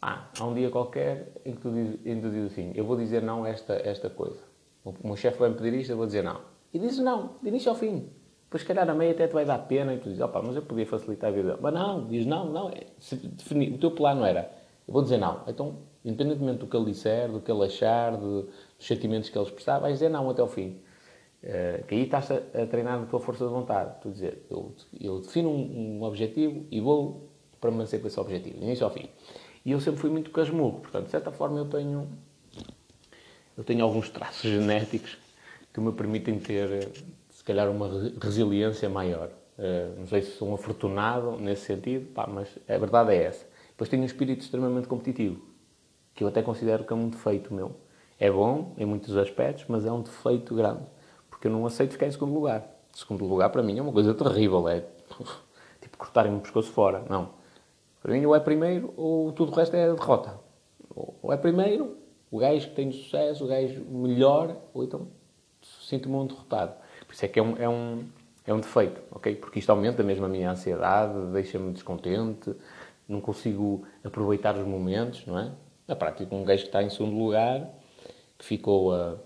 ah, 0.00 0.28
há 0.38 0.44
um 0.44 0.54
dia 0.54 0.70
qualquer 0.70 1.28
em 1.44 1.52
que 1.52 1.60
tu 1.60 1.70
dizes, 1.70 1.94
em 2.06 2.16
que 2.16 2.20
tu 2.20 2.30
dizes 2.30 2.52
assim, 2.52 2.72
eu 2.74 2.84
vou 2.84 2.96
dizer 2.96 3.22
não 3.22 3.44
a 3.44 3.48
esta, 3.48 3.74
esta 3.74 4.08
coisa. 4.08 4.38
O 4.84 4.94
meu 5.04 5.16
chefe 5.16 5.38
vai-me 5.38 5.56
pedir 5.56 5.74
isto, 5.74 5.90
eu 5.90 5.96
vou 5.96 6.06
dizer 6.06 6.22
não. 6.22 6.40
E 6.72 6.78
dizes 6.78 6.98
não, 6.98 7.30
de 7.42 7.48
início 7.48 7.70
ao 7.70 7.76
fim. 7.76 8.08
Depois, 8.44 8.62
se 8.62 8.66
calhar, 8.66 8.88
a 8.88 8.94
meia 8.94 9.10
até 9.10 9.26
te 9.26 9.34
vai 9.34 9.44
dar 9.44 9.58
pena 9.58 9.92
e 9.92 9.98
tu 9.98 10.04
dizes, 10.04 10.20
opa, 10.20 10.40
mas 10.40 10.56
eu 10.56 10.62
podia 10.62 10.86
facilitar 10.86 11.30
a 11.30 11.32
vida. 11.32 11.58
Mas 11.60 11.74
não, 11.74 12.06
diz 12.06 12.24
não, 12.24 12.50
não. 12.50 12.70
É, 12.70 12.86
definir, 13.22 13.74
o 13.74 13.78
teu 13.78 13.90
plano 13.90 14.24
era, 14.24 14.50
eu 14.86 14.94
vou 14.94 15.02
dizer 15.02 15.18
não. 15.18 15.42
Então, 15.46 15.76
independentemente 16.02 16.60
do 16.60 16.66
que 16.66 16.74
ele 16.74 16.86
disser, 16.86 17.30
do 17.30 17.40
que 17.40 17.52
ele 17.52 17.64
achar, 17.64 18.16
de, 18.16 18.18
dos 18.18 18.86
sentimentos 18.86 19.28
que 19.28 19.36
ele 19.36 19.44
expressar, 19.44 19.78
vais 19.80 19.94
dizer 19.94 20.08
não 20.08 20.30
até 20.30 20.40
ao 20.40 20.48
fim. 20.48 20.80
Uh, 21.48 21.82
que 21.86 21.94
aí 21.94 22.02
estás 22.02 22.30
a, 22.30 22.34
a, 22.34 22.66
treinar 22.66 23.02
a 23.02 23.06
tua 23.06 23.18
força 23.20 23.46
de 23.46 23.50
vontade. 23.50 23.94
Tu 24.02 24.10
dizer, 24.10 24.44
eu, 24.50 24.74
eu 25.00 25.20
defino 25.20 25.48
um, 25.48 25.98
um, 25.98 26.02
objetivo 26.02 26.66
e 26.70 26.78
vou 26.78 27.30
permanecer 27.58 28.02
com 28.02 28.06
esse 28.06 28.20
objetivo, 28.20 28.62
início 28.62 28.84
ao 28.84 28.92
fim. 28.92 29.08
E 29.64 29.72
eu 29.72 29.80
sempre 29.80 29.98
fui 29.98 30.10
muito 30.10 30.30
casmurro, 30.30 30.80
portanto, 30.80 31.06
de 31.06 31.10
certa 31.10 31.32
forma 31.32 31.58
eu 31.58 31.64
tenho, 31.64 32.06
eu 33.56 33.64
tenho 33.64 33.82
alguns 33.82 34.10
traços 34.10 34.42
genéticos 34.50 35.16
que 35.72 35.80
me 35.80 35.90
permitem 35.90 36.38
ter, 36.38 36.86
se 37.30 37.42
calhar, 37.42 37.70
uma 37.70 37.88
resiliência 38.20 38.90
maior. 38.90 39.30
Uh, 39.58 40.00
não 40.00 40.06
sei 40.06 40.20
se 40.20 40.32
sou 40.32 40.50
um 40.50 40.54
afortunado 40.54 41.38
nesse 41.38 41.62
sentido, 41.62 42.12
pá, 42.12 42.26
mas 42.26 42.58
a 42.68 42.76
verdade 42.76 43.14
é 43.14 43.24
essa. 43.24 43.46
Depois 43.70 43.88
tenho 43.88 44.02
um 44.02 44.06
espírito 44.06 44.42
extremamente 44.42 44.86
competitivo, 44.86 45.40
que 46.14 46.22
eu 46.22 46.28
até 46.28 46.42
considero 46.42 46.84
que 46.84 46.92
é 46.92 46.96
um 46.96 47.08
defeito 47.08 47.54
meu. 47.54 47.74
É 48.20 48.30
bom 48.30 48.74
em 48.76 48.84
muitos 48.84 49.16
aspectos, 49.16 49.64
mas 49.66 49.86
é 49.86 49.92
um 49.92 50.02
defeito 50.02 50.54
grande, 50.54 50.82
porque 51.38 51.46
eu 51.46 51.52
não 51.52 51.64
aceito 51.64 51.92
ficar 51.92 52.08
em 52.08 52.10
segundo 52.10 52.34
lugar. 52.34 52.68
Segundo 52.92 53.24
lugar, 53.24 53.48
para 53.50 53.62
mim, 53.62 53.78
é 53.78 53.82
uma 53.82 53.92
coisa 53.92 54.12
terrível. 54.12 54.68
É 54.68 54.80
tipo 55.80 55.96
cortarem-me 55.96 56.38
o 56.38 56.40
pescoço 56.40 56.72
fora. 56.72 57.04
Não. 57.08 57.30
Para 58.02 58.12
mim, 58.12 58.26
ou 58.26 58.34
é 58.34 58.40
primeiro 58.40 58.92
ou 58.96 59.30
tudo 59.30 59.52
o 59.52 59.54
resto 59.54 59.76
é 59.76 59.94
derrota. 59.94 60.34
Ou 61.22 61.32
é 61.32 61.36
primeiro, 61.36 61.96
o 62.28 62.38
gajo 62.38 62.68
que 62.68 62.74
tem 62.74 62.90
sucesso, 62.90 63.44
o 63.44 63.46
gajo 63.46 63.84
melhor, 63.84 64.56
ou 64.74 64.82
então 64.82 65.06
sinto-me 65.62 66.16
um 66.16 66.26
derrotado. 66.26 66.74
Por 67.06 67.14
isso 67.14 67.24
é 67.24 67.28
que 67.28 67.38
é 67.38 67.42
um, 67.42 67.56
é 67.56 67.68
um, 67.68 68.04
é 68.44 68.52
um 68.52 68.58
defeito, 68.58 69.00
ok? 69.12 69.36
Porque 69.36 69.60
isto 69.60 69.70
aumenta 69.70 70.02
mesmo 70.02 70.24
a 70.24 70.28
minha 70.28 70.50
ansiedade, 70.50 71.14
deixa-me 71.32 71.72
descontente, 71.72 72.52
não 73.08 73.20
consigo 73.20 73.86
aproveitar 74.02 74.56
os 74.56 74.66
momentos, 74.66 75.24
não 75.24 75.38
é? 75.38 75.52
Na 75.86 75.94
prática, 75.94 76.34
um 76.34 76.42
gajo 76.42 76.62
que 76.62 76.68
está 76.68 76.82
em 76.82 76.90
segundo 76.90 77.16
lugar, 77.16 77.70
que 78.36 78.44
ficou 78.44 78.92
a 78.92 79.16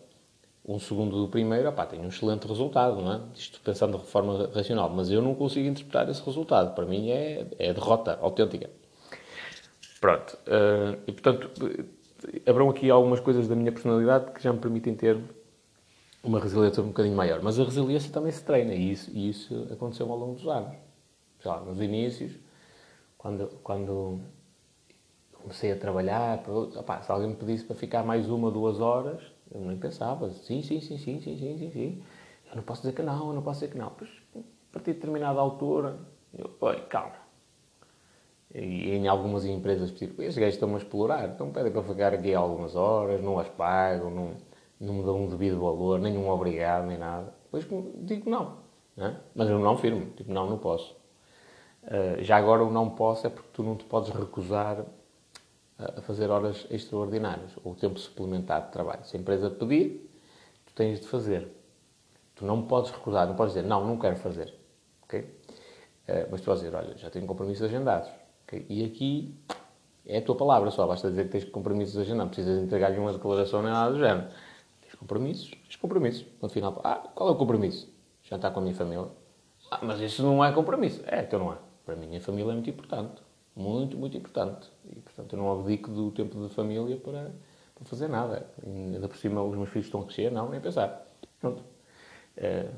um 0.64 0.78
segundo 0.78 1.16
do 1.16 1.28
primeiro, 1.28 1.68
opá, 1.68 1.84
tem 1.86 2.00
um 2.00 2.08
excelente 2.08 2.46
resultado, 2.46 3.02
não 3.02 3.12
é? 3.12 3.20
Isto 3.34 3.60
pensando 3.60 3.98
de 3.98 4.06
forma 4.06 4.48
racional, 4.54 4.88
mas 4.90 5.10
eu 5.10 5.20
não 5.20 5.34
consigo 5.34 5.66
interpretar 5.66 6.08
esse 6.08 6.22
resultado. 6.24 6.74
Para 6.74 6.86
mim 6.86 7.10
é, 7.10 7.46
é 7.58 7.72
derrota 7.72 8.18
autêntica. 8.20 8.70
Pronto. 10.00 10.38
Uh, 10.46 11.00
e, 11.06 11.12
portanto, 11.12 11.50
abram 12.46 12.70
aqui 12.70 12.90
algumas 12.90 13.18
coisas 13.18 13.48
da 13.48 13.56
minha 13.56 13.72
personalidade 13.72 14.30
que 14.32 14.42
já 14.42 14.52
me 14.52 14.60
permitem 14.60 14.94
ter 14.94 15.18
uma 16.22 16.38
resiliência 16.38 16.82
um 16.82 16.88
bocadinho 16.88 17.16
maior. 17.16 17.42
Mas 17.42 17.58
a 17.58 17.64
resiliência 17.64 18.12
também 18.12 18.30
se 18.30 18.44
treina 18.44 18.72
e 18.72 18.92
isso, 18.92 19.10
e 19.12 19.28
isso 19.28 19.66
aconteceu 19.72 20.10
ao 20.10 20.16
longo 20.16 20.34
dos 20.34 20.46
anos. 20.46 20.76
Já 21.42 21.58
nos 21.58 21.80
inícios, 21.80 22.32
quando, 23.18 23.48
quando 23.64 24.20
comecei 25.32 25.72
a 25.72 25.76
trabalhar, 25.76 26.44
opa, 26.48 27.02
se 27.02 27.10
alguém 27.10 27.30
me 27.30 27.34
pedisse 27.36 27.64
para 27.64 27.74
ficar 27.74 28.04
mais 28.04 28.28
uma, 28.30 28.48
duas 28.48 28.78
horas, 28.78 29.31
eu 29.54 29.60
nem 29.60 29.76
pensava. 29.76 30.30
Sim, 30.30 30.62
sim, 30.62 30.80
sim, 30.80 30.98
sim, 30.98 31.20
sim, 31.20 31.36
sim, 31.36 31.58
sim, 31.58 31.70
sim. 31.70 32.02
Eu 32.50 32.56
não 32.56 32.62
posso 32.62 32.82
dizer 32.82 32.94
que 32.94 33.02
não, 33.02 33.28
eu 33.28 33.34
não 33.34 33.42
posso 33.42 33.60
dizer 33.60 33.72
que 33.72 33.78
não. 33.78 33.90
Pois, 33.90 34.10
a 34.36 34.40
partir 34.72 34.92
de 34.92 35.00
determinada 35.00 35.40
altura, 35.40 35.98
eu, 36.36 36.50
oi, 36.60 36.80
calma. 36.82 37.22
E 38.54 38.90
em 38.90 39.08
algumas 39.08 39.46
empresas, 39.46 39.90
tipo, 39.92 40.20
estes 40.20 40.36
gajos 40.36 40.54
estão-me 40.54 40.74
a 40.74 40.78
explorar, 40.78 41.28
então 41.30 41.50
pedem 41.50 41.72
para 41.72 41.82
ficar 41.82 42.12
aqui 42.12 42.34
algumas 42.34 42.76
horas, 42.76 43.22
não 43.22 43.38
as 43.38 43.48
pago, 43.48 44.10
não, 44.10 44.32
não 44.78 44.94
me 44.94 45.02
dão 45.04 45.22
um 45.22 45.28
devido 45.28 45.58
valor, 45.58 45.98
nem 45.98 46.16
um 46.18 46.28
obrigado, 46.28 46.86
nem 46.86 46.98
nada. 46.98 47.32
Depois 47.44 47.66
digo 48.02 48.28
não. 48.28 48.58
Né? 48.94 49.18
Mas 49.34 49.48
eu 49.48 49.58
não 49.58 49.76
firme, 49.78 50.10
tipo, 50.16 50.30
não, 50.30 50.48
não 50.50 50.58
posso. 50.58 50.94
Uh, 51.84 52.22
já 52.22 52.36
agora 52.36 52.62
o 52.62 52.70
não 52.70 52.90
posso 52.90 53.26
é 53.26 53.30
porque 53.30 53.48
tu 53.52 53.62
não 53.62 53.74
te 53.74 53.84
podes 53.84 54.10
recusar 54.10 54.84
a 55.96 56.02
fazer 56.02 56.30
horas 56.30 56.66
extraordinárias 56.70 57.52
ou 57.64 57.74
tempo 57.74 57.98
suplementar 57.98 58.66
de 58.66 58.72
trabalho. 58.72 59.04
Se 59.04 59.16
a 59.16 59.20
empresa 59.20 59.50
pedir, 59.50 60.10
tu 60.66 60.72
tens 60.74 61.00
de 61.00 61.06
fazer. 61.06 61.48
Tu 62.34 62.44
não 62.44 62.62
podes 62.62 62.90
recusar, 62.90 63.26
não 63.26 63.34
podes 63.34 63.54
dizer, 63.54 63.66
não, 63.66 63.86
não 63.86 63.98
quero 63.98 64.16
fazer. 64.16 64.54
ok? 65.04 65.20
Uh, 65.20 66.28
mas 66.30 66.40
tu 66.40 66.46
vais 66.46 66.60
dizer, 66.60 66.74
olha, 66.74 66.96
já 66.96 67.10
tenho 67.10 67.26
compromissos 67.26 67.62
agendados. 67.62 68.10
Okay? 68.44 68.66
E 68.68 68.84
aqui 68.84 69.34
é 70.04 70.18
a 70.18 70.22
tua 70.22 70.34
palavra 70.34 70.70
só, 70.70 70.86
basta 70.86 71.08
dizer 71.08 71.24
que 71.24 71.30
tens 71.30 71.44
compromissos 71.44 71.96
agendados, 71.96 72.18
não 72.18 72.28
precisas 72.28 72.62
entregar-lhe 72.62 72.98
uma 72.98 73.12
declaração 73.12 73.62
nem 73.62 73.70
nada 73.70 73.92
do 73.92 73.98
género. 73.98 74.28
Tens 74.80 74.94
compromissos, 74.94 75.50
tens 75.50 75.76
compromissos. 75.76 76.26
No 76.40 76.48
final, 76.48 76.80
ah, 76.82 77.08
qual 77.14 77.28
é 77.28 77.32
o 77.32 77.36
compromisso? 77.36 77.92
Jantar 78.24 78.52
com 78.52 78.60
a 78.60 78.62
minha 78.62 78.74
família. 78.74 79.06
Ah, 79.70 79.80
mas 79.82 80.00
isso 80.00 80.22
não 80.22 80.44
é 80.44 80.52
compromisso. 80.52 81.02
É, 81.06 81.22
então 81.22 81.38
não 81.38 81.52
é. 81.52 81.56
Para 81.84 81.96
mim, 81.96 82.16
a 82.16 82.20
família 82.20 82.50
é 82.50 82.54
muito 82.54 82.70
importante. 82.70 83.22
Muito, 83.54 83.96
muito 83.98 84.16
importante. 84.16 84.70
E, 84.84 85.00
portanto, 85.00 85.34
eu 85.34 85.38
não 85.38 85.52
abdico 85.52 85.90
do 85.90 86.10
tempo 86.10 86.40
de 86.40 86.54
família 86.54 86.96
para, 86.96 87.30
para 87.74 87.84
fazer 87.84 88.08
nada. 88.08 88.46
Ainda 88.64 89.08
por 89.08 89.16
cima, 89.16 89.42
os 89.42 89.56
meus 89.56 89.68
filhos 89.68 89.86
estão 89.86 90.00
a 90.00 90.04
crescer, 90.04 90.30
não, 90.30 90.48
nem 90.48 90.60
pensar. 90.60 91.06
Pronto. 91.40 91.62
É, 92.36 92.68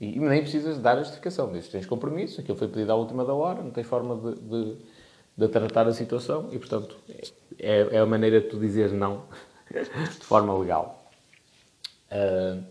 e, 0.00 0.16
e 0.16 0.20
nem 0.20 0.42
precisas 0.42 0.78
dar 0.78 0.96
a 0.98 1.02
justificação. 1.02 1.52
Dizes, 1.52 1.70
tens 1.70 1.86
compromisso, 1.86 2.40
aquilo 2.40 2.56
foi 2.56 2.68
pedido 2.68 2.92
à 2.92 2.94
última 2.94 3.24
da 3.24 3.34
hora, 3.34 3.62
não 3.62 3.70
tens 3.70 3.86
forma 3.86 4.16
de, 4.16 4.40
de, 4.40 4.76
de 5.36 5.48
tratar 5.48 5.86
a 5.86 5.92
situação 5.92 6.48
e, 6.52 6.58
portanto, 6.58 6.96
é, 7.58 7.96
é 7.96 7.98
a 7.98 8.06
maneira 8.06 8.40
de 8.40 8.48
tu 8.48 8.58
dizeres 8.58 8.92
não 8.92 9.24
de 9.70 10.24
forma 10.24 10.56
legal. 10.58 11.10
Uh, 12.10 12.64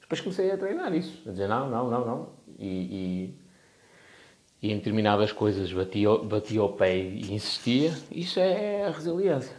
depois 0.00 0.20
comecei 0.20 0.50
a 0.50 0.56
treinar 0.56 0.94
isso, 0.94 1.22
a 1.26 1.32
dizer 1.32 1.48
não, 1.48 1.68
não, 1.68 1.90
não, 1.90 2.06
não. 2.06 2.28
E, 2.58 2.68
e 2.68 3.43
e 4.64 4.72
em 4.72 4.78
determinadas 4.78 5.30
coisas 5.30 5.70
batia, 5.70 6.16
batia 6.16 6.64
o 6.64 6.70
pé 6.70 6.96
e 6.96 7.34
insistia, 7.34 7.92
isso 8.10 8.40
é 8.40 8.84
a 8.84 8.90
resiliência. 8.90 9.54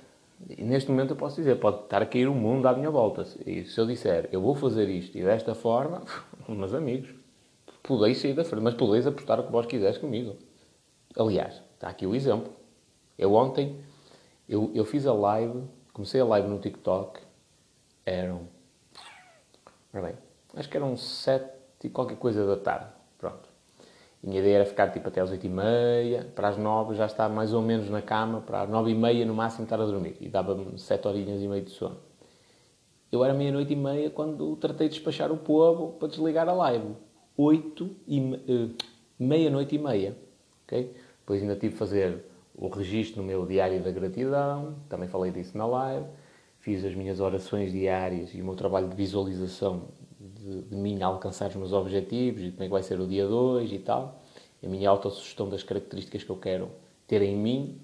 E 0.50 0.64
neste 0.64 0.90
momento 0.90 1.12
eu 1.12 1.16
posso 1.16 1.36
dizer, 1.36 1.60
pode 1.60 1.84
estar 1.84 2.02
a 2.02 2.08
cair 2.08 2.28
o 2.28 2.34
mundo 2.34 2.68
à 2.68 2.74
minha 2.74 2.90
volta. 2.90 3.24
E 3.46 3.66
se 3.66 3.80
eu 3.80 3.86
disser, 3.86 4.28
eu 4.32 4.42
vou 4.42 4.56
fazer 4.56 4.90
isto 4.90 5.16
e 5.16 5.24
desta 5.24 5.54
forma, 5.54 6.02
meus 6.50 6.74
amigos, 6.74 7.14
podeis 7.84 8.18
sair 8.18 8.34
da 8.34 8.44
frente, 8.44 8.64
mas 8.64 8.74
podeis 8.74 9.06
apostar 9.06 9.40
o 9.40 9.44
que 9.44 9.52
vós 9.52 9.68
quiseres 9.68 10.00
comigo. 10.00 10.38
Aliás, 11.16 11.62
está 11.76 11.88
aqui 11.88 12.08
o 12.08 12.16
exemplo. 12.16 12.52
Eu 13.16 13.32
ontem, 13.36 13.80
eu, 14.50 14.72
eu 14.74 14.86
fiz 14.86 15.06
a 15.06 15.14
live, 15.14 15.66
comecei 15.94 16.20
a 16.20 16.26
live 16.26 16.48
no 16.48 16.58
TikTok, 16.58 17.20
eram, 18.04 18.48
bem, 19.94 20.16
acho 20.56 20.68
que 20.68 20.78
eram 20.78 20.98
sete 20.98 21.54
e 21.84 21.90
qualquer 21.90 22.18
coisa 22.18 22.44
da 22.44 22.58
tarde. 22.58 23.05
A 24.26 24.28
minha 24.28 24.40
ideia 24.40 24.56
era 24.56 24.66
ficar 24.66 24.92
tipo 24.92 25.08
até 25.08 25.22
às 25.22 25.30
8 25.30 25.46
e 25.46 25.50
meia, 25.50 26.28
para 26.34 26.48
as 26.48 26.58
9 26.58 26.96
já 26.96 27.06
estar 27.06 27.30
mais 27.30 27.54
ou 27.54 27.62
menos 27.62 27.92
na 27.92 28.02
cama, 28.02 28.42
para 28.42 28.64
as 28.64 28.70
9 28.70 28.90
e 28.90 28.96
meia 28.96 29.24
no 29.24 29.36
máximo 29.36 29.66
estar 29.66 29.80
a 29.80 29.86
dormir. 29.86 30.18
E 30.20 30.28
dava-me 30.28 30.80
7 30.80 31.08
horinhas 31.08 31.44
e 31.44 31.48
meia 31.48 31.62
de 31.62 31.70
sono. 31.70 31.98
Eu 33.12 33.24
era 33.24 33.36
meia-noite 33.36 33.74
e 33.74 33.76
meia 33.76 34.10
quando 34.10 34.56
tratei 34.56 34.88
de 34.90 34.96
despachar 34.96 35.32
o 35.32 35.38
povo 35.38 35.94
para 36.00 36.08
desligar 36.08 36.50
a 36.50 36.54
live. 36.54 36.96
8 37.38 37.96
e 38.08 38.20
uh, 38.20 38.76
meia-noite 39.20 39.76
e 39.76 39.80
meia. 39.80 40.18
Okay? 40.66 40.92
Depois 41.20 41.44
ainda 41.44 41.56
tive 41.56 41.74
de 41.74 41.80
fazer 41.80 42.26
o 42.56 42.68
registro 42.68 43.22
no 43.22 43.28
meu 43.28 43.46
diário 43.46 43.80
da 43.84 43.92
gratidão, 43.92 44.76
também 44.90 45.08
falei 45.08 45.32
disso 45.32 45.56
na 45.56 45.68
live. 45.68 46.08
Fiz 46.58 46.84
as 46.84 46.96
minhas 46.96 47.20
orações 47.20 47.72
diárias 47.72 48.34
e 48.34 48.42
o 48.42 48.46
meu 48.46 48.56
trabalho 48.56 48.90
de 48.90 48.96
visualização 48.96 49.84
de, 50.46 50.62
de 50.62 50.76
mim 50.76 51.02
alcançar 51.02 51.50
os 51.50 51.56
meus 51.56 51.74
objetivos 51.74 52.44
e 52.44 52.52
como 52.52 52.64
é 52.64 52.66
que 52.68 52.72
vai 52.72 52.84
ser 52.84 53.00
o 53.00 53.08
dia 53.08 53.28
2 53.28 53.72
e 53.72 53.80
tal. 53.80 54.22
A 54.64 54.68
minha 54.68 54.90
autossugestão 54.90 55.50
das 55.50 55.64
características 55.64 56.24
que 56.24 56.30
eu 56.30 56.38
quero 56.38 56.72
ter 57.08 57.22
em 57.22 57.36
mim. 57.36 57.82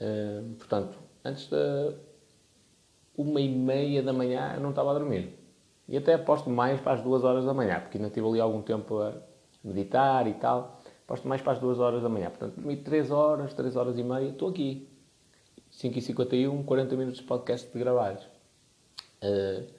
Uh, 0.00 0.54
portanto, 0.56 0.98
antes 1.24 1.48
da 1.48 1.94
uma 3.16 3.40
e 3.40 3.48
meia 3.48 4.02
da 4.02 4.12
manhã 4.12 4.52
eu 4.54 4.60
não 4.60 4.70
estava 4.70 4.90
a 4.90 4.94
dormir. 4.94 5.34
E 5.88 5.96
até 5.96 6.14
aposto 6.14 6.48
mais 6.50 6.80
para 6.80 6.92
as 6.92 7.02
duas 7.02 7.24
horas 7.24 7.44
da 7.44 7.54
manhã, 7.54 7.80
porque 7.80 7.96
ainda 7.98 8.10
tive 8.10 8.26
ali 8.26 8.40
algum 8.40 8.62
tempo 8.62 8.98
a 9.00 9.14
meditar 9.64 10.26
e 10.26 10.34
tal. 10.34 10.80
Aposto 11.04 11.26
mais 11.26 11.40
para 11.40 11.52
as 11.52 11.58
duas 11.58 11.78
horas 11.78 12.02
da 12.02 12.08
manhã. 12.08 12.28
Portanto, 12.28 12.56
dormi 12.56 12.76
três 12.76 13.10
horas, 13.10 13.54
três 13.54 13.76
horas 13.76 13.98
e 13.98 14.02
meia, 14.02 14.28
estou 14.28 14.48
aqui. 14.48 14.88
5h51, 15.72 16.64
40 16.64 16.96
minutos 16.96 17.20
de 17.20 17.26
podcast 17.26 17.70
de 17.72 17.78
gravados. 17.78 18.24
Uh, 19.22 19.77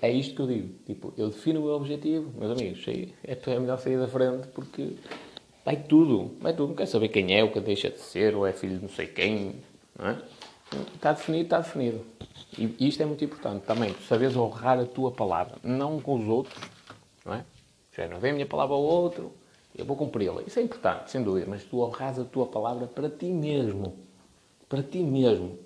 é 0.00 0.10
isto 0.10 0.34
que 0.34 0.42
eu 0.42 0.46
digo. 0.46 0.74
Tipo, 0.86 1.14
eu 1.16 1.28
defino 1.28 1.60
o 1.60 1.64
meu 1.64 1.74
objetivo, 1.74 2.32
meus 2.38 2.52
amigos, 2.58 2.84
é, 3.24 3.32
é 3.32 3.58
melhor 3.58 3.78
sair 3.78 3.98
da 3.98 4.08
frente 4.08 4.48
porque 4.48 4.94
vai 5.64 5.76
tudo. 5.76 6.36
Vai 6.40 6.52
tudo. 6.52 6.68
Não 6.68 6.76
quer 6.76 6.86
saber 6.86 7.08
quem 7.08 7.36
é, 7.36 7.42
o 7.42 7.52
que 7.52 7.60
deixa 7.60 7.90
de 7.90 8.00
ser, 8.00 8.34
ou 8.34 8.46
é 8.46 8.52
filho 8.52 8.76
de 8.76 8.82
não 8.82 8.88
sei 8.88 9.06
quem. 9.06 9.56
Não 9.98 10.08
é? 10.08 10.22
Está 10.94 11.12
definido, 11.12 11.44
está 11.44 11.58
definido. 11.60 12.04
E 12.58 12.88
isto 12.88 13.02
é 13.02 13.06
muito 13.06 13.24
importante 13.24 13.64
também. 13.64 13.92
Tu 13.92 14.02
sabes 14.02 14.36
honrar 14.36 14.78
a 14.78 14.84
tua 14.84 15.10
palavra, 15.10 15.56
não 15.62 16.00
com 16.00 16.14
os 16.14 16.28
outros. 16.28 16.60
Não 17.24 17.34
é? 17.34 17.44
Já 17.96 18.06
não 18.08 18.18
vem 18.18 18.30
a 18.30 18.34
minha 18.34 18.46
palavra 18.46 18.74
ao 18.74 18.82
outro, 18.82 19.32
eu 19.74 19.84
vou 19.84 19.96
cumpri-la. 19.96 20.42
Isso 20.42 20.58
é 20.58 20.62
importante, 20.62 21.10
sem 21.10 21.22
dúvida. 21.22 21.46
Mas 21.48 21.64
tu 21.64 21.80
honras 21.80 22.18
a 22.18 22.24
tua 22.24 22.46
palavra 22.46 22.86
para 22.86 23.08
ti 23.08 23.26
mesmo. 23.26 23.96
Para 24.68 24.82
ti 24.82 24.98
mesmo. 24.98 25.58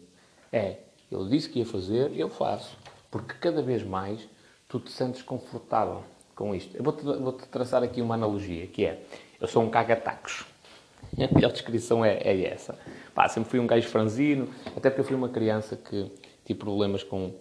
É, 0.53 0.78
eu 1.11 1.28
disse 1.28 1.49
que 1.49 1.59
ia 1.61 1.66
fazer, 1.66 2.12
eu 2.14 2.28
faço. 2.28 2.76
Porque 3.12 3.34
cada 3.34 3.60
vez 3.60 3.84
mais 3.84 4.26
tu 4.66 4.80
te 4.80 4.90
sentes 4.90 5.20
confortável 5.20 6.02
com 6.34 6.54
isto. 6.54 6.74
Eu 6.74 6.82
vou-te 6.82 7.04
vou 7.04 7.32
traçar 7.32 7.82
aqui 7.82 8.00
uma 8.00 8.14
analogia, 8.14 8.66
que 8.66 8.86
é, 8.86 9.02
eu 9.38 9.46
sou 9.46 9.62
um 9.62 9.68
cagatacos. 9.68 10.46
A 11.20 11.32
melhor 11.32 11.52
descrição 11.52 12.02
é, 12.02 12.14
é 12.14 12.46
essa. 12.46 12.76
Pá, 13.14 13.28
sempre 13.28 13.50
fui 13.50 13.60
um 13.60 13.66
gajo 13.66 13.86
franzino, 13.86 14.48
até 14.74 14.88
porque 14.88 15.02
eu 15.02 15.04
fui 15.04 15.14
uma 15.14 15.28
criança 15.28 15.76
que 15.76 16.10
tive 16.42 16.58
problemas 16.58 17.02
com 17.04 17.34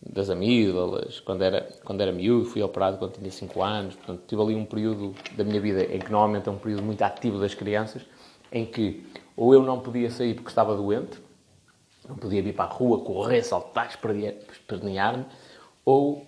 das 0.00 0.30
amígdalas, 0.30 1.20
quando 1.20 1.42
era, 1.42 1.68
quando 1.84 2.00
era 2.00 2.12
miúdo, 2.12 2.46
fui 2.46 2.62
operado 2.62 2.96
quando 2.96 3.12
tinha 3.12 3.30
5 3.30 3.62
anos, 3.62 3.96
portanto 3.96 4.22
tive 4.26 4.40
ali 4.40 4.54
um 4.54 4.64
período 4.64 5.14
da 5.36 5.42
minha 5.42 5.60
vida 5.60 5.82
em 5.84 5.98
que 5.98 6.10
normalmente 6.10 6.48
é 6.48 6.52
um 6.52 6.58
período 6.58 6.82
muito 6.82 7.02
ativo 7.02 7.38
das 7.38 7.54
crianças, 7.54 8.02
em 8.52 8.64
que 8.64 9.04
ou 9.36 9.52
eu 9.52 9.62
não 9.62 9.80
podia 9.80 10.10
sair 10.10 10.34
porque 10.34 10.48
estava 10.48 10.74
doente, 10.76 11.18
não 12.08 12.16
podia 12.16 12.42
vir 12.42 12.54
para 12.54 12.64
a 12.64 12.72
rua, 12.72 13.04
correr, 13.04 13.42
saltar, 13.42 13.88
espernear-me, 13.88 15.24
ou 15.84 16.26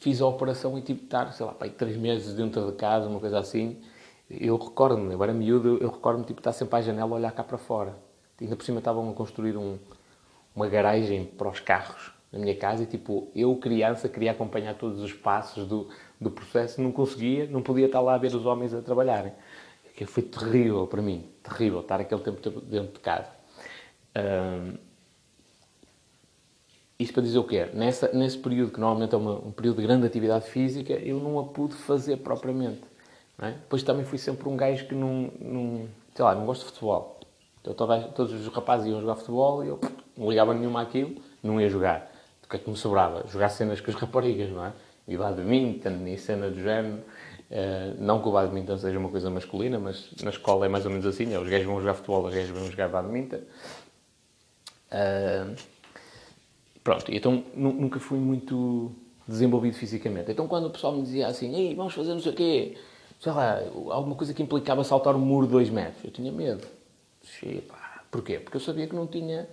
fiz 0.00 0.20
a 0.20 0.26
operação 0.26 0.78
e 0.78 0.82
tive 0.82 1.00
de 1.00 1.06
estar, 1.06 1.32
sei 1.32 1.46
lá, 1.46 1.52
para 1.52 1.66
aí, 1.66 1.72
três 1.72 1.96
meses 1.96 2.34
dentro 2.34 2.66
de 2.66 2.76
casa, 2.76 3.08
uma 3.08 3.20
coisa 3.20 3.38
assim. 3.38 3.80
Eu 4.30 4.56
recordo-me, 4.56 5.12
eu 5.14 5.22
era 5.22 5.32
miúdo, 5.32 5.78
eu 5.80 5.90
recordo-me 5.90 6.24
tipo, 6.24 6.40
estar 6.40 6.52
sempre 6.52 6.76
à 6.76 6.82
janela 6.82 7.10
a 7.10 7.14
olhar 7.14 7.32
cá 7.32 7.42
para 7.42 7.58
fora. 7.58 7.96
Ainda 8.40 8.54
por 8.54 8.64
cima 8.64 8.78
estavam 8.78 9.08
a 9.10 9.14
construir 9.14 9.56
um, 9.56 9.78
uma 10.54 10.68
garagem 10.68 11.24
para 11.24 11.48
os 11.48 11.60
carros 11.60 12.12
na 12.30 12.38
minha 12.38 12.54
casa 12.54 12.82
e 12.82 12.86
tipo, 12.86 13.30
eu 13.34 13.56
criança 13.56 14.08
queria 14.08 14.32
acompanhar 14.32 14.74
todos 14.74 15.00
os 15.00 15.12
passos 15.12 15.66
do, 15.66 15.88
do 16.20 16.30
processo, 16.30 16.80
não 16.80 16.92
conseguia, 16.92 17.46
não 17.46 17.62
podia 17.62 17.86
estar 17.86 18.00
lá 18.00 18.14
a 18.14 18.18
ver 18.18 18.34
os 18.34 18.44
homens 18.44 18.74
a 18.74 18.82
trabalharem. 18.82 19.32
Foi 20.06 20.22
terrível 20.22 20.86
para 20.86 21.02
mim, 21.02 21.28
terrível 21.42 21.80
estar 21.80 22.00
aquele 22.00 22.20
tempo 22.20 22.60
dentro 22.60 22.92
de 22.92 23.00
casa. 23.00 23.30
Um, 24.16 24.87
isto 26.98 27.14
para 27.14 27.22
dizer 27.22 27.38
o 27.38 27.44
quê? 27.44 27.68
Nessa, 27.72 28.10
nesse 28.12 28.36
período, 28.38 28.72
que 28.72 28.80
normalmente 28.80 29.14
é 29.14 29.18
uma, 29.18 29.34
um 29.34 29.52
período 29.52 29.76
de 29.76 29.86
grande 29.86 30.06
atividade 30.06 30.50
física, 30.50 30.92
eu 30.94 31.20
não 31.20 31.38
a 31.38 31.44
pude 31.44 31.74
fazer 31.74 32.16
propriamente. 32.18 32.82
É? 33.40 33.52
Depois 33.52 33.84
também 33.84 34.04
fui 34.04 34.18
sempre 34.18 34.48
um 34.48 34.56
gajo 34.56 34.86
que 34.86 34.94
não, 34.94 35.30
não, 35.40 35.88
sei 36.12 36.24
lá, 36.24 36.34
não 36.34 36.44
gosto 36.44 36.62
de 36.62 36.66
futebol. 36.66 37.20
Então, 37.60 37.74
todos, 38.14 38.32
os 38.32 38.48
rapazes 38.48 38.88
iam 38.88 39.00
jogar 39.00 39.14
futebol 39.14 39.64
e 39.64 39.68
eu 39.68 39.80
não 40.16 40.28
ligava 40.28 40.52
nenhuma 40.54 40.82
àquilo, 40.82 41.22
não 41.42 41.60
ia 41.60 41.68
jogar. 41.68 42.10
O 42.44 42.48
que 42.48 42.56
é 42.56 42.58
que 42.58 42.68
me 42.68 42.76
sobrava? 42.76 43.24
Jogar 43.28 43.50
cenas 43.50 43.80
com 43.80 43.90
as 43.90 43.96
raparigas, 43.96 44.50
não 44.50 44.64
é? 44.64 44.72
E 45.06 45.16
badminton 45.16 46.06
e 46.06 46.18
cena 46.18 46.50
do 46.50 46.60
género. 46.60 47.02
Uh, 47.50 47.94
não 47.98 48.20
que 48.20 48.28
o 48.28 48.32
badminton 48.32 48.76
seja 48.76 48.98
uma 48.98 49.08
coisa 49.08 49.30
masculina, 49.30 49.78
mas 49.78 50.10
na 50.22 50.30
escola 50.30 50.66
é 50.66 50.68
mais 50.68 50.84
ou 50.84 50.90
menos 50.90 51.06
assim: 51.06 51.32
é, 51.32 51.38
os 51.38 51.48
gajos 51.48 51.66
vão 51.66 51.78
jogar 51.78 51.94
futebol, 51.94 52.26
os 52.26 52.34
gajos 52.34 52.50
vão 52.50 52.70
jogar 52.70 52.88
badminton. 52.88 53.40
Uh, 54.90 55.54
Pronto, 56.82 57.12
então 57.12 57.44
nunca 57.54 58.00
fui 58.00 58.18
muito 58.18 58.92
desenvolvido 59.26 59.74
fisicamente. 59.74 60.30
Então 60.30 60.48
quando 60.48 60.66
o 60.66 60.70
pessoal 60.70 60.94
me 60.94 61.02
dizia 61.02 61.26
assim, 61.26 61.54
Ei, 61.54 61.74
vamos 61.74 61.92
fazer 61.94 62.14
não 62.14 62.20
sei 62.20 62.32
o 62.32 62.34
quê, 62.34 62.76
sei 63.20 63.32
lá, 63.32 63.60
alguma 63.90 64.14
coisa 64.14 64.32
que 64.32 64.42
implicava 64.42 64.82
saltar 64.84 65.14
um 65.14 65.18
muro 65.18 65.46
de 65.46 65.52
dois 65.52 65.70
metros, 65.70 66.02
eu 66.04 66.10
tinha 66.10 66.32
medo. 66.32 66.66
Porquê? 68.10 68.38
Porque 68.38 68.56
eu 68.56 68.60
sabia 68.60 68.86
que 68.86 68.94
não 68.94 69.06
tinha... 69.06 69.48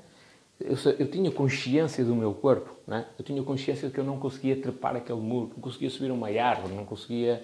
Eu, 0.58 0.78
eu 0.98 1.12
tinha 1.12 1.30
consciência 1.30 2.06
do 2.06 2.16
meu 2.16 2.34
corpo, 2.34 2.74
né? 2.88 3.06
eu 3.20 3.26
tinha 3.26 3.44
consciência 3.44 3.90
de 3.90 3.94
que 3.94 4.00
eu 4.00 4.06
não 4.06 4.18
conseguia 4.18 4.56
trepar 4.56 4.96
aquele 4.96 5.20
muro, 5.20 5.52
não 5.54 5.62
conseguia 5.62 5.90
subir 5.90 6.10
uma 6.12 6.30
árvore, 6.30 6.74
não 6.74 6.86
conseguia 6.86 7.44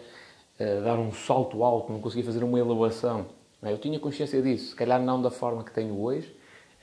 uh, 0.57 0.81
dar 0.81 0.97
um 0.97 1.11
salto 1.11 1.61
alto, 1.61 1.91
não 1.91 1.99
conseguia 1.99 2.23
fazer 2.23 2.41
uma 2.41 2.57
elevação. 2.57 3.25
Né? 3.61 3.73
Eu 3.73 3.77
tinha 3.77 3.99
consciência 3.99 4.41
disso, 4.41 4.69
se 4.69 4.75
calhar 4.75 5.01
não 5.01 5.21
da 5.21 5.29
forma 5.29 5.61
que 5.61 5.71
tenho 5.71 5.99
hoje, 6.01 6.33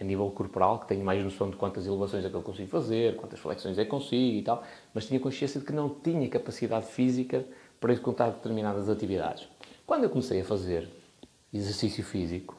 a 0.01 0.05
nível 0.05 0.31
corporal, 0.31 0.79
que 0.79 0.87
tenho 0.87 1.05
mais 1.05 1.23
noção 1.23 1.51
de 1.51 1.57
quantas 1.57 1.87
elevações 1.87 2.25
é 2.25 2.29
que 2.29 2.35
eu 2.35 2.43
consigo 2.43 2.69
fazer, 2.69 3.17
quantas 3.17 3.41
flexões 3.41 3.79
é 3.79 3.85
que 3.85 3.91
consigo 3.91 4.39
e 4.39 4.43
tal, 4.43 4.63
mas 4.95 5.07
tinha 5.07 5.19
consciência 5.19 5.59
de 5.61 5.67
que 5.67 5.73
não 5.73 5.89
tinha 5.89 6.29
capacidade 6.29 6.87
física 6.87 7.45
para 7.81 7.93
executar 7.93 8.31
determinadas 8.31 8.89
atividades. 8.89 9.49
Quando 9.85 10.05
eu 10.05 10.11
comecei 10.11 10.41
a 10.41 10.45
fazer 10.45 10.89
exercício 11.53 12.05
físico, 12.05 12.57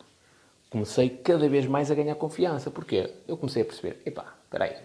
comecei 0.70 1.10
cada 1.10 1.48
vez 1.48 1.66
mais 1.66 1.90
a 1.90 1.96
ganhar 1.96 2.16
confiança. 2.16 2.70
Porquê? 2.70 3.14
Eu 3.28 3.38
comecei 3.38 3.62
a 3.62 3.66
perceber, 3.66 4.02
epá, 4.06 4.36
espera 4.44 4.66
aí, 4.66 4.76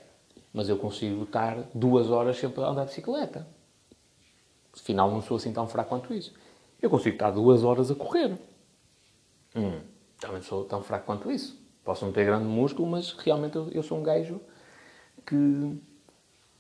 mas 0.52 0.68
eu 0.68 0.76
consigo 0.76 1.24
estar 1.24 1.58
duas 1.74 2.10
horas 2.10 2.36
sempre 2.36 2.62
a 2.62 2.68
andar 2.68 2.82
de 2.82 2.90
bicicleta. 2.90 3.46
Afinal, 4.72 5.10
não 5.10 5.22
sou 5.22 5.36
assim 5.36 5.52
tão 5.52 5.66
fraco 5.66 5.88
quanto 5.88 6.14
isso. 6.14 6.32
Eu 6.80 6.90
consigo 6.90 7.14
estar 7.16 7.30
duas 7.30 7.64
horas 7.64 7.90
a 7.90 7.94
correr. 7.94 8.36
Hum, 9.56 9.80
também 10.20 10.42
sou 10.42 10.64
tão 10.64 10.82
fraco 10.82 11.06
quanto 11.06 11.30
isso. 11.30 11.63
Posso 11.84 12.04
não 12.04 12.12
ter 12.12 12.24
grande 12.24 12.46
músculo, 12.46 12.88
mas 12.88 13.12
realmente 13.12 13.56
eu, 13.56 13.68
eu 13.70 13.82
sou 13.82 13.98
um 13.98 14.02
gajo 14.02 14.40
que, 15.26 15.76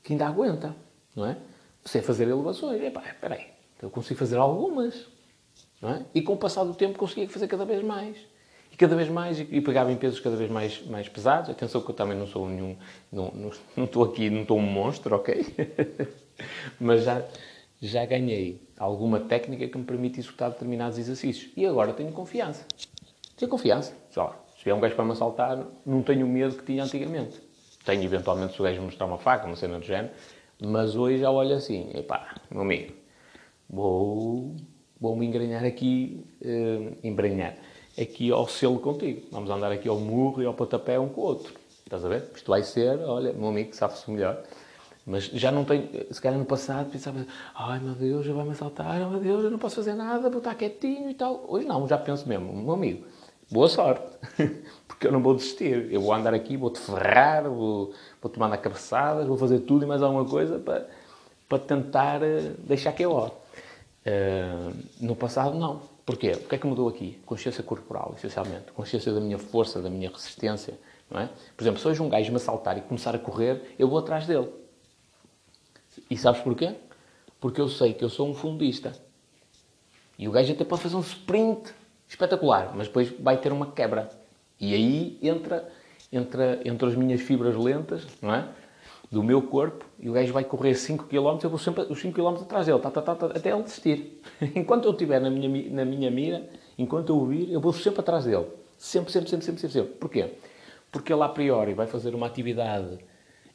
que 0.02 0.12
ainda 0.12 0.26
aguenta, 0.26 0.76
não 1.16 1.24
é? 1.24 1.38
Sei 1.82 2.02
fazer 2.02 2.28
elevações. 2.28 2.82
Epá, 2.82 3.02
espera 3.06 3.34
aí, 3.34 3.46
eu 3.80 3.88
consigo 3.88 4.18
fazer 4.18 4.36
algumas, 4.36 5.06
não 5.80 5.90
é? 5.90 6.04
E 6.14 6.20
com 6.20 6.34
o 6.34 6.36
passar 6.36 6.64
do 6.64 6.74
tempo 6.74 6.98
conseguia 6.98 7.26
fazer 7.28 7.48
cada 7.48 7.64
vez 7.64 7.82
mais. 7.82 8.18
E 8.70 8.76
cada 8.76 8.96
vez 8.96 9.08
mais, 9.08 9.38
e 9.38 9.60
pegava 9.60 9.90
em 9.92 9.96
pesos 9.96 10.20
cada 10.20 10.36
vez 10.36 10.50
mais, 10.50 10.84
mais 10.86 11.08
pesados. 11.08 11.48
Atenção 11.48 11.80
que 11.80 11.90
eu 11.90 11.94
também 11.94 12.18
não 12.18 12.26
sou 12.26 12.48
nenhum, 12.48 12.76
não, 13.10 13.30
não, 13.30 13.50
não 13.76 13.84
estou 13.84 14.04
aqui, 14.04 14.28
não 14.28 14.42
estou 14.42 14.58
um 14.58 14.62
monstro, 14.62 15.14
ok? 15.14 15.54
mas 16.78 17.04
já, 17.04 17.24
já 17.80 18.04
ganhei 18.04 18.60
alguma 18.76 19.20
técnica 19.20 19.68
que 19.68 19.78
me 19.78 19.84
permite 19.84 20.18
executar 20.18 20.50
determinados 20.50 20.98
exercícios. 20.98 21.50
E 21.56 21.64
agora 21.64 21.94
tenho 21.94 22.12
confiança. 22.12 22.66
Tenho 23.36 23.50
confiança, 23.50 23.94
lá 24.16 24.43
se 24.64 24.70
vier 24.70 24.74
um 24.74 24.80
gajo 24.80 24.94
para 24.94 25.04
me 25.04 25.12
assaltar, 25.12 25.62
não 25.84 26.02
tenho 26.02 26.24
o 26.24 26.28
medo 26.28 26.56
que 26.56 26.64
tinha 26.64 26.82
antigamente. 26.82 27.38
Tenho, 27.84 28.02
eventualmente, 28.02 28.54
se 28.54 28.60
o 28.62 28.64
gajo 28.64 28.80
mostrar 28.80 29.04
uma 29.04 29.18
faca, 29.18 29.46
uma 29.46 29.56
cena 29.56 29.78
do 29.78 29.84
género, 29.84 30.08
mas 30.58 30.96
hoje 30.96 31.18
já 31.18 31.30
olho 31.30 31.54
assim, 31.54 31.90
epá, 31.94 32.34
meu 32.50 32.62
amigo, 32.62 32.94
vou, 33.68 34.56
vou 34.98 35.14
me 35.16 35.26
engranhar 35.26 35.66
aqui, 35.66 36.24
uh, 36.40 36.96
embranhar, 37.04 37.56
aqui 38.00 38.30
ao 38.30 38.48
selo 38.48 38.78
contigo. 38.78 39.28
Vamos 39.30 39.50
andar 39.50 39.70
aqui 39.70 39.86
ao 39.86 40.00
murro 40.00 40.42
e 40.42 40.46
ao 40.46 40.54
pontapé 40.54 40.98
um 40.98 41.10
com 41.10 41.20
o 41.20 41.24
outro. 41.24 41.52
Estás 41.84 42.02
a 42.02 42.08
ver? 42.08 42.30
Isto 42.34 42.50
vai 42.50 42.62
ser, 42.62 42.98
olha, 43.00 43.34
meu 43.34 43.48
amigo, 43.48 43.76
sabe-se 43.76 44.10
melhor. 44.10 44.42
Mas 45.06 45.24
já 45.24 45.52
não 45.52 45.66
tenho, 45.66 45.90
se 46.10 46.22
calhar 46.22 46.38
no 46.38 46.46
passado 46.46 46.90
pensava, 46.90 47.26
ai 47.54 47.78
meu 47.80 47.94
Deus, 47.94 48.24
já 48.24 48.32
vai-me 48.32 48.52
assaltar, 48.52 49.02
ai 49.02 49.10
meu 49.10 49.20
Deus, 49.20 49.44
eu 49.44 49.50
não 49.50 49.58
posso 49.58 49.76
fazer 49.76 49.92
nada, 49.92 50.30
vou 50.30 50.38
estar 50.38 50.54
quietinho 50.54 51.10
e 51.10 51.14
tal. 51.14 51.44
Hoje 51.46 51.66
não, 51.66 51.86
já 51.86 51.98
penso 51.98 52.26
mesmo, 52.26 52.50
meu 52.50 52.72
amigo, 52.72 53.04
boa 53.50 53.68
sorte, 53.68 54.04
porque 54.86 55.06
eu 55.06 55.12
não 55.12 55.22
vou 55.22 55.34
desistir. 55.34 55.92
Eu 55.92 56.00
vou 56.00 56.12
andar 56.12 56.34
aqui, 56.34 56.56
vou-te 56.56 56.78
ferrar, 56.78 57.44
vou, 57.44 57.92
vou 58.20 58.30
tomar 58.30 58.48
na 58.48 58.56
cabeçadas, 58.56 59.26
vou 59.26 59.36
fazer 59.36 59.60
tudo 59.60 59.84
e 59.84 59.88
mais 59.88 60.02
alguma 60.02 60.24
coisa 60.24 60.58
para, 60.58 60.88
para 61.48 61.58
tentar 61.58 62.22
eh, 62.22 62.52
deixar 62.58 62.92
que 62.92 63.04
eu 63.04 63.12
ó. 63.12 63.30
Uh, 64.06 64.74
no 65.00 65.16
passado, 65.16 65.58
não. 65.58 65.80
Porquê? 66.04 66.32
O 66.32 66.48
que 66.48 66.54
é 66.54 66.58
que 66.58 66.66
mudou 66.66 66.88
aqui? 66.88 67.18
Consciência 67.24 67.62
corporal, 67.62 68.14
essencialmente. 68.18 68.72
Consciência 68.72 69.12
da 69.12 69.20
minha 69.20 69.38
força, 69.38 69.80
da 69.80 69.88
minha 69.88 70.10
resistência. 70.10 70.78
Não 71.10 71.20
é? 71.20 71.30
Por 71.56 71.64
exemplo, 71.64 71.80
se 71.80 71.88
hoje 71.88 72.02
um 72.02 72.08
gajo 72.08 72.30
me 72.30 72.36
assaltar 72.36 72.76
e 72.76 72.82
começar 72.82 73.14
a 73.14 73.18
correr, 73.18 73.74
eu 73.78 73.88
vou 73.88 73.98
atrás 73.98 74.26
dele. 74.26 74.48
E 76.10 76.16
sabes 76.18 76.42
porquê? 76.42 76.74
Porque 77.40 77.60
eu 77.60 77.68
sei 77.68 77.94
que 77.94 78.04
eu 78.04 78.10
sou 78.10 78.28
um 78.28 78.34
fundista. 78.34 78.92
E 80.18 80.28
o 80.28 80.30
gajo 80.30 80.52
até 80.52 80.64
pode 80.64 80.82
fazer 80.82 80.96
um 80.96 81.00
sprint 81.00 81.72
espetacular, 82.08 82.72
mas 82.74 82.86
depois 82.86 83.12
vai 83.18 83.36
ter 83.36 83.52
uma 83.52 83.72
quebra. 83.72 84.08
E 84.60 84.74
aí 84.74 85.18
entra, 85.22 85.68
entra, 86.12 86.60
entre 86.64 86.88
as 86.88 86.94
minhas 86.94 87.20
fibras 87.20 87.56
lentas, 87.56 88.06
não 88.20 88.34
é? 88.34 88.48
Do 89.10 89.22
meu 89.22 89.42
corpo, 89.42 89.84
e 89.98 90.08
o 90.08 90.12
gajo 90.12 90.32
vai 90.32 90.44
correr 90.44 90.74
5 90.74 91.04
km, 91.04 91.38
eu 91.42 91.50
vou 91.50 91.58
sempre 91.58 91.84
os 91.84 92.00
5 92.00 92.14
km 92.14 92.42
atrás 92.42 92.66
dele, 92.66 92.78
tá, 92.78 92.90
tá, 92.90 93.02
tá, 93.02 93.14
tá, 93.14 93.26
até 93.26 93.50
ele 93.50 93.62
desistir. 93.62 94.20
enquanto 94.56 94.86
eu 94.86 94.92
estiver 94.92 95.20
na 95.20 95.30
minha, 95.30 95.70
na 95.70 95.84
minha 95.84 96.10
mira, 96.10 96.48
enquanto 96.78 97.10
eu 97.10 97.18
ouvir, 97.18 97.52
eu 97.52 97.60
vou 97.60 97.72
sempre 97.72 98.00
atrás 98.00 98.24
dele. 98.24 98.46
Sempre, 98.76 99.12
sempre, 99.12 99.30
sempre, 99.30 99.44
sempre, 99.44 99.60
sempre. 99.60 99.72
sempre. 99.72 99.94
Porquê? 99.98 100.30
Porque 100.90 101.12
ele, 101.12 101.22
a 101.22 101.28
priori, 101.28 101.74
vai 101.74 101.86
fazer 101.86 102.14
uma 102.14 102.26
atividade 102.26 102.98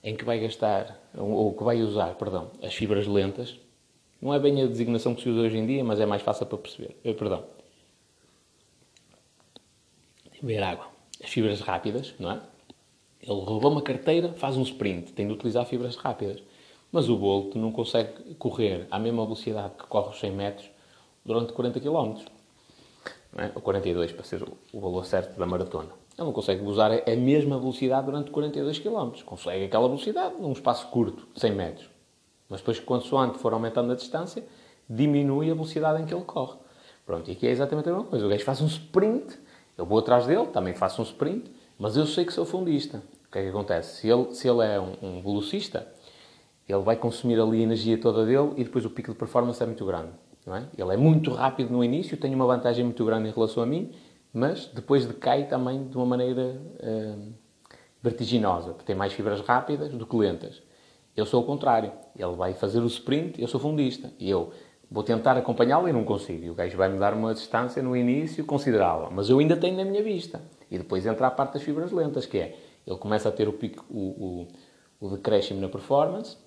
em 0.03 0.15
que 0.15 0.23
vai 0.23 0.39
gastar, 0.39 0.99
ou 1.17 1.53
que 1.53 1.63
vai 1.63 1.81
usar, 1.81 2.15
perdão, 2.15 2.51
as 2.63 2.73
fibras 2.73 3.05
lentas. 3.07 3.59
Não 4.21 4.33
é 4.33 4.39
bem 4.39 4.61
a 4.61 4.67
designação 4.67 5.15
que 5.15 5.21
se 5.21 5.29
usa 5.29 5.41
hoje 5.41 5.57
em 5.57 5.65
dia, 5.65 5.83
mas 5.83 5.99
é 5.99 6.05
mais 6.05 6.21
fácil 6.21 6.45
para 6.45 6.57
perceber. 6.57 6.97
Eh, 7.03 7.13
perdão. 7.13 7.43
Beber 10.41 10.63
água. 10.63 10.87
As 11.23 11.29
fibras 11.29 11.59
rápidas, 11.61 12.13
não 12.19 12.31
é? 12.31 12.39
Ele 13.21 13.41
roubou 13.41 13.71
uma 13.71 13.81
carteira, 13.81 14.33
faz 14.33 14.55
um 14.55 14.61
sprint, 14.63 15.11
tem 15.11 15.27
de 15.27 15.33
utilizar 15.33 15.65
fibras 15.65 15.95
rápidas. 15.95 16.41
Mas 16.91 17.09
o 17.09 17.17
Bolt 17.17 17.55
não 17.55 17.71
consegue 17.71 18.33
correr 18.35 18.87
à 18.89 18.97
mesma 18.97 19.23
velocidade 19.23 19.73
que 19.77 19.85
corre 19.85 20.09
os 20.09 20.19
100 20.19 20.31
metros 20.31 20.69
durante 21.23 21.53
40 21.53 21.79
km. 21.79 22.15
É? 23.37 23.51
Ou 23.53 23.61
42, 23.61 24.11
para 24.11 24.23
ser 24.23 24.43
o 24.73 24.79
valor 24.79 25.05
certo 25.05 25.37
da 25.37 25.45
maratona. 25.45 25.89
Ele 26.17 26.25
não 26.25 26.33
consegue 26.33 26.63
usar 26.63 26.91
a 26.91 27.15
mesma 27.15 27.59
velocidade 27.59 28.05
durante 28.05 28.31
42 28.31 28.79
km. 28.79 29.11
Consegue 29.23 29.65
aquela 29.65 29.87
velocidade 29.87 30.35
num 30.39 30.51
espaço 30.51 30.87
curto, 30.87 31.27
de 31.33 31.39
100 31.39 31.51
metros. 31.51 31.89
Mas 32.49 32.61
depois, 32.61 32.79
consoante 32.79 33.37
for 33.37 33.53
aumentando 33.53 33.91
a 33.91 33.95
distância, 33.95 34.43
diminui 34.89 35.51
a 35.51 35.53
velocidade 35.53 36.01
em 36.01 36.05
que 36.05 36.13
ele 36.13 36.23
corre. 36.23 36.57
Pronto, 37.05 37.29
e 37.29 37.33
aqui 37.33 37.47
é 37.47 37.51
exatamente 37.51 37.87
a 37.87 37.93
mesma 37.93 38.07
coisa. 38.07 38.25
O 38.25 38.29
gajo 38.29 38.43
faz 38.43 38.61
um 38.61 38.65
sprint, 38.65 39.37
eu 39.79 39.85
vou 39.85 39.99
atrás 39.99 40.27
dele, 40.27 40.47
também 40.47 40.73
faço 40.73 41.01
um 41.01 41.05
sprint, 41.05 41.49
mas 41.77 41.95
eu 41.95 42.05
sei 42.05 42.25
que 42.25 42.33
sou 42.33 42.45
fundista. 42.45 42.97
O 42.97 43.31
que 43.31 43.39
é 43.39 43.43
que 43.43 43.47
acontece? 43.47 44.01
Se 44.01 44.09
ele, 44.09 44.35
se 44.35 44.45
ele 44.45 44.61
é 44.65 44.77
um, 44.77 44.93
um 45.01 45.21
velocista, 45.21 45.87
ele 46.67 46.81
vai 46.81 46.97
consumir 46.97 47.39
ali 47.39 47.61
a 47.61 47.63
energia 47.63 47.97
toda 47.97 48.25
dele 48.25 48.51
e 48.57 48.63
depois 48.65 48.83
o 48.83 48.89
pico 48.89 49.13
de 49.13 49.17
performance 49.17 49.63
é 49.63 49.65
muito 49.65 49.85
grande. 49.85 50.11
Não 50.45 50.53
é? 50.53 50.65
Ele 50.77 50.93
é 50.93 50.97
muito 50.97 51.31
rápido 51.31 51.71
no 51.71 51.81
início, 51.81 52.17
tem 52.17 52.35
uma 52.35 52.45
vantagem 52.45 52.83
muito 52.83 53.05
grande 53.05 53.29
em 53.29 53.31
relação 53.31 53.63
a 53.63 53.65
mim, 53.65 53.91
mas 54.33 54.65
depois 54.65 55.05
decai 55.05 55.47
também 55.47 55.87
de 55.87 55.95
uma 55.95 56.05
maneira 56.05 56.61
uh, 56.81 57.33
vertiginosa, 58.03 58.73
porque 58.73 58.83
tem 58.83 58.95
mais 58.97 59.13
fibras 59.13 59.39
rápidas 59.39 59.93
do 59.93 60.05
que 60.05 60.15
lentas. 60.17 60.61
Eu 61.15 61.25
sou 61.25 61.41
o 61.41 61.45
contrário. 61.45 61.93
Ele 62.17 62.35
vai 62.35 62.53
fazer 62.53 62.79
o 62.81 62.87
sprint, 62.87 63.41
eu 63.41 63.47
sou 63.47 63.59
fundista. 63.61 64.11
E 64.19 64.29
eu 64.29 64.51
vou 64.89 65.03
tentar 65.03 65.37
acompanhá-lo 65.37 65.87
e 65.87 65.93
não 65.93 66.03
consigo. 66.03 66.45
E 66.45 66.49
o 66.49 66.55
gajo 66.55 66.77
vai-me 66.77 66.97
dar 66.97 67.13
uma 67.13 67.33
distância 67.33 67.81
no 67.81 67.95
início 67.95 68.45
considerável. 68.45 69.09
Mas 69.11 69.29
eu 69.29 69.39
ainda 69.39 69.55
tenho 69.55 69.77
na 69.77 69.85
minha 69.85 70.03
vista. 70.03 70.41
E 70.69 70.77
depois 70.77 71.05
entra 71.05 71.27
a 71.27 71.31
parte 71.31 71.53
das 71.53 71.63
fibras 71.63 71.91
lentas, 71.91 72.25
que 72.25 72.37
é, 72.37 72.57
ele 72.85 72.97
começa 72.97 73.29
a 73.29 73.31
ter 73.31 73.47
o 73.47 73.53
pico, 73.53 73.85
o, 73.89 74.47
o, 74.99 75.07
o 75.07 75.09
decréscimo 75.09 75.59
na 75.59 75.69
performance, 75.69 76.37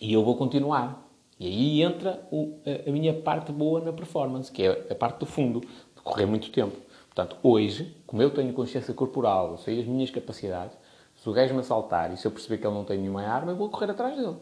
e 0.00 0.12
eu 0.12 0.24
vou 0.24 0.36
continuar. 0.36 1.06
E 1.38 1.46
aí 1.46 1.82
entra 1.82 2.26
o, 2.30 2.58
a, 2.66 2.88
a, 2.88 2.92
minha 2.92 3.12
parte 3.14 3.52
boa 3.52 3.80
na 3.80 3.92
performance, 3.92 4.50
que 4.50 4.62
é 4.62 4.86
a 4.90 4.94
parte 4.94 5.18
do 5.20 5.26
fundo, 5.26 5.60
de 5.60 6.02
correr 6.02 6.26
muito 6.26 6.50
tempo. 6.50 6.76
Portanto, 7.06 7.36
hoje, 7.42 7.96
como 8.06 8.22
eu 8.22 8.30
tenho 8.30 8.52
consciência 8.52 8.92
corporal, 8.92 9.52
eu 9.52 9.58
sei 9.58 9.80
as 9.80 9.86
minhas 9.86 10.10
capacidades, 10.10 10.76
se 11.16 11.28
o 11.28 11.32
gajo 11.32 11.54
me 11.54 11.60
assaltar 11.60 12.12
e 12.12 12.16
se 12.16 12.26
eu 12.26 12.30
perceber 12.30 12.58
que 12.58 12.66
ele 12.66 12.74
não 12.74 12.84
tem 12.84 12.98
nenhuma 12.98 13.22
arma, 13.22 13.52
eu 13.52 13.56
vou 13.56 13.70
correr 13.70 13.90
atrás 13.90 14.16
dele. 14.16 14.36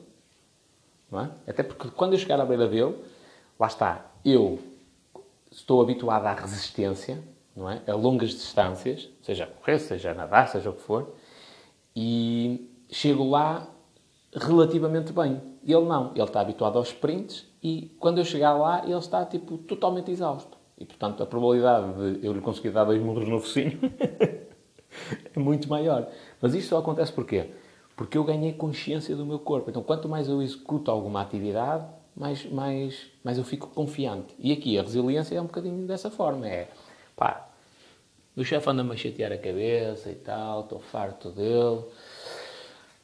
É? 1.12 1.50
Até 1.50 1.62
porque 1.62 1.88
quando 1.90 2.14
eu 2.14 2.18
chegar 2.18 2.40
à 2.40 2.44
beira 2.44 2.66
dele, 2.66 2.96
lá 3.58 3.66
está, 3.66 4.10
eu 4.24 4.58
estou 5.50 5.80
habituado 5.80 6.26
à 6.26 6.32
resistência, 6.32 7.22
não 7.54 7.70
é? 7.70 7.80
A 7.86 7.94
longas 7.94 8.30
distâncias, 8.30 9.08
seja 9.22 9.46
correr, 9.46 9.78
seja 9.78 10.10
a 10.10 10.14
nadar, 10.14 10.48
seja 10.48 10.70
o 10.70 10.72
que 10.72 10.82
for, 10.82 11.14
e 11.94 12.68
chego 12.90 13.28
lá 13.28 13.68
relativamente 14.34 15.12
bem. 15.12 15.40
Ele 15.64 15.84
não, 15.84 16.10
ele 16.14 16.22
está 16.22 16.40
habituado 16.40 16.76
aos 16.76 16.88
sprints 16.88 17.46
e 17.62 17.94
quando 17.98 18.18
eu 18.18 18.24
chegar 18.24 18.54
lá 18.54 18.82
ele 18.84 18.98
está 18.98 19.24
tipo 19.24 19.56
totalmente 19.58 20.10
exausto. 20.10 20.58
E 20.76 20.84
portanto 20.84 21.22
a 21.22 21.26
probabilidade 21.26 22.18
de 22.18 22.26
eu 22.26 22.32
lhe 22.32 22.40
conseguir 22.40 22.70
dar 22.70 22.84
dois 22.84 23.00
murros 23.00 23.28
no 23.28 23.38
focinho 23.40 23.78
é 25.34 25.38
muito 25.38 25.68
maior. 25.68 26.08
Mas 26.42 26.54
isto 26.54 26.70
só 26.70 26.78
acontece 26.78 27.12
porquê? 27.12 27.50
Porque 27.96 28.18
eu 28.18 28.24
ganhei 28.24 28.52
consciência 28.52 29.14
do 29.14 29.24
meu 29.24 29.38
corpo. 29.38 29.70
Então 29.70 29.82
quanto 29.82 30.08
mais 30.08 30.28
eu 30.28 30.42
executo 30.42 30.90
alguma 30.90 31.22
atividade, 31.22 31.86
mais, 32.16 32.44
mais, 32.50 33.06
mais 33.22 33.38
eu 33.38 33.44
fico 33.44 33.68
confiante. 33.68 34.34
E 34.38 34.52
aqui 34.52 34.78
a 34.78 34.82
resiliência 34.82 35.36
é 35.36 35.40
um 35.40 35.46
bocadinho 35.46 35.86
dessa 35.86 36.10
forma. 36.10 36.48
É, 36.48 36.68
pá, 37.16 37.48
o 38.36 38.44
chefe 38.44 38.68
anda-me 38.68 38.92
a 38.92 38.96
chatear 38.96 39.32
a 39.32 39.38
cabeça 39.38 40.10
e 40.10 40.14
tal, 40.14 40.62
estou 40.62 40.80
farto 40.80 41.30
dele. 41.30 41.84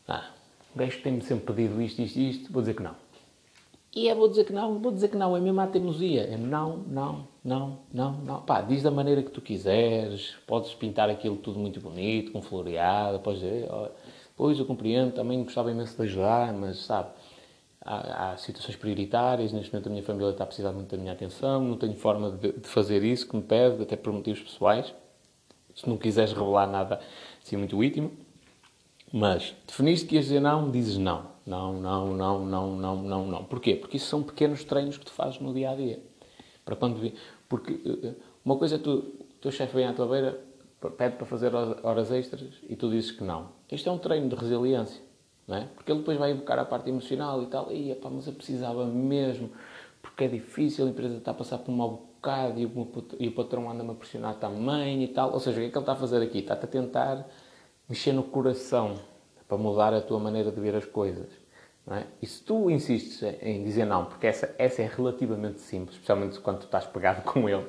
Ah, 0.09 0.31
o 0.75 0.79
gajo 0.79 1.01
tem-me 1.03 1.23
sempre 1.23 1.53
pedido 1.55 1.81
isto, 1.81 2.03
isto, 2.03 2.19
isto, 2.19 2.53
vou 2.53 2.63
dizer 2.63 2.75
que 2.75 2.83
não. 2.83 2.95
E 3.95 4.09
é, 4.09 4.15
vou 4.15 4.29
dizer 4.29 4.45
que 4.45 4.53
não, 4.53 4.79
vou 4.79 4.93
dizer 4.93 5.09
que 5.09 5.17
não, 5.17 5.37
é 5.37 5.41
mesmo 5.41 5.61
a 5.61 5.67
teimosia. 5.67 6.23
É 6.23 6.37
não, 6.37 6.79
não, 6.79 7.27
não, 7.45 7.79
não, 7.93 8.13
não. 8.13 8.43
Pá, 8.43 8.61
diz 8.61 8.83
da 8.85 8.91
maneira 8.91 9.21
que 9.21 9.31
tu 9.31 9.41
quiseres, 9.41 10.37
podes 10.47 10.73
pintar 10.75 11.11
aquilo 11.11 11.37
tudo 11.37 11.59
muito 11.59 11.81
bonito, 11.81 12.31
com 12.31 12.41
floreado, 12.41 13.19
podes 13.19 13.41
dizer, 13.41 13.69
oh, 13.69 13.89
pois 14.37 14.59
eu 14.59 14.65
compreendo, 14.65 15.13
também 15.13 15.43
gostava 15.43 15.73
imenso 15.73 15.97
de 15.97 16.03
ajudar, 16.03 16.53
mas 16.53 16.79
sabe, 16.79 17.11
há, 17.81 18.33
há, 18.33 18.37
situações 18.37 18.77
prioritárias, 18.77 19.53
neste 19.53 19.73
momento 19.73 19.87
a 19.87 19.91
minha 19.91 20.03
família 20.03 20.31
está 20.31 20.45
a 20.45 20.47
precisar 20.47 20.73
muito 20.73 20.91
da 20.95 20.97
minha 20.97 21.13
atenção, 21.13 21.63
não 21.63 21.77
tenho 21.77 21.95
forma 21.95 22.33
de, 22.33 22.53
de 22.53 22.69
fazer 22.69 23.03
isso 23.03 23.29
que 23.29 23.37
me 23.37 23.43
pede, 23.43 23.83
até 23.83 23.97
por 23.97 24.13
motivos 24.13 24.41
pessoais. 24.43 24.95
Se 25.75 25.89
não 25.89 25.97
quiseres 25.97 26.33
revelar 26.33 26.67
nada 26.67 27.01
assim 27.43 27.57
muito 27.57 27.83
íntimo. 27.83 28.13
Mas 29.13 29.55
definiste 29.67 30.07
que 30.07 30.15
ias 30.15 30.27
dizer 30.27 30.41
não, 30.41 30.71
dizes 30.71 30.97
não. 30.97 31.31
Não, 31.45 31.81
não, 31.81 32.15
não, 32.15 32.47
não, 32.47 32.77
não, 32.77 33.03
não, 33.03 33.27
não. 33.27 33.45
Porquê? 33.45 33.75
Porque 33.75 33.97
isso 33.97 34.07
são 34.07 34.23
pequenos 34.23 34.63
treinos 34.63 34.97
que 34.97 35.05
tu 35.05 35.11
fazes 35.11 35.41
no 35.41 35.53
dia 35.53 35.71
a 35.71 35.75
dia. 35.75 36.01
Para 36.65 36.77
quando 36.77 37.13
Porque 37.49 37.73
eh, 37.85 38.09
eh, 38.09 38.15
uma 38.45 38.57
coisa 38.57 38.77
é 38.77 38.79
tu, 38.79 38.99
o 38.99 39.41
teu 39.41 39.51
chefe 39.51 39.75
vem 39.75 39.87
à 39.87 39.93
tua 39.93 40.07
beira, 40.07 40.41
pede 40.97 41.17
para 41.17 41.27
fazer 41.27 41.53
horas 41.55 42.13
extras 42.13 42.43
e 42.69 42.77
tu 42.77 42.89
dizes 42.89 43.11
que 43.11 43.25
não. 43.25 43.49
Este 43.71 43.89
é 43.89 43.93
um 43.93 43.99
treino 43.99 44.29
de 44.29 44.37
resiliência. 44.37 45.03
É? 45.51 45.67
Porque 45.75 45.91
ele 45.91 46.01
depois 46.01 46.19
vai 46.19 46.31
evocar 46.31 46.59
a 46.59 46.65
parte 46.65 46.89
emocional 46.89 47.43
e 47.43 47.47
tal. 47.47 47.73
E, 47.73 47.91
epá, 47.91 48.09
mas 48.11 48.27
eu 48.27 48.33
precisava 48.33 48.87
mesmo, 48.87 49.51
porque 50.01 50.25
é 50.25 50.29
difícil, 50.29 50.87
a 50.87 50.91
empresa 50.91 51.17
está 51.17 51.33
a 51.33 51.35
passar 51.35 51.59
por 51.59 51.73
um 51.73 51.77
mau 51.77 51.91
bocado 51.91 52.61
e 52.61 53.29
o 53.29 53.33
patrão 53.33 53.71
anda-me 53.71 53.91
a 53.91 53.95
pressionar 53.95 54.35
também 54.35 55.03
e 55.03 55.09
tal. 55.09 55.33
Ou 55.33 55.41
seja, 55.41 55.59
o 55.59 55.61
que 55.61 55.69
é 55.69 55.71
que 55.71 55.77
ele 55.77 55.83
está 55.83 55.93
a 55.93 55.97
fazer 55.97 56.23
aqui? 56.23 56.39
Está-te 56.39 56.65
a 56.65 56.69
tentar 56.69 57.27
mexer 57.89 58.13
no 58.13 58.23
coração 58.23 58.95
para 59.49 59.59
mudar 59.59 59.93
a 59.93 60.01
tua 60.01 60.21
maneira 60.21 60.53
de 60.53 60.61
ver 60.61 60.77
as 60.77 60.85
coisas. 60.85 61.29
É? 61.91 62.05
E 62.23 62.27
se 62.27 62.43
tu 62.45 62.71
insistes 62.71 63.21
em 63.43 63.65
dizer 63.65 63.85
não, 63.85 64.05
porque 64.05 64.27
essa, 64.27 64.55
essa 64.59 64.83
é 64.83 64.87
relativamente 64.87 65.61
simples, 65.61 65.97
especialmente 65.97 66.39
quando 66.39 66.59
tu 66.59 66.67
estás 66.67 66.87
pegado 66.87 67.23
com 67.23 67.49
ele, 67.49 67.67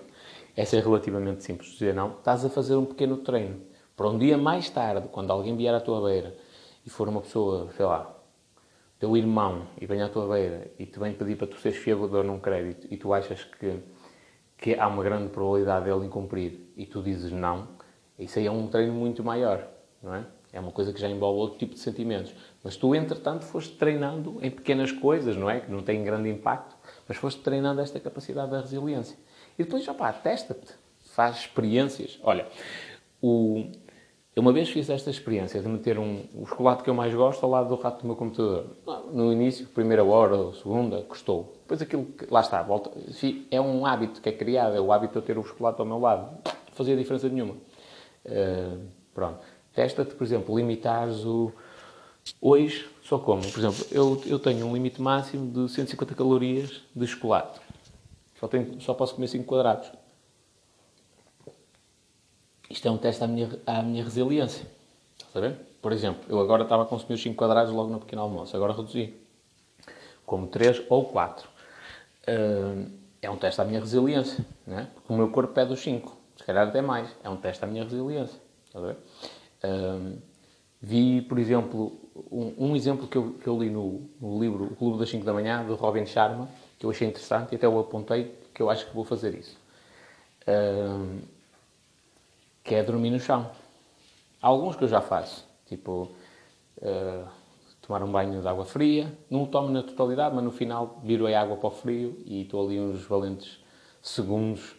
essa 0.55 0.75
é 0.75 0.79
relativamente 0.79 1.43
simples 1.43 1.71
dizer 1.71 1.95
não, 1.95 2.11
estás 2.11 2.45
a 2.45 2.49
fazer 2.49 2.75
um 2.75 2.85
pequeno 2.85 3.17
treino. 3.17 3.61
Para 3.95 4.09
um 4.09 4.17
dia 4.17 4.37
mais 4.37 4.69
tarde, 4.69 5.07
quando 5.11 5.31
alguém 5.31 5.55
vier 5.55 5.73
à 5.73 5.79
tua 5.79 6.01
beira 6.07 6.35
e 6.85 6.89
for 6.89 7.07
uma 7.07 7.21
pessoa, 7.21 7.71
sei 7.75 7.85
lá, 7.85 8.15
teu 8.99 9.15
irmão, 9.17 9.67
e 9.79 9.85
vem 9.85 10.01
à 10.01 10.09
tua 10.09 10.27
beira 10.27 10.71
e 10.77 10.85
te 10.85 10.99
vem 10.99 11.13
pedir 11.13 11.35
para 11.35 11.47
tu 11.47 11.57
seres 11.57 11.77
fiador 11.77 12.23
num 12.23 12.39
crédito 12.39 12.87
e 12.91 12.97
tu 12.97 13.13
achas 13.13 13.43
que, 13.43 13.79
que 14.57 14.75
há 14.75 14.87
uma 14.87 15.03
grande 15.03 15.29
probabilidade 15.29 15.85
dele 15.85 16.05
incumprir 16.05 16.59
e 16.77 16.85
tu 16.85 17.01
dizes 17.01 17.31
não, 17.31 17.67
isso 18.19 18.37
aí 18.37 18.45
é 18.45 18.51
um 18.51 18.67
treino 18.67 18.93
muito 18.93 19.23
maior 19.23 19.67
não 20.01 20.15
é? 20.15 20.25
É 20.53 20.59
uma 20.59 20.71
coisa 20.71 20.91
que 20.91 20.99
já 20.99 21.07
envolve 21.07 21.39
outro 21.39 21.59
tipo 21.59 21.75
de 21.75 21.79
sentimentos. 21.79 22.33
Mas 22.63 22.75
tu, 22.75 22.93
entretanto, 22.93 23.45
foste 23.45 23.75
treinando 23.77 24.37
em 24.41 24.51
pequenas 24.51 24.91
coisas, 24.91 25.37
não 25.37 25.49
é? 25.49 25.61
Que 25.61 25.71
não 25.71 25.81
têm 25.81 26.03
grande 26.03 26.29
impacto, 26.29 26.75
mas 27.07 27.17
foste 27.17 27.41
treinando 27.41 27.79
esta 27.79 27.99
capacidade 27.99 28.51
da 28.51 28.59
resiliência. 28.59 29.17
E 29.57 29.63
depois, 29.63 29.87
opá, 29.87 30.11
testa-te, 30.11 30.73
faz 31.13 31.37
experiências. 31.37 32.19
Olha, 32.21 32.47
o... 33.21 33.71
eu 34.33 34.41
uma 34.41 34.53
vez 34.53 34.69
fiz 34.69 34.89
esta 34.89 35.09
experiência 35.09 35.61
de 35.61 35.67
meter 35.67 35.99
um, 35.99 36.23
o 36.33 36.45
chocolate 36.45 36.83
que 36.83 36.89
eu 36.89 36.93
mais 36.93 37.13
gosto 37.13 37.43
ao 37.43 37.49
lado 37.49 37.67
do 37.67 37.75
rato 37.75 38.01
do 38.01 38.07
meu 38.07 38.15
computador. 38.15 38.65
No 39.11 39.31
início, 39.31 39.65
primeira 39.67 40.05
hora 40.05 40.35
ou 40.37 40.53
segunda, 40.53 41.01
custou. 41.01 41.53
Depois 41.63 41.81
aquilo, 41.81 42.07
lá 42.29 42.39
está, 42.39 42.61
volta. 42.63 42.91
É 43.49 43.59
um 43.59 43.85
hábito 43.85 44.21
que 44.21 44.29
é 44.29 44.31
criado, 44.31 44.73
é 44.75 44.79
o 44.79 44.93
hábito 44.93 45.13
de 45.13 45.19
eu 45.19 45.21
ter 45.21 45.37
o 45.37 45.43
chocolate 45.43 45.81
ao 45.81 45.85
meu 45.85 45.99
lado. 45.99 46.31
Não 46.45 46.73
fazia 46.73 46.95
diferença 46.95 47.27
nenhuma. 47.27 47.55
Uh, 48.25 48.79
pronto. 49.13 49.39
Testa-te, 49.73 50.15
por 50.15 50.23
exemplo, 50.23 50.55
limitares 50.55 51.25
o. 51.25 51.51
Hoje 52.39 52.87
só 53.03 53.19
como. 53.19 53.41
Por 53.41 53.59
exemplo, 53.59 53.85
eu, 53.91 54.21
eu 54.25 54.39
tenho 54.39 54.65
um 54.65 54.73
limite 54.73 55.01
máximo 55.01 55.51
de 55.51 55.69
150 55.69 56.15
calorias 56.15 56.81
de 56.95 57.05
chocolate. 57.05 57.59
Só, 58.39 58.47
tenho, 58.47 58.79
só 58.79 58.93
posso 58.93 59.15
comer 59.15 59.27
5 59.27 59.43
quadrados. 59.43 59.91
Isto 62.71 62.87
é 62.87 62.91
um 62.91 62.97
teste 62.97 63.21
à 63.21 63.27
minha, 63.27 63.49
à 63.67 63.83
minha 63.83 64.01
resiliência. 64.01 64.65
Estás 65.17 65.35
a 65.35 65.39
ver? 65.41 65.57
Por 65.81 65.91
exemplo, 65.91 66.23
eu 66.29 66.39
agora 66.39 66.63
estava 66.63 66.83
a 66.83 66.85
consumir 66.85 67.15
os 67.15 67.21
5 67.21 67.35
quadrados 67.35 67.73
logo 67.73 67.89
no 67.89 67.99
pequeno 67.99 68.21
almoço, 68.21 68.55
agora 68.55 68.71
reduzi. 68.71 69.13
Como 70.25 70.47
3 70.47 70.83
ou 70.89 71.03
4. 71.05 71.49
Uh, 72.27 72.89
é 73.21 73.29
um 73.29 73.35
teste 73.35 73.59
à 73.59 73.65
minha 73.65 73.79
resiliência, 73.79 74.45
não 74.65 74.79
é? 74.79 74.85
Porque 74.85 75.11
o 75.11 75.17
meu 75.17 75.29
corpo 75.29 75.53
pede 75.53 75.73
os 75.73 75.81
5, 75.81 76.15
se 76.37 76.43
calhar 76.45 76.67
até 76.67 76.81
mais. 76.81 77.09
É 77.23 77.29
um 77.29 77.35
teste 77.35 77.63
à 77.63 77.67
minha 77.67 77.83
resiliência. 77.83 78.39
Estás 78.65 78.85
a 78.85 78.87
ver? 78.87 78.97
Uh, 79.63 80.17
vi, 80.81 81.21
por 81.23 81.39
exemplo, 81.39 81.99
um, 82.31 82.69
um 82.69 82.75
exemplo 82.75 83.05
que 83.05 83.17
eu, 83.17 83.33
que 83.33 83.47
eu 83.47 83.59
li 83.59 83.69
no, 83.69 84.09
no, 84.21 84.39
livro 84.39 84.65
O 84.65 84.75
Clube 84.77 84.97
das 84.97 85.09
5 85.09 85.25
da 85.25 85.33
Manhã, 85.33 85.65
do 85.65 85.75
Robin 85.75 86.05
Sharma, 86.05 86.47
que 86.79 86.85
eu 86.85 86.89
achei 86.89 87.07
interessante 87.07 87.51
e 87.51 87.55
até 87.55 87.65
eu 87.65 87.77
apontei 87.77 88.33
que 88.53 88.61
eu 88.61 88.69
acho 88.69 88.85
que 88.87 88.95
vou 88.95 89.03
fazer 89.03 89.35
isso. 89.35 89.57
Uh, 90.47 91.19
que 92.63 92.75
é 92.75 92.83
dormir 92.83 93.09
no 93.09 93.19
chão. 93.19 93.49
Há 94.41 94.47
alguns 94.47 94.75
que 94.75 94.83
eu 94.83 94.87
já 94.87 95.01
faço, 95.01 95.47
tipo 95.67 96.11
uh, 96.77 97.27
tomar 97.81 98.03
um 98.03 98.11
banho 98.11 98.41
de 98.41 98.47
água 98.47 98.65
fria. 98.65 99.11
Não 99.29 99.43
o 99.43 99.47
tomo 99.47 99.69
na 99.69 99.83
totalidade, 99.83 100.33
mas 100.33 100.43
no 100.43 100.51
final 100.51 100.99
viro 101.03 101.27
a 101.27 101.39
água 101.39 101.57
para 101.57 101.67
o 101.67 101.71
frio 101.71 102.17
e 102.25 102.41
estou 102.41 102.65
ali 102.65 102.79
uns 102.79 103.03
valentes 103.03 103.59
segundos 104.01 104.75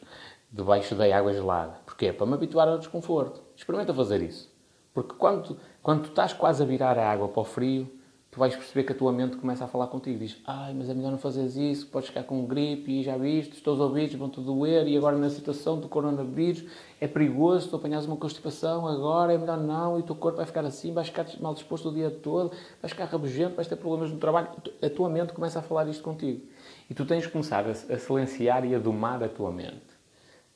debaixo 0.50 0.94
da 0.94 1.04
água 1.16 1.32
gelada. 1.32 1.78
Porquê? 1.84 2.12
Para 2.12 2.26
me 2.26 2.34
habituar 2.34 2.68
ao 2.68 2.78
desconforto. 2.78 3.42
Experimenta 3.56 3.94
fazer 3.94 4.22
isso. 4.22 4.50
Porque 4.92 5.14
quando, 5.14 5.56
quando 5.82 6.02
tu 6.02 6.08
estás 6.08 6.32
quase 6.32 6.62
a 6.62 6.66
virar 6.66 6.98
a 6.98 7.10
água 7.10 7.28
para 7.28 7.40
o 7.40 7.44
frio, 7.44 7.90
tu 8.32 8.40
vais 8.40 8.56
perceber 8.56 8.84
que 8.84 8.92
a 8.92 8.94
tua 8.94 9.12
mente 9.12 9.36
começa 9.36 9.66
a 9.66 9.68
falar 9.68 9.88
contigo. 9.88 10.18
Diz, 10.18 10.38
ai, 10.46 10.72
mas 10.72 10.88
é 10.88 10.94
melhor 10.94 11.10
não 11.10 11.18
fazeres 11.18 11.54
isso, 11.54 11.86
podes 11.88 12.08
ficar 12.08 12.24
com 12.24 12.46
gripe 12.46 12.90
e 12.90 13.02
já 13.02 13.14
viste, 13.18 13.52
os 13.52 13.60
teus 13.60 13.78
ouvidos 13.78 14.14
vão-te 14.14 14.40
doer 14.40 14.88
e 14.88 14.96
agora 14.96 15.18
na 15.18 15.28
situação 15.28 15.78
do 15.78 15.86
coronavírus 15.86 16.64
é 16.98 17.06
perigoso, 17.06 17.68
tu 17.68 17.76
apanhas 17.76 18.06
uma 18.06 18.16
constipação, 18.16 18.88
agora 18.88 19.34
é 19.34 19.38
melhor 19.38 19.58
não 19.58 19.98
e 19.98 20.00
o 20.00 20.02
teu 20.02 20.16
corpo 20.16 20.38
vai 20.38 20.46
ficar 20.46 20.64
assim, 20.64 20.94
vais 20.94 21.08
ficar 21.08 21.26
mal 21.40 21.52
disposto 21.52 21.90
o 21.90 21.92
dia 21.92 22.10
todo, 22.10 22.52
vais 22.80 22.92
ficar 22.92 23.04
rabugento, 23.04 23.54
vais 23.54 23.68
ter 23.68 23.76
problemas 23.76 24.10
no 24.10 24.18
trabalho. 24.18 24.48
A 24.80 24.88
tua 24.88 25.10
mente 25.10 25.34
começa 25.34 25.58
a 25.58 25.62
falar 25.62 25.86
isto 25.88 26.02
contigo. 26.02 26.40
E 26.88 26.94
tu 26.94 27.04
tens 27.04 27.24
de 27.24 27.28
começar 27.28 27.66
a, 27.66 27.70
a 27.72 27.98
silenciar 27.98 28.64
e 28.64 28.74
a 28.74 28.78
domar 28.78 29.22
a 29.22 29.28
tua 29.28 29.52
mente. 29.52 29.92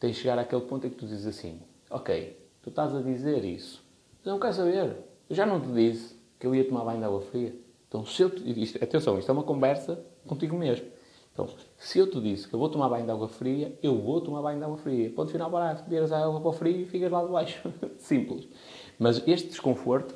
Tens 0.00 0.16
de 0.16 0.22
chegar 0.22 0.38
àquele 0.38 0.62
ponto 0.62 0.86
em 0.86 0.90
que 0.90 0.96
tu 0.96 1.06
dizes 1.06 1.26
assim, 1.26 1.60
ok, 1.90 2.40
tu 2.62 2.70
estás 2.70 2.94
a 2.94 3.02
dizer 3.02 3.44
isso, 3.44 3.84
mas 4.18 4.26
eu 4.28 4.32
não 4.32 4.40
quero 4.40 4.54
saber. 4.54 4.96
Eu 5.28 5.36
já 5.36 5.44
não 5.44 5.60
te 5.60 5.68
disse 5.72 6.16
que 6.40 6.46
eu 6.46 6.54
ia 6.54 6.66
tomar 6.66 6.82
banho 6.82 7.00
de 7.00 7.04
água 7.04 7.20
fria. 7.20 7.65
Então, 7.96 8.04
se 8.04 8.22
eu 8.22 8.28
te, 8.28 8.62
isto, 8.62 8.82
atenção, 8.84 9.18
isto 9.18 9.30
é 9.30 9.32
uma 9.32 9.42
conversa 9.42 9.98
contigo 10.26 10.54
mesmo. 10.54 10.86
Então, 11.32 11.48
se 11.78 11.98
eu 11.98 12.10
te 12.10 12.20
disse 12.20 12.46
que 12.46 12.54
eu 12.54 12.58
vou 12.58 12.68
tomar 12.68 12.90
banho 12.90 13.06
de 13.06 13.10
água 13.10 13.26
fria, 13.26 13.74
eu 13.82 13.98
vou 13.98 14.20
tomar 14.20 14.42
banho 14.42 14.58
de 14.58 14.64
água 14.64 14.76
fria. 14.76 15.08
Ponto 15.10 15.32
final, 15.32 15.50
barato. 15.50 15.88
Viras 15.88 16.12
a 16.12 16.22
água 16.22 16.38
para 16.38 16.48
o 16.50 16.52
frio 16.52 16.82
e 16.82 16.84
ficas 16.84 17.10
lá 17.10 17.24
de 17.24 17.32
baixo. 17.32 17.72
Simples. 17.96 18.48
Mas 18.98 19.26
este 19.26 19.48
desconforto 19.48 20.14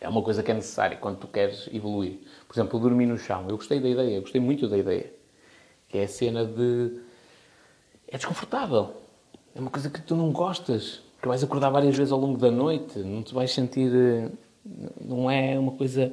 é 0.00 0.08
uma 0.08 0.22
coisa 0.22 0.40
que 0.40 0.52
é 0.52 0.54
necessária 0.54 0.96
quando 0.96 1.18
tu 1.18 1.26
queres 1.26 1.68
evoluir. 1.72 2.20
Por 2.46 2.54
exemplo, 2.54 2.78
dormir 2.78 3.06
no 3.06 3.18
chão. 3.18 3.44
Eu 3.48 3.56
gostei 3.56 3.80
da 3.80 3.88
ideia, 3.88 4.20
gostei 4.20 4.40
muito 4.40 4.68
da 4.68 4.78
ideia. 4.78 5.12
Que 5.88 5.98
é 5.98 6.04
a 6.04 6.08
cena 6.08 6.44
de. 6.44 7.00
É 8.06 8.16
desconfortável. 8.16 8.92
É 9.52 9.60
uma 9.60 9.70
coisa 9.70 9.90
que 9.90 10.00
tu 10.00 10.14
não 10.14 10.30
gostas. 10.30 11.00
Que 11.20 11.26
vais 11.26 11.42
acordar 11.42 11.70
várias 11.70 11.96
vezes 11.96 12.12
ao 12.12 12.20
longo 12.20 12.38
da 12.38 12.52
noite. 12.52 13.00
Não 13.00 13.20
te 13.20 13.34
vais 13.34 13.52
sentir. 13.52 13.92
Eh, 13.92 14.30
não 15.00 15.28
é 15.30 15.58
uma 15.58 15.72
coisa 15.72 16.12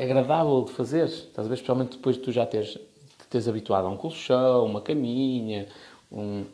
agradável 0.00 0.64
de 0.64 0.72
fazer. 0.72 1.06
Estás 1.06 1.46
a 1.46 1.48
ver? 1.48 1.54
Especialmente 1.54 1.96
depois 1.96 2.16
de 2.16 2.22
tu 2.22 2.32
já 2.32 2.46
teres, 2.46 2.70
te 2.70 3.26
teres 3.28 3.48
habituado 3.48 3.86
a 3.86 3.90
um 3.90 3.96
colchão, 3.96 4.66
uma 4.66 4.80
caminha, 4.80 5.68
um, 6.10 6.44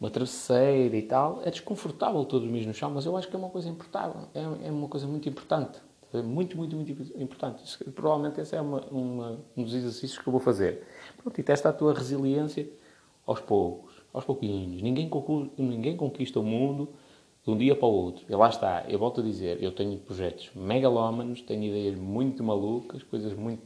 uma 0.00 0.10
travesseira 0.10 0.96
e 0.96 1.02
tal. 1.02 1.42
É 1.44 1.50
desconfortável 1.50 2.24
todos 2.24 2.46
dormir 2.46 2.66
no 2.66 2.74
chão, 2.74 2.90
mas 2.90 3.06
eu 3.06 3.16
acho 3.16 3.28
que 3.28 3.36
é 3.36 3.38
uma 3.38 3.50
coisa 3.50 3.68
importante. 3.68 4.16
É, 4.34 4.68
é 4.68 4.70
uma 4.70 4.88
coisa 4.88 5.06
muito 5.06 5.28
importante. 5.28 5.80
Muito, 6.12 6.56
muito, 6.56 6.74
muito 6.74 6.90
importante. 7.22 7.62
Provavelmente 7.92 8.40
esse 8.40 8.56
é 8.56 8.60
uma, 8.60 8.80
uma, 8.86 9.38
um 9.56 9.62
dos 9.62 9.72
exercícios 9.74 10.18
que 10.18 10.26
eu 10.26 10.32
vou 10.32 10.40
fazer. 10.40 10.82
Pronto, 11.22 11.38
e 11.38 11.42
testa 11.42 11.68
a 11.68 11.72
tua 11.72 11.94
resiliência 11.94 12.68
aos 13.24 13.38
poucos, 13.38 13.94
aos 14.12 14.24
pouquinhos. 14.24 14.82
Ninguém, 14.82 15.08
ninguém 15.56 15.96
conquista 15.96 16.40
o 16.40 16.42
mundo 16.42 16.88
de 17.44 17.50
um 17.50 17.56
dia 17.56 17.74
para 17.74 17.86
o 17.86 17.92
outro. 17.92 18.24
E 18.28 18.34
lá 18.34 18.48
está, 18.48 18.84
eu 18.88 18.98
volto 18.98 19.20
a 19.20 19.24
dizer, 19.24 19.62
eu 19.62 19.72
tenho 19.72 19.98
projetos 19.98 20.50
megalómanos, 20.54 21.42
tenho 21.42 21.64
ideias 21.64 21.96
muito 21.96 22.42
malucas, 22.44 23.02
coisas 23.02 23.32
muito 23.32 23.62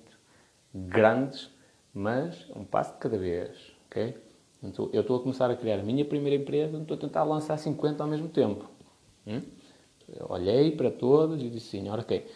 grandes, 0.73 1.51
mas 1.93 2.47
um 2.55 2.65
passo 2.65 2.95
de 2.95 2.99
cada 2.99 3.19
vez, 3.19 3.57
ok? 3.87 4.17
Então, 4.63 4.89
eu 4.93 5.03
estou 5.03 5.17
a 5.17 5.21
começar 5.21 5.51
a 5.51 5.57
criar 5.57 5.79
a 5.79 5.83
minha 5.83 6.05
primeira 6.05 6.41
empresa, 6.41 6.73
não 6.73 6.83
estou 6.83 6.97
a 6.97 7.01
tentar 7.01 7.25
lançar 7.25 7.57
50 7.59 8.03
ao 8.03 8.09
mesmo 8.09 8.29
tempo. 8.29 8.69
Hum? 9.27 9.43
Olhei 10.29 10.71
para 10.73 10.91
todas 10.91 11.43
e 11.43 11.49
disse 11.51 11.79
assim, 11.79 11.89
ok, 11.89 12.27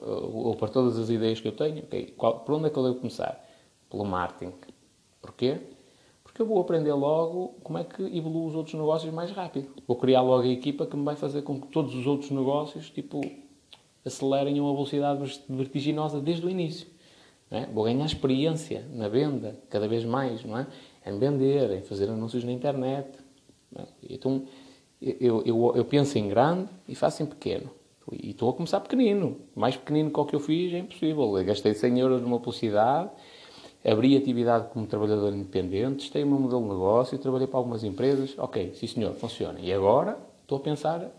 ou 0.00 0.54
para 0.56 0.68
todas 0.68 0.98
as 0.98 1.10
ideias 1.10 1.40
que 1.40 1.48
eu 1.48 1.52
tenho, 1.52 1.82
ok, 1.84 2.14
qual, 2.16 2.40
por 2.40 2.54
onde 2.54 2.66
é 2.66 2.70
que 2.70 2.78
eu 2.78 2.84
devo 2.84 2.96
começar? 2.96 3.44
Pelo 3.90 4.04
marketing. 4.04 4.54
Porquê? 5.20 5.60
Porque 6.32 6.40
eu 6.40 6.46
vou 6.46 6.58
aprender 6.58 6.94
logo 6.94 7.56
como 7.62 7.76
é 7.76 7.84
que 7.84 8.02
evoluem 8.16 8.48
os 8.48 8.54
outros 8.54 8.74
negócios 8.74 9.12
mais 9.12 9.30
rápido. 9.30 9.68
Vou 9.86 9.98
criar 9.98 10.22
logo 10.22 10.44
a 10.44 10.48
equipa 10.48 10.86
que 10.86 10.96
me 10.96 11.04
vai 11.04 11.14
fazer 11.14 11.42
com 11.42 11.60
que 11.60 11.66
todos 11.66 11.94
os 11.94 12.06
outros 12.06 12.30
negócios, 12.30 12.88
tipo, 12.88 13.20
acelerem 14.02 14.58
a 14.58 14.62
uma 14.62 14.72
velocidade 14.72 15.42
vertiginosa 15.46 16.20
desde 16.22 16.46
o 16.46 16.48
início. 16.48 16.86
É? 17.50 17.66
Vou 17.66 17.84
ganhar 17.84 18.06
experiência 18.06 18.82
na 18.94 19.08
venda, 19.08 19.60
cada 19.68 19.86
vez 19.86 20.06
mais, 20.06 20.42
não 20.42 20.56
é? 20.56 20.66
Em 21.06 21.18
vender, 21.18 21.70
em 21.70 21.82
fazer 21.82 22.08
anúncios 22.08 22.44
na 22.44 22.52
internet. 22.52 23.10
É? 23.76 23.82
Então, 24.08 24.46
eu, 25.02 25.42
eu, 25.44 25.72
eu 25.76 25.84
penso 25.84 26.16
em 26.16 26.30
grande 26.30 26.70
e 26.88 26.94
faço 26.94 27.22
em 27.22 27.26
pequeno. 27.26 27.68
E 28.10 28.30
estou 28.30 28.48
a 28.48 28.54
começar 28.54 28.80
pequenino. 28.80 29.36
Mais 29.54 29.76
pequenino 29.76 30.10
que 30.10 30.18
o 30.18 30.24
que 30.24 30.34
eu 30.34 30.40
fiz 30.40 30.72
é 30.72 30.78
impossível. 30.78 31.36
Eu 31.36 31.44
gastei 31.44 31.74
100 31.74 32.00
euros 32.00 32.22
numa 32.22 32.38
publicidade 32.38 33.10
abri 33.84 34.16
atividade 34.16 34.68
como 34.68 34.86
trabalhador 34.86 35.32
independente, 35.32 36.02
testei 36.02 36.22
o 36.22 36.26
meu 36.26 36.38
modelo 36.38 36.62
de 36.62 36.68
negócio, 36.68 37.18
trabalhei 37.18 37.46
para 37.46 37.58
algumas 37.58 37.82
empresas. 37.82 38.34
Ok, 38.38 38.74
sim 38.74 38.86
senhor, 38.86 39.14
funciona. 39.14 39.58
E 39.60 39.72
agora 39.72 40.18
estou 40.42 40.58
a 40.58 40.60
pensar, 40.60 41.10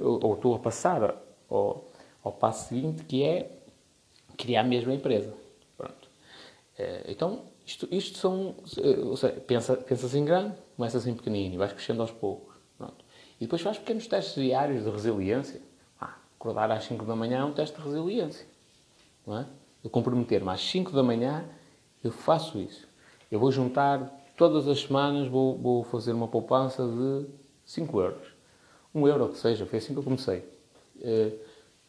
ou 0.00 0.34
estou 0.34 0.54
a 0.54 0.58
passar 0.58 1.16
ao, 1.48 1.88
ao 2.22 2.32
passo 2.32 2.68
seguinte, 2.68 3.04
que 3.04 3.22
é 3.24 3.50
criar 4.36 4.62
mesmo 4.62 4.92
a 4.92 4.94
empresa. 4.94 5.34
Pronto. 5.76 6.08
Eh, 6.78 7.06
então, 7.08 7.42
isto, 7.66 7.88
isto 7.90 8.18
são. 8.18 8.54
Ou 9.04 9.16
seja, 9.16 9.34
pensa, 9.40 9.76
pensas 9.76 10.14
em 10.14 10.24
grande, 10.24 10.54
começas 10.76 11.06
em 11.06 11.14
pequenino 11.14 11.54
e 11.54 11.58
vais 11.58 11.72
crescendo 11.72 12.02
aos 12.02 12.10
poucos. 12.10 12.54
Pronto. 12.78 13.04
E 13.40 13.44
depois 13.44 13.62
faz 13.62 13.78
pequenos 13.78 14.06
testes 14.06 14.34
diários 14.34 14.84
de 14.84 14.90
resiliência. 14.90 15.60
Ah, 16.00 16.16
acordar 16.38 16.70
às 16.70 16.84
5 16.84 17.04
da 17.04 17.16
manhã 17.16 17.40
é 17.40 17.44
um 17.44 17.52
teste 17.52 17.76
de 17.76 17.82
resiliência. 17.82 18.46
Não 19.26 19.38
é? 19.38 19.46
Eu 19.82 19.90
comprometer-me 19.90 20.50
às 20.50 20.60
5 20.60 20.92
da 20.92 21.02
manhã 21.02 21.44
eu 22.02 22.10
faço 22.10 22.58
isso. 22.58 22.88
Eu 23.30 23.38
vou 23.38 23.50
juntar, 23.50 24.10
todas 24.36 24.66
as 24.66 24.80
semanas 24.80 25.28
vou, 25.28 25.56
vou 25.56 25.84
fazer 25.84 26.12
uma 26.12 26.28
poupança 26.28 26.86
de 26.86 27.26
5 27.64 28.00
euros. 28.00 28.28
Um 28.94 29.06
euro 29.06 29.28
que 29.28 29.38
seja, 29.38 29.66
foi 29.66 29.78
assim 29.78 29.92
que 29.92 29.98
eu 29.98 30.02
comecei. 30.02 30.44
Uh, 30.96 31.38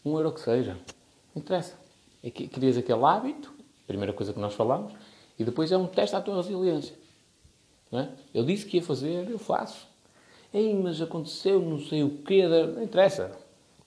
um 0.06 0.18
euro 0.18 0.32
que 0.32 0.40
seja. 0.40 0.78
Não 1.34 1.42
interessa. 1.42 1.80
É 2.24 2.30
que, 2.30 2.48
crias 2.48 2.78
aquele 2.78 3.04
hábito, 3.04 3.52
primeira 3.88 4.14
coisa 4.14 4.34
que 4.34 4.40
nós 4.40 4.54
falamos, 4.54 4.94
e 5.40 5.44
depois 5.44 5.72
é 5.72 5.78
um 5.78 5.88
teste 5.88 6.16
à 6.16 6.22
tua 6.22 6.36
resiliência. 6.36 6.96
É? 7.92 8.08
Eu 8.34 8.46
disse 8.46 8.66
que 8.66 8.78
ia 8.78 8.84
fazer, 8.84 9.30
eu 9.30 9.40
faço. 9.40 9.88
Ei, 10.54 10.74
mas 10.76 11.02
aconteceu 11.02 11.60
não 11.60 11.80
sei 11.80 12.04
o 12.04 12.18
quê, 12.24 12.48
não 12.48 12.84
interessa. 12.84 13.32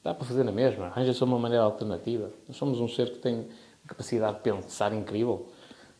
Dá 0.02 0.12
para 0.12 0.24
fazer 0.24 0.44
na 0.44 0.52
mesma. 0.52 0.86
Arranja-se 0.86 1.22
uma 1.24 1.38
maneira 1.38 1.64
alternativa. 1.64 2.30
Nós 2.46 2.56
somos 2.56 2.80
um 2.80 2.88
ser 2.88 3.12
que 3.12 3.18
tem 3.18 3.46
capacidade 3.86 4.36
de 4.36 4.42
pensar 4.42 4.92
incrível. 4.92 5.48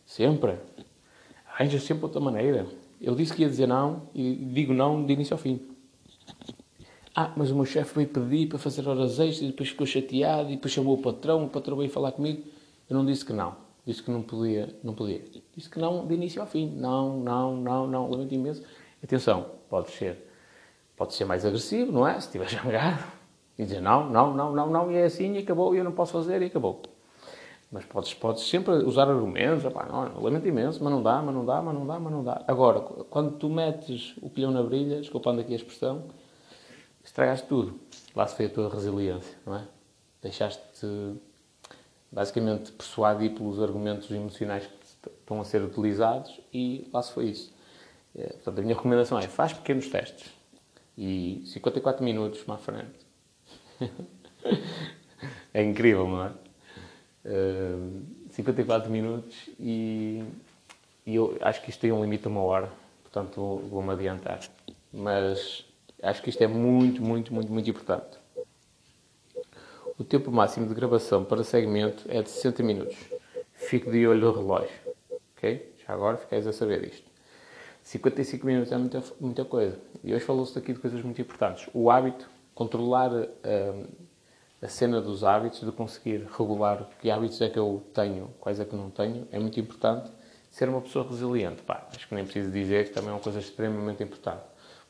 Sempre. 0.05 0.57
Arranja 1.47 1.79
sempre 1.79 2.03
outra 2.03 2.19
maneira. 2.19 2.67
Eu 3.01 3.15
disse 3.15 3.33
que 3.33 3.41
ia 3.41 3.49
dizer 3.49 3.67
não 3.67 4.03
e 4.13 4.35
digo 4.35 4.73
não 4.73 5.05
de 5.05 5.13
início 5.13 5.33
ao 5.33 5.37
fim. 5.37 5.59
Ah, 7.15 7.31
mas 7.35 7.49
o 7.49 7.55
meu 7.55 7.65
chefe 7.65 7.95
veio 7.95 8.09
pedir 8.09 8.47
para 8.47 8.57
fazer 8.57 8.87
horas 8.87 9.19
extras 9.19 9.41
e 9.41 9.47
depois 9.47 9.69
ficou 9.69 9.87
chateado 9.87 10.49
e 10.49 10.55
depois 10.55 10.73
chamou 10.73 10.95
o 10.95 11.01
patrão, 11.01 11.45
o 11.45 11.49
patrão 11.49 11.77
veio 11.77 11.89
falar 11.89 12.11
comigo. 12.11 12.43
Eu 12.89 12.97
não 12.97 13.05
disse 13.05 13.23
que 13.23 13.31
não. 13.31 13.55
Disse 13.85 14.03
que 14.03 14.11
não 14.11 14.21
podia, 14.21 14.75
não 14.83 14.93
podia. 14.93 15.21
Disse 15.55 15.69
que 15.69 15.79
não 15.79 16.05
de 16.05 16.13
início 16.13 16.41
ao 16.41 16.47
fim. 16.47 16.69
Não, 16.75 17.19
não, 17.19 17.55
não, 17.55 17.87
não. 17.87 18.09
Lamento 18.09 18.33
imenso. 18.33 18.63
Atenção, 19.03 19.45
pode 19.69 19.91
ser, 19.91 20.17
pode 20.97 21.13
ser 21.13 21.25
mais 21.25 21.45
agressivo, 21.45 21.91
não 21.91 22.07
é? 22.07 22.19
Se 22.19 22.27
estiver 22.27 22.49
jangado. 22.49 23.03
E 23.57 23.63
dizer 23.63 23.81
não, 23.81 24.09
não, 24.09 24.33
não, 24.33 24.53
não, 24.53 24.69
não, 24.69 24.91
e 24.91 24.95
é 24.95 25.05
assim 25.05 25.33
e 25.35 25.37
acabou, 25.37 25.73
e 25.73 25.77
eu 25.77 25.83
não 25.83 25.93
posso 25.93 26.11
fazer 26.11 26.41
e 26.41 26.45
acabou. 26.45 26.81
Mas 27.71 27.83
podes, 27.85 28.13
podes 28.13 28.47
sempre 28.47 28.73
usar 28.73 29.09
argumentos, 29.09 29.65
epá, 29.65 29.85
não, 29.85 30.21
lamento 30.21 30.47
imenso, 30.47 30.83
mas 30.83 30.93
não 30.93 31.01
dá, 31.01 31.21
mas 31.21 31.33
não 31.35 31.45
dá, 31.45 31.61
mas 31.61 31.73
não 31.73 31.85
dá, 31.85 31.99
mas 31.99 32.13
não 32.13 32.23
dá. 32.23 32.43
Agora, 32.47 32.79
quando 32.79 33.37
tu 33.37 33.49
metes 33.49 34.15
o 34.21 34.29
pilhão 34.29 34.51
na 34.51 34.63
brilha, 34.63 34.97
desculpando 34.97 35.41
aqui 35.41 35.53
a 35.53 35.55
expressão, 35.55 36.03
estragaste 37.03 37.47
tudo. 37.47 37.79
Lá 38.15 38.27
se 38.27 38.35
foi 38.35 38.45
a 38.45 38.49
tua 38.49 38.69
resiliência, 38.69 39.37
não 39.45 39.55
é? 39.55 39.67
Deixaste-te, 40.21 41.15
basicamente, 42.11 42.71
persuadir 42.71 43.31
pelos 43.33 43.61
argumentos 43.61 44.09
emocionais 44.09 44.65
que 44.65 45.09
estão 45.09 45.41
a 45.41 45.43
ser 45.43 45.61
utilizados 45.61 46.39
e 46.53 46.89
lá 46.93 47.01
se 47.01 47.11
foi 47.11 47.25
isso. 47.25 47.53
É, 48.15 48.27
portanto, 48.27 48.59
a 48.59 48.61
minha 48.61 48.75
recomendação 48.75 49.19
é, 49.19 49.27
faz 49.27 49.53
pequenos 49.53 49.87
testes. 49.87 50.33
E 50.97 51.43
54 51.45 52.03
minutos 52.03 52.43
à 52.47 52.57
frente. 52.57 53.05
é 55.53 55.61
incrível, 55.61 56.07
não 56.07 56.23
é? 56.23 56.31
Uh, 57.25 58.03
54 58.29 58.91
minutos 58.91 59.49
e, 59.59 60.23
e, 61.07 61.15
eu 61.15 61.35
acho 61.41 61.63
que 61.63 61.71
isto 61.71 61.79
tem 61.79 61.91
um 61.91 61.99
limite 62.03 62.27
a 62.27 62.29
uma 62.29 62.41
hora, 62.41 62.71
portanto 63.01 63.57
vou-me 63.69 63.91
adiantar. 63.91 64.41
Mas 64.93 65.65
acho 66.03 66.21
que 66.21 66.29
isto 66.29 66.43
é 66.43 66.47
muito, 66.47 67.01
muito, 67.01 67.33
muito, 67.33 67.51
muito 67.51 67.69
importante. 67.69 68.17
O 69.97 70.03
tempo 70.03 70.29
máximo 70.29 70.67
de 70.67 70.73
gravação 70.73 71.23
para 71.23 71.43
segmento 71.43 72.05
é 72.09 72.21
de 72.21 72.29
60 72.29 72.61
minutos. 72.61 72.97
Fique 73.53 73.89
de 73.89 74.05
olho 74.05 74.19
no 74.19 74.31
relógio. 74.31 74.69
Ok? 75.35 75.73
Já 75.87 75.93
agora 75.93 76.17
ficais 76.17 76.45
a 76.45 76.53
saber 76.53 76.85
isto. 76.85 77.09
55 77.81 78.45
minutos 78.45 78.71
é 78.71 78.77
muita, 78.77 79.03
muita 79.19 79.45
coisa. 79.45 79.79
E 80.03 80.13
hoje 80.13 80.25
falou-se 80.25 80.57
aqui 80.57 80.73
de 80.73 80.79
coisas 80.79 81.01
muito 81.01 81.21
importantes. 81.21 81.69
O 81.73 81.89
hábito, 81.89 82.29
controlar 82.53 83.11
uh, 83.11 83.87
a 84.61 84.67
cena 84.67 85.01
dos 85.01 85.23
hábitos, 85.23 85.61
de 85.61 85.71
conseguir 85.71 86.27
regular 86.37 86.89
que 86.99 87.11
hábitos 87.11 87.39
é 87.41 87.49
que 87.49 87.59
eu 87.59 87.83
tenho, 87.93 88.29
quais 88.39 88.59
é 88.59 88.65
que 88.65 88.75
não 88.75 88.89
tenho, 88.89 89.27
é 89.31 89.39
muito 89.39 89.59
importante. 89.59 90.11
Ser 90.49 90.69
uma 90.69 90.81
pessoa 90.81 91.07
resiliente, 91.07 91.61
pá, 91.63 91.87
acho 91.93 92.07
que 92.07 92.15
nem 92.15 92.23
preciso 92.23 92.49
dizer 92.49 92.87
que 92.87 92.93
também 92.93 93.09
é 93.09 93.13
uma 93.13 93.19
coisa 93.19 93.39
extremamente 93.39 94.01
importante. 94.01 94.43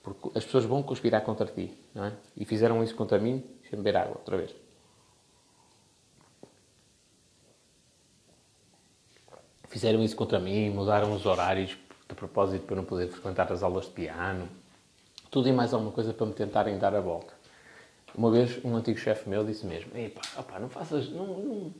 Porque 0.03 0.37
as 0.37 0.45
pessoas 0.45 0.65
vão 0.65 0.83
conspirar 0.83 1.21
contra 1.21 1.47
ti, 1.47 1.75
não 1.93 2.05
é? 2.05 2.13
E 2.37 2.45
fizeram 2.45 2.83
isso 2.83 2.95
contra 2.95 3.17
mim, 3.17 3.43
deixa-me 3.61 3.81
beber 3.81 3.97
água 3.97 4.17
outra 4.17 4.37
vez. 4.37 4.55
Fizeram 9.67 10.03
isso 10.03 10.15
contra 10.15 10.39
mim, 10.39 10.69
mudaram 10.69 11.11
os 11.13 11.25
horários 11.25 11.77
de 12.07 12.15
propósito 12.15 12.65
para 12.65 12.75
não 12.75 12.85
poder 12.85 13.07
frequentar 13.07 13.51
as 13.51 13.63
aulas 13.63 13.85
de 13.85 13.91
piano. 13.91 14.47
Tudo 15.31 15.49
e 15.49 15.51
mais 15.51 15.73
alguma 15.73 15.91
coisa 15.91 16.13
para 16.13 16.25
me 16.25 16.33
tentarem 16.33 16.77
dar 16.77 16.95
a 16.95 17.01
volta. 17.01 17.34
Uma 18.17 18.31
vez, 18.31 18.63
um 18.63 18.75
antigo 18.75 18.97
chefe 18.97 19.29
meu 19.29 19.43
disse 19.43 19.65
mesmo: 19.65 19.91
Epá, 19.95 20.21
opa, 20.37 20.59
não 20.59 20.69
faças. 20.69 21.09
Não, 21.09 21.25
não, 21.25 21.73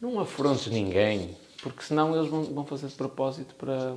não 0.00 0.20
afrontes 0.20 0.68
ninguém, 0.68 1.36
porque 1.62 1.82
senão 1.82 2.16
eles 2.16 2.30
vão, 2.30 2.44
vão 2.44 2.64
fazer 2.64 2.86
de 2.86 2.94
propósito 2.94 3.54
para, 3.56 3.96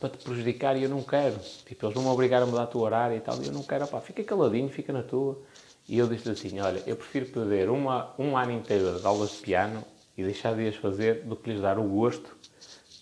para 0.00 0.08
te 0.08 0.18
prejudicar 0.24 0.76
e 0.76 0.84
eu 0.84 0.88
não 0.88 1.02
quero. 1.02 1.38
Tipo, 1.66 1.86
eles 1.86 1.94
vão 1.94 2.04
me 2.04 2.08
obrigar 2.08 2.42
a 2.42 2.46
mudar 2.46 2.64
o 2.64 2.66
teu 2.66 2.80
horário 2.80 3.16
e 3.16 3.20
tal, 3.20 3.40
e 3.42 3.46
eu 3.46 3.52
não 3.52 3.62
quero. 3.62 3.84
Opa, 3.84 4.00
fica 4.00 4.24
caladinho, 4.24 4.68
fica 4.70 4.92
na 4.92 5.02
tua. 5.02 5.42
E 5.88 5.98
eu 5.98 6.06
disse 6.06 6.30
assim: 6.30 6.60
Olha, 6.60 6.82
eu 6.86 6.96
prefiro 6.96 7.26
perder 7.26 7.68
uma, 7.68 8.14
um 8.18 8.36
ano 8.36 8.52
inteiro 8.52 8.98
de 8.98 9.06
aulas 9.06 9.32
de 9.32 9.38
piano 9.38 9.84
e 10.16 10.24
deixar 10.24 10.54
de 10.54 10.66
as 10.66 10.76
fazer 10.76 11.24
do 11.24 11.36
que 11.36 11.50
lhes 11.50 11.60
dar 11.60 11.78
o 11.78 11.84
gosto 11.84 12.34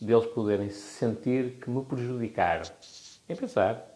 deles 0.00 0.26
poderem 0.26 0.70
sentir 0.70 1.58
que 1.60 1.70
me 1.70 1.84
prejudicaram. 1.84 2.68
Em 3.28 3.36
pensar, 3.36 3.93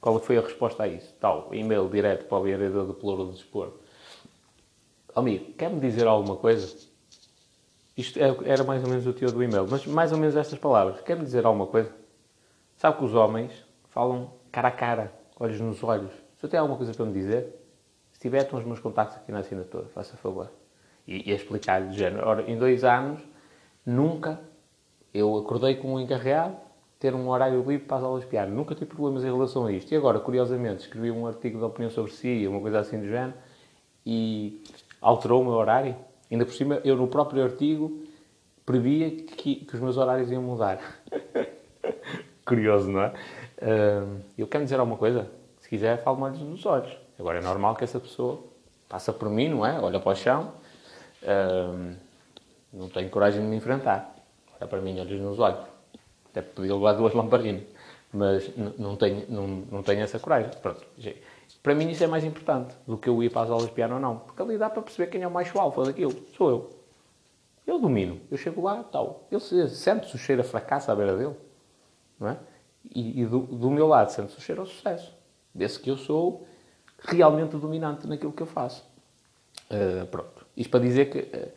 qual 0.00 0.18
foi 0.20 0.38
a 0.38 0.40
resposta 0.40 0.84
a 0.84 0.88
isso? 0.88 1.12
Tal, 1.20 1.52
e-mail 1.52 1.88
direto 1.88 2.26
para 2.26 2.38
o 2.38 2.42
vereador 2.42 2.86
do 2.86 2.94
Pelouro 2.94 3.24
do 3.26 3.32
Desporto. 3.32 3.80
Amigo, 5.14 5.52
quer-me 5.54 5.80
dizer 5.80 6.06
alguma 6.06 6.36
coisa? 6.36 6.76
Isto 7.96 8.20
é, 8.20 8.28
era 8.44 8.62
mais 8.62 8.84
ou 8.84 8.88
menos 8.88 9.06
o 9.06 9.12
teu 9.12 9.32
do 9.32 9.42
e-mail, 9.42 9.66
mas 9.68 9.84
mais 9.86 10.12
ou 10.12 10.18
menos 10.18 10.36
estas 10.36 10.58
palavras. 10.58 11.00
Quer-me 11.00 11.24
dizer 11.24 11.44
alguma 11.44 11.66
coisa? 11.66 11.92
Sabe 12.76 12.98
que 12.98 13.04
os 13.04 13.14
homens 13.14 13.52
falam 13.88 14.30
cara 14.52 14.68
a 14.68 14.70
cara, 14.70 15.12
olhos 15.38 15.60
nos 15.60 15.82
olhos. 15.82 16.12
Se 16.36 16.46
eu 16.46 16.48
tenho 16.48 16.62
alguma 16.62 16.76
coisa 16.76 16.94
para 16.94 17.04
me 17.04 17.12
dizer, 17.12 17.52
se 18.12 18.20
tiver, 18.20 18.42
estão 18.42 18.58
os 18.58 18.64
meus 18.64 18.78
contactos 18.78 19.16
aqui 19.16 19.32
na 19.32 19.40
assinatura, 19.40 19.86
faça 19.88 20.16
favor. 20.16 20.48
E, 21.06 21.28
e 21.28 21.34
explicar-lhe, 21.34 21.88
de 21.88 21.98
género, 21.98 22.28
ora, 22.28 22.48
em 22.48 22.56
dois 22.56 22.84
anos, 22.84 23.20
nunca 23.84 24.40
eu 25.12 25.36
acordei 25.36 25.74
com 25.74 25.94
um 25.94 26.00
encarregado, 26.00 26.56
ter 26.98 27.14
um 27.14 27.28
horário 27.28 27.58
livre 27.58 27.86
para 27.86 27.98
as 27.98 28.02
aulas 28.02 28.22
de 28.22 28.28
piano. 28.28 28.54
Nunca 28.54 28.74
tive 28.74 28.86
problemas 28.86 29.22
em 29.22 29.32
relação 29.32 29.66
a 29.66 29.72
isto. 29.72 29.92
E 29.92 29.96
agora, 29.96 30.18
curiosamente, 30.18 30.82
escrevi 30.82 31.10
um 31.10 31.26
artigo 31.26 31.58
de 31.58 31.64
opinião 31.64 31.90
sobre 31.90 32.10
si, 32.12 32.46
uma 32.46 32.60
coisa 32.60 32.80
assim 32.80 32.98
do 32.98 33.06
género, 33.06 33.34
e 34.04 34.62
alterou 35.00 35.42
o 35.42 35.44
meu 35.44 35.54
horário. 35.54 35.94
Ainda 36.30 36.44
por 36.44 36.54
cima, 36.54 36.80
eu 36.84 36.96
no 36.96 37.06
próprio 37.06 37.44
artigo 37.44 38.02
previa 38.66 39.10
que, 39.10 39.56
que 39.56 39.74
os 39.74 39.80
meus 39.80 39.96
horários 39.96 40.30
iam 40.30 40.42
mudar. 40.42 40.80
Curioso, 42.44 42.90
não 42.90 43.02
é? 43.02 43.12
eu 44.36 44.46
quero 44.46 44.64
dizer 44.64 44.78
alguma 44.80 44.98
coisa? 44.98 45.28
Se 45.60 45.68
quiser, 45.68 46.02
falo 46.02 46.18
mais 46.18 46.38
nos 46.38 46.64
olhos. 46.66 46.96
Agora, 47.18 47.38
é 47.38 47.42
normal 47.42 47.74
que 47.76 47.84
essa 47.84 48.00
pessoa 48.00 48.42
passa 48.88 49.12
por 49.12 49.28
mim, 49.28 49.48
não 49.48 49.64
é? 49.64 49.78
Olha 49.78 50.00
para 50.00 50.12
o 50.12 50.16
chão. 50.16 50.52
não 52.72 52.88
tenho 52.88 53.08
coragem 53.10 53.40
de 53.40 53.46
me 53.46 53.56
enfrentar. 53.56 54.14
Olha 54.58 54.68
para 54.68 54.80
mim, 54.80 54.98
olhos 54.98 55.20
nos 55.20 55.38
olhos. 55.38 55.77
Até 56.30 56.42
podia 56.42 56.74
levar 56.74 56.92
duas 56.94 57.14
lamparinas. 57.14 57.62
Mas 58.12 58.50
não 58.78 58.96
tenho, 58.96 59.24
não, 59.28 59.46
não 59.70 59.82
tenho 59.82 60.00
essa 60.00 60.18
coragem. 60.18 60.50
Pronto. 60.62 60.86
Para 61.62 61.74
mim 61.74 61.90
isso 61.90 62.02
é 62.02 62.06
mais 62.06 62.24
importante 62.24 62.74
do 62.86 62.96
que 62.96 63.08
eu 63.08 63.22
ir 63.22 63.30
para 63.30 63.42
as 63.42 63.50
aulas 63.50 63.66
de 63.66 63.72
piano 63.72 63.94
ou 63.94 64.00
não. 64.00 64.18
Porque 64.18 64.40
ali 64.40 64.56
dá 64.56 64.70
para 64.70 64.82
perceber 64.82 65.10
quem 65.10 65.22
é 65.22 65.28
o 65.28 65.30
mais 65.30 65.54
alfa 65.54 65.84
daquilo. 65.84 66.14
Sou 66.36 66.50
eu. 66.50 66.70
Eu 67.66 67.78
domino. 67.78 68.18
Eu 68.30 68.38
chego 68.38 68.62
lá, 68.62 68.82
tal. 68.82 69.26
Ele 69.30 69.40
sente-se 69.68 70.14
o 70.14 70.18
cheiro 70.18 70.40
a 70.40 70.44
fracasso 70.44 70.90
à 70.90 70.96
beira 70.96 71.16
dele. 71.16 71.34
Não 72.18 72.28
é? 72.28 72.38
E, 72.94 73.20
e 73.20 73.26
do, 73.26 73.40
do, 73.40 73.70
meu 73.70 73.86
lado 73.86 74.10
sente-se 74.10 74.38
o 74.38 74.40
cheiro 74.40 74.62
ao 74.62 74.66
sucesso. 74.66 75.12
Desse 75.54 75.78
que 75.78 75.90
eu 75.90 75.96
sou 75.96 76.46
realmente 77.00 77.56
dominante 77.56 78.06
naquilo 78.06 78.32
que 78.32 78.42
eu 78.42 78.46
faço. 78.46 78.82
Uh, 79.70 80.06
pronto. 80.06 80.46
Isto 80.56 80.70
para 80.70 80.80
dizer 80.80 81.10
que... 81.10 81.18
Uh, 81.18 81.52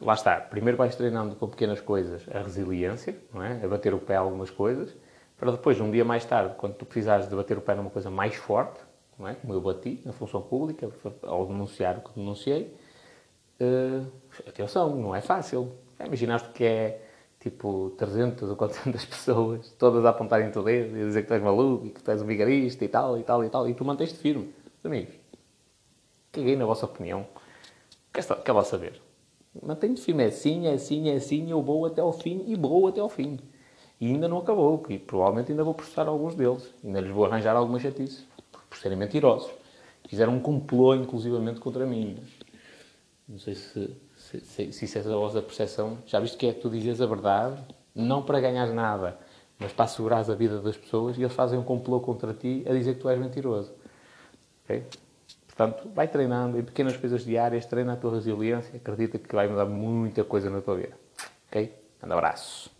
lá 0.00 0.14
está, 0.14 0.40
primeiro 0.40 0.76
vais 0.76 0.94
treinando 0.94 1.36
com 1.36 1.48
pequenas 1.48 1.80
coisas 1.80 2.22
a 2.32 2.40
resiliência, 2.40 3.16
não 3.32 3.42
é? 3.42 3.62
a 3.62 3.68
bater 3.68 3.92
o 3.94 3.98
pé 3.98 4.16
a 4.16 4.20
algumas 4.20 4.50
coisas, 4.50 4.94
para 5.40 5.52
depois, 5.52 5.80
um 5.80 5.90
dia 5.90 6.04
mais 6.04 6.24
tarde, 6.24 6.54
quando 6.58 6.74
tu 6.74 6.84
precisares 6.84 7.26
de 7.26 7.34
bater 7.34 7.56
o 7.56 7.62
pé 7.62 7.74
numa 7.74 7.88
coisa 7.88 8.10
mais 8.10 8.34
forte, 8.34 8.78
não 9.18 9.26
é? 9.26 9.34
como 9.34 9.54
eu 9.54 9.60
bati 9.60 10.00
na 10.04 10.12
função 10.12 10.42
pública, 10.42 10.90
ao 11.22 11.46
denunciar 11.46 11.96
o 11.96 12.02
que 12.02 12.14
denunciei, 12.14 12.76
uh, 13.58 14.06
atenção, 14.46 14.94
não 14.96 15.14
é 15.14 15.22
fácil. 15.22 15.72
Já 15.98 16.06
imaginaste 16.06 16.50
que 16.50 16.64
é 16.64 17.02
tipo 17.38 17.94
300 17.96 18.50
ou 18.50 18.56
400 18.56 19.04
pessoas, 19.06 19.70
todas 19.78 20.04
a 20.04 20.10
apontarem 20.10 20.50
o 20.50 20.62
dedo 20.62 20.96
e 20.98 21.02
a 21.02 21.06
dizer 21.06 21.22
que 21.22 21.28
tu 21.28 21.34
és 21.34 21.42
maluco 21.42 21.86
e 21.86 21.90
que 21.90 22.02
tu 22.02 22.10
és 22.10 22.20
um 22.20 22.26
vigarista 22.26 22.84
e 22.84 22.88
tal, 22.88 23.18
e 23.18 23.22
tal, 23.22 23.42
e 23.42 23.48
tal, 23.48 23.66
e 23.66 23.72
tu 23.72 23.82
mantens-te 23.82 24.18
firme. 24.18 24.54
Amigos, 24.84 25.14
caguei 26.32 26.54
na 26.54 26.66
vossa 26.66 26.84
opinião. 26.84 27.26
Quer, 28.12 28.24
quer 28.42 28.52
lá 28.52 28.62
saber? 28.62 29.00
Mantenho-te 29.62 30.00
firme, 30.00 30.22
é 30.22 30.26
assim, 30.26 30.66
é 30.66 30.74
assim, 30.74 31.08
é 31.08 31.14
assim, 31.14 31.50
eu 31.50 31.60
vou 31.60 31.84
até 31.84 32.00
ao 32.00 32.12
fim 32.12 32.44
e 32.46 32.54
vou 32.54 32.86
até 32.86 33.00
ao 33.00 33.08
fim. 33.08 33.38
E 34.00 34.06
ainda 34.06 34.28
não 34.28 34.38
acabou, 34.38 34.82
e 34.88 34.98
provavelmente 34.98 35.50
ainda 35.50 35.64
vou 35.64 35.74
processar 35.74 36.06
alguns 36.08 36.34
deles. 36.34 36.72
Ainda 36.84 37.00
lhes 37.00 37.10
vou 37.10 37.24
arranjar 37.24 37.56
alguma 37.56 37.78
chatice, 37.78 38.24
por 38.68 38.78
serem 38.78 38.96
mentirosos. 38.96 39.50
Fizeram 40.08 40.34
um 40.34 40.40
complô, 40.40 40.94
inclusivamente, 40.94 41.60
contra 41.60 41.84
mim. 41.84 42.16
Não 43.28 43.38
sei 43.38 43.54
se, 43.54 43.96
se, 44.16 44.40
se, 44.40 44.72
se 44.72 44.84
isso 44.84 44.98
é 44.98 45.00
a 45.00 45.04
vossa 45.04 45.42
percepção. 45.42 45.98
Já 46.06 46.18
viste 46.20 46.36
que 46.36 46.46
é 46.46 46.52
que 46.52 46.60
tu 46.60 46.70
dizes 46.70 47.00
a 47.00 47.06
verdade, 47.06 47.62
não 47.94 48.22
para 48.22 48.40
ganhar 48.40 48.66
nada, 48.72 49.18
mas 49.58 49.72
para 49.72 49.84
assegurar 49.84 50.18
a 50.18 50.34
vida 50.34 50.60
das 50.60 50.76
pessoas, 50.76 51.18
e 51.18 51.22
eles 51.22 51.32
fazem 51.32 51.58
um 51.58 51.62
complô 51.62 52.00
contra 52.00 52.32
ti 52.32 52.64
a 52.66 52.72
dizer 52.72 52.94
que 52.94 53.00
tu 53.00 53.08
és 53.08 53.18
mentiroso. 53.18 53.72
Okay? 54.64 54.84
Portanto, 55.60 55.90
vai 55.94 56.08
treinando 56.08 56.58
em 56.58 56.62
pequenas 56.62 56.96
coisas 56.96 57.22
diárias, 57.22 57.66
treina 57.66 57.92
a 57.92 57.96
tua 57.96 58.14
resiliência, 58.14 58.74
acredita 58.74 59.18
que 59.18 59.34
vai 59.34 59.46
mudar 59.46 59.66
muita 59.66 60.24
coisa 60.24 60.48
na 60.48 60.62
tua 60.62 60.74
vida. 60.74 60.96
Ok? 61.48 61.70
Um 62.02 62.12
abraço. 62.14 62.70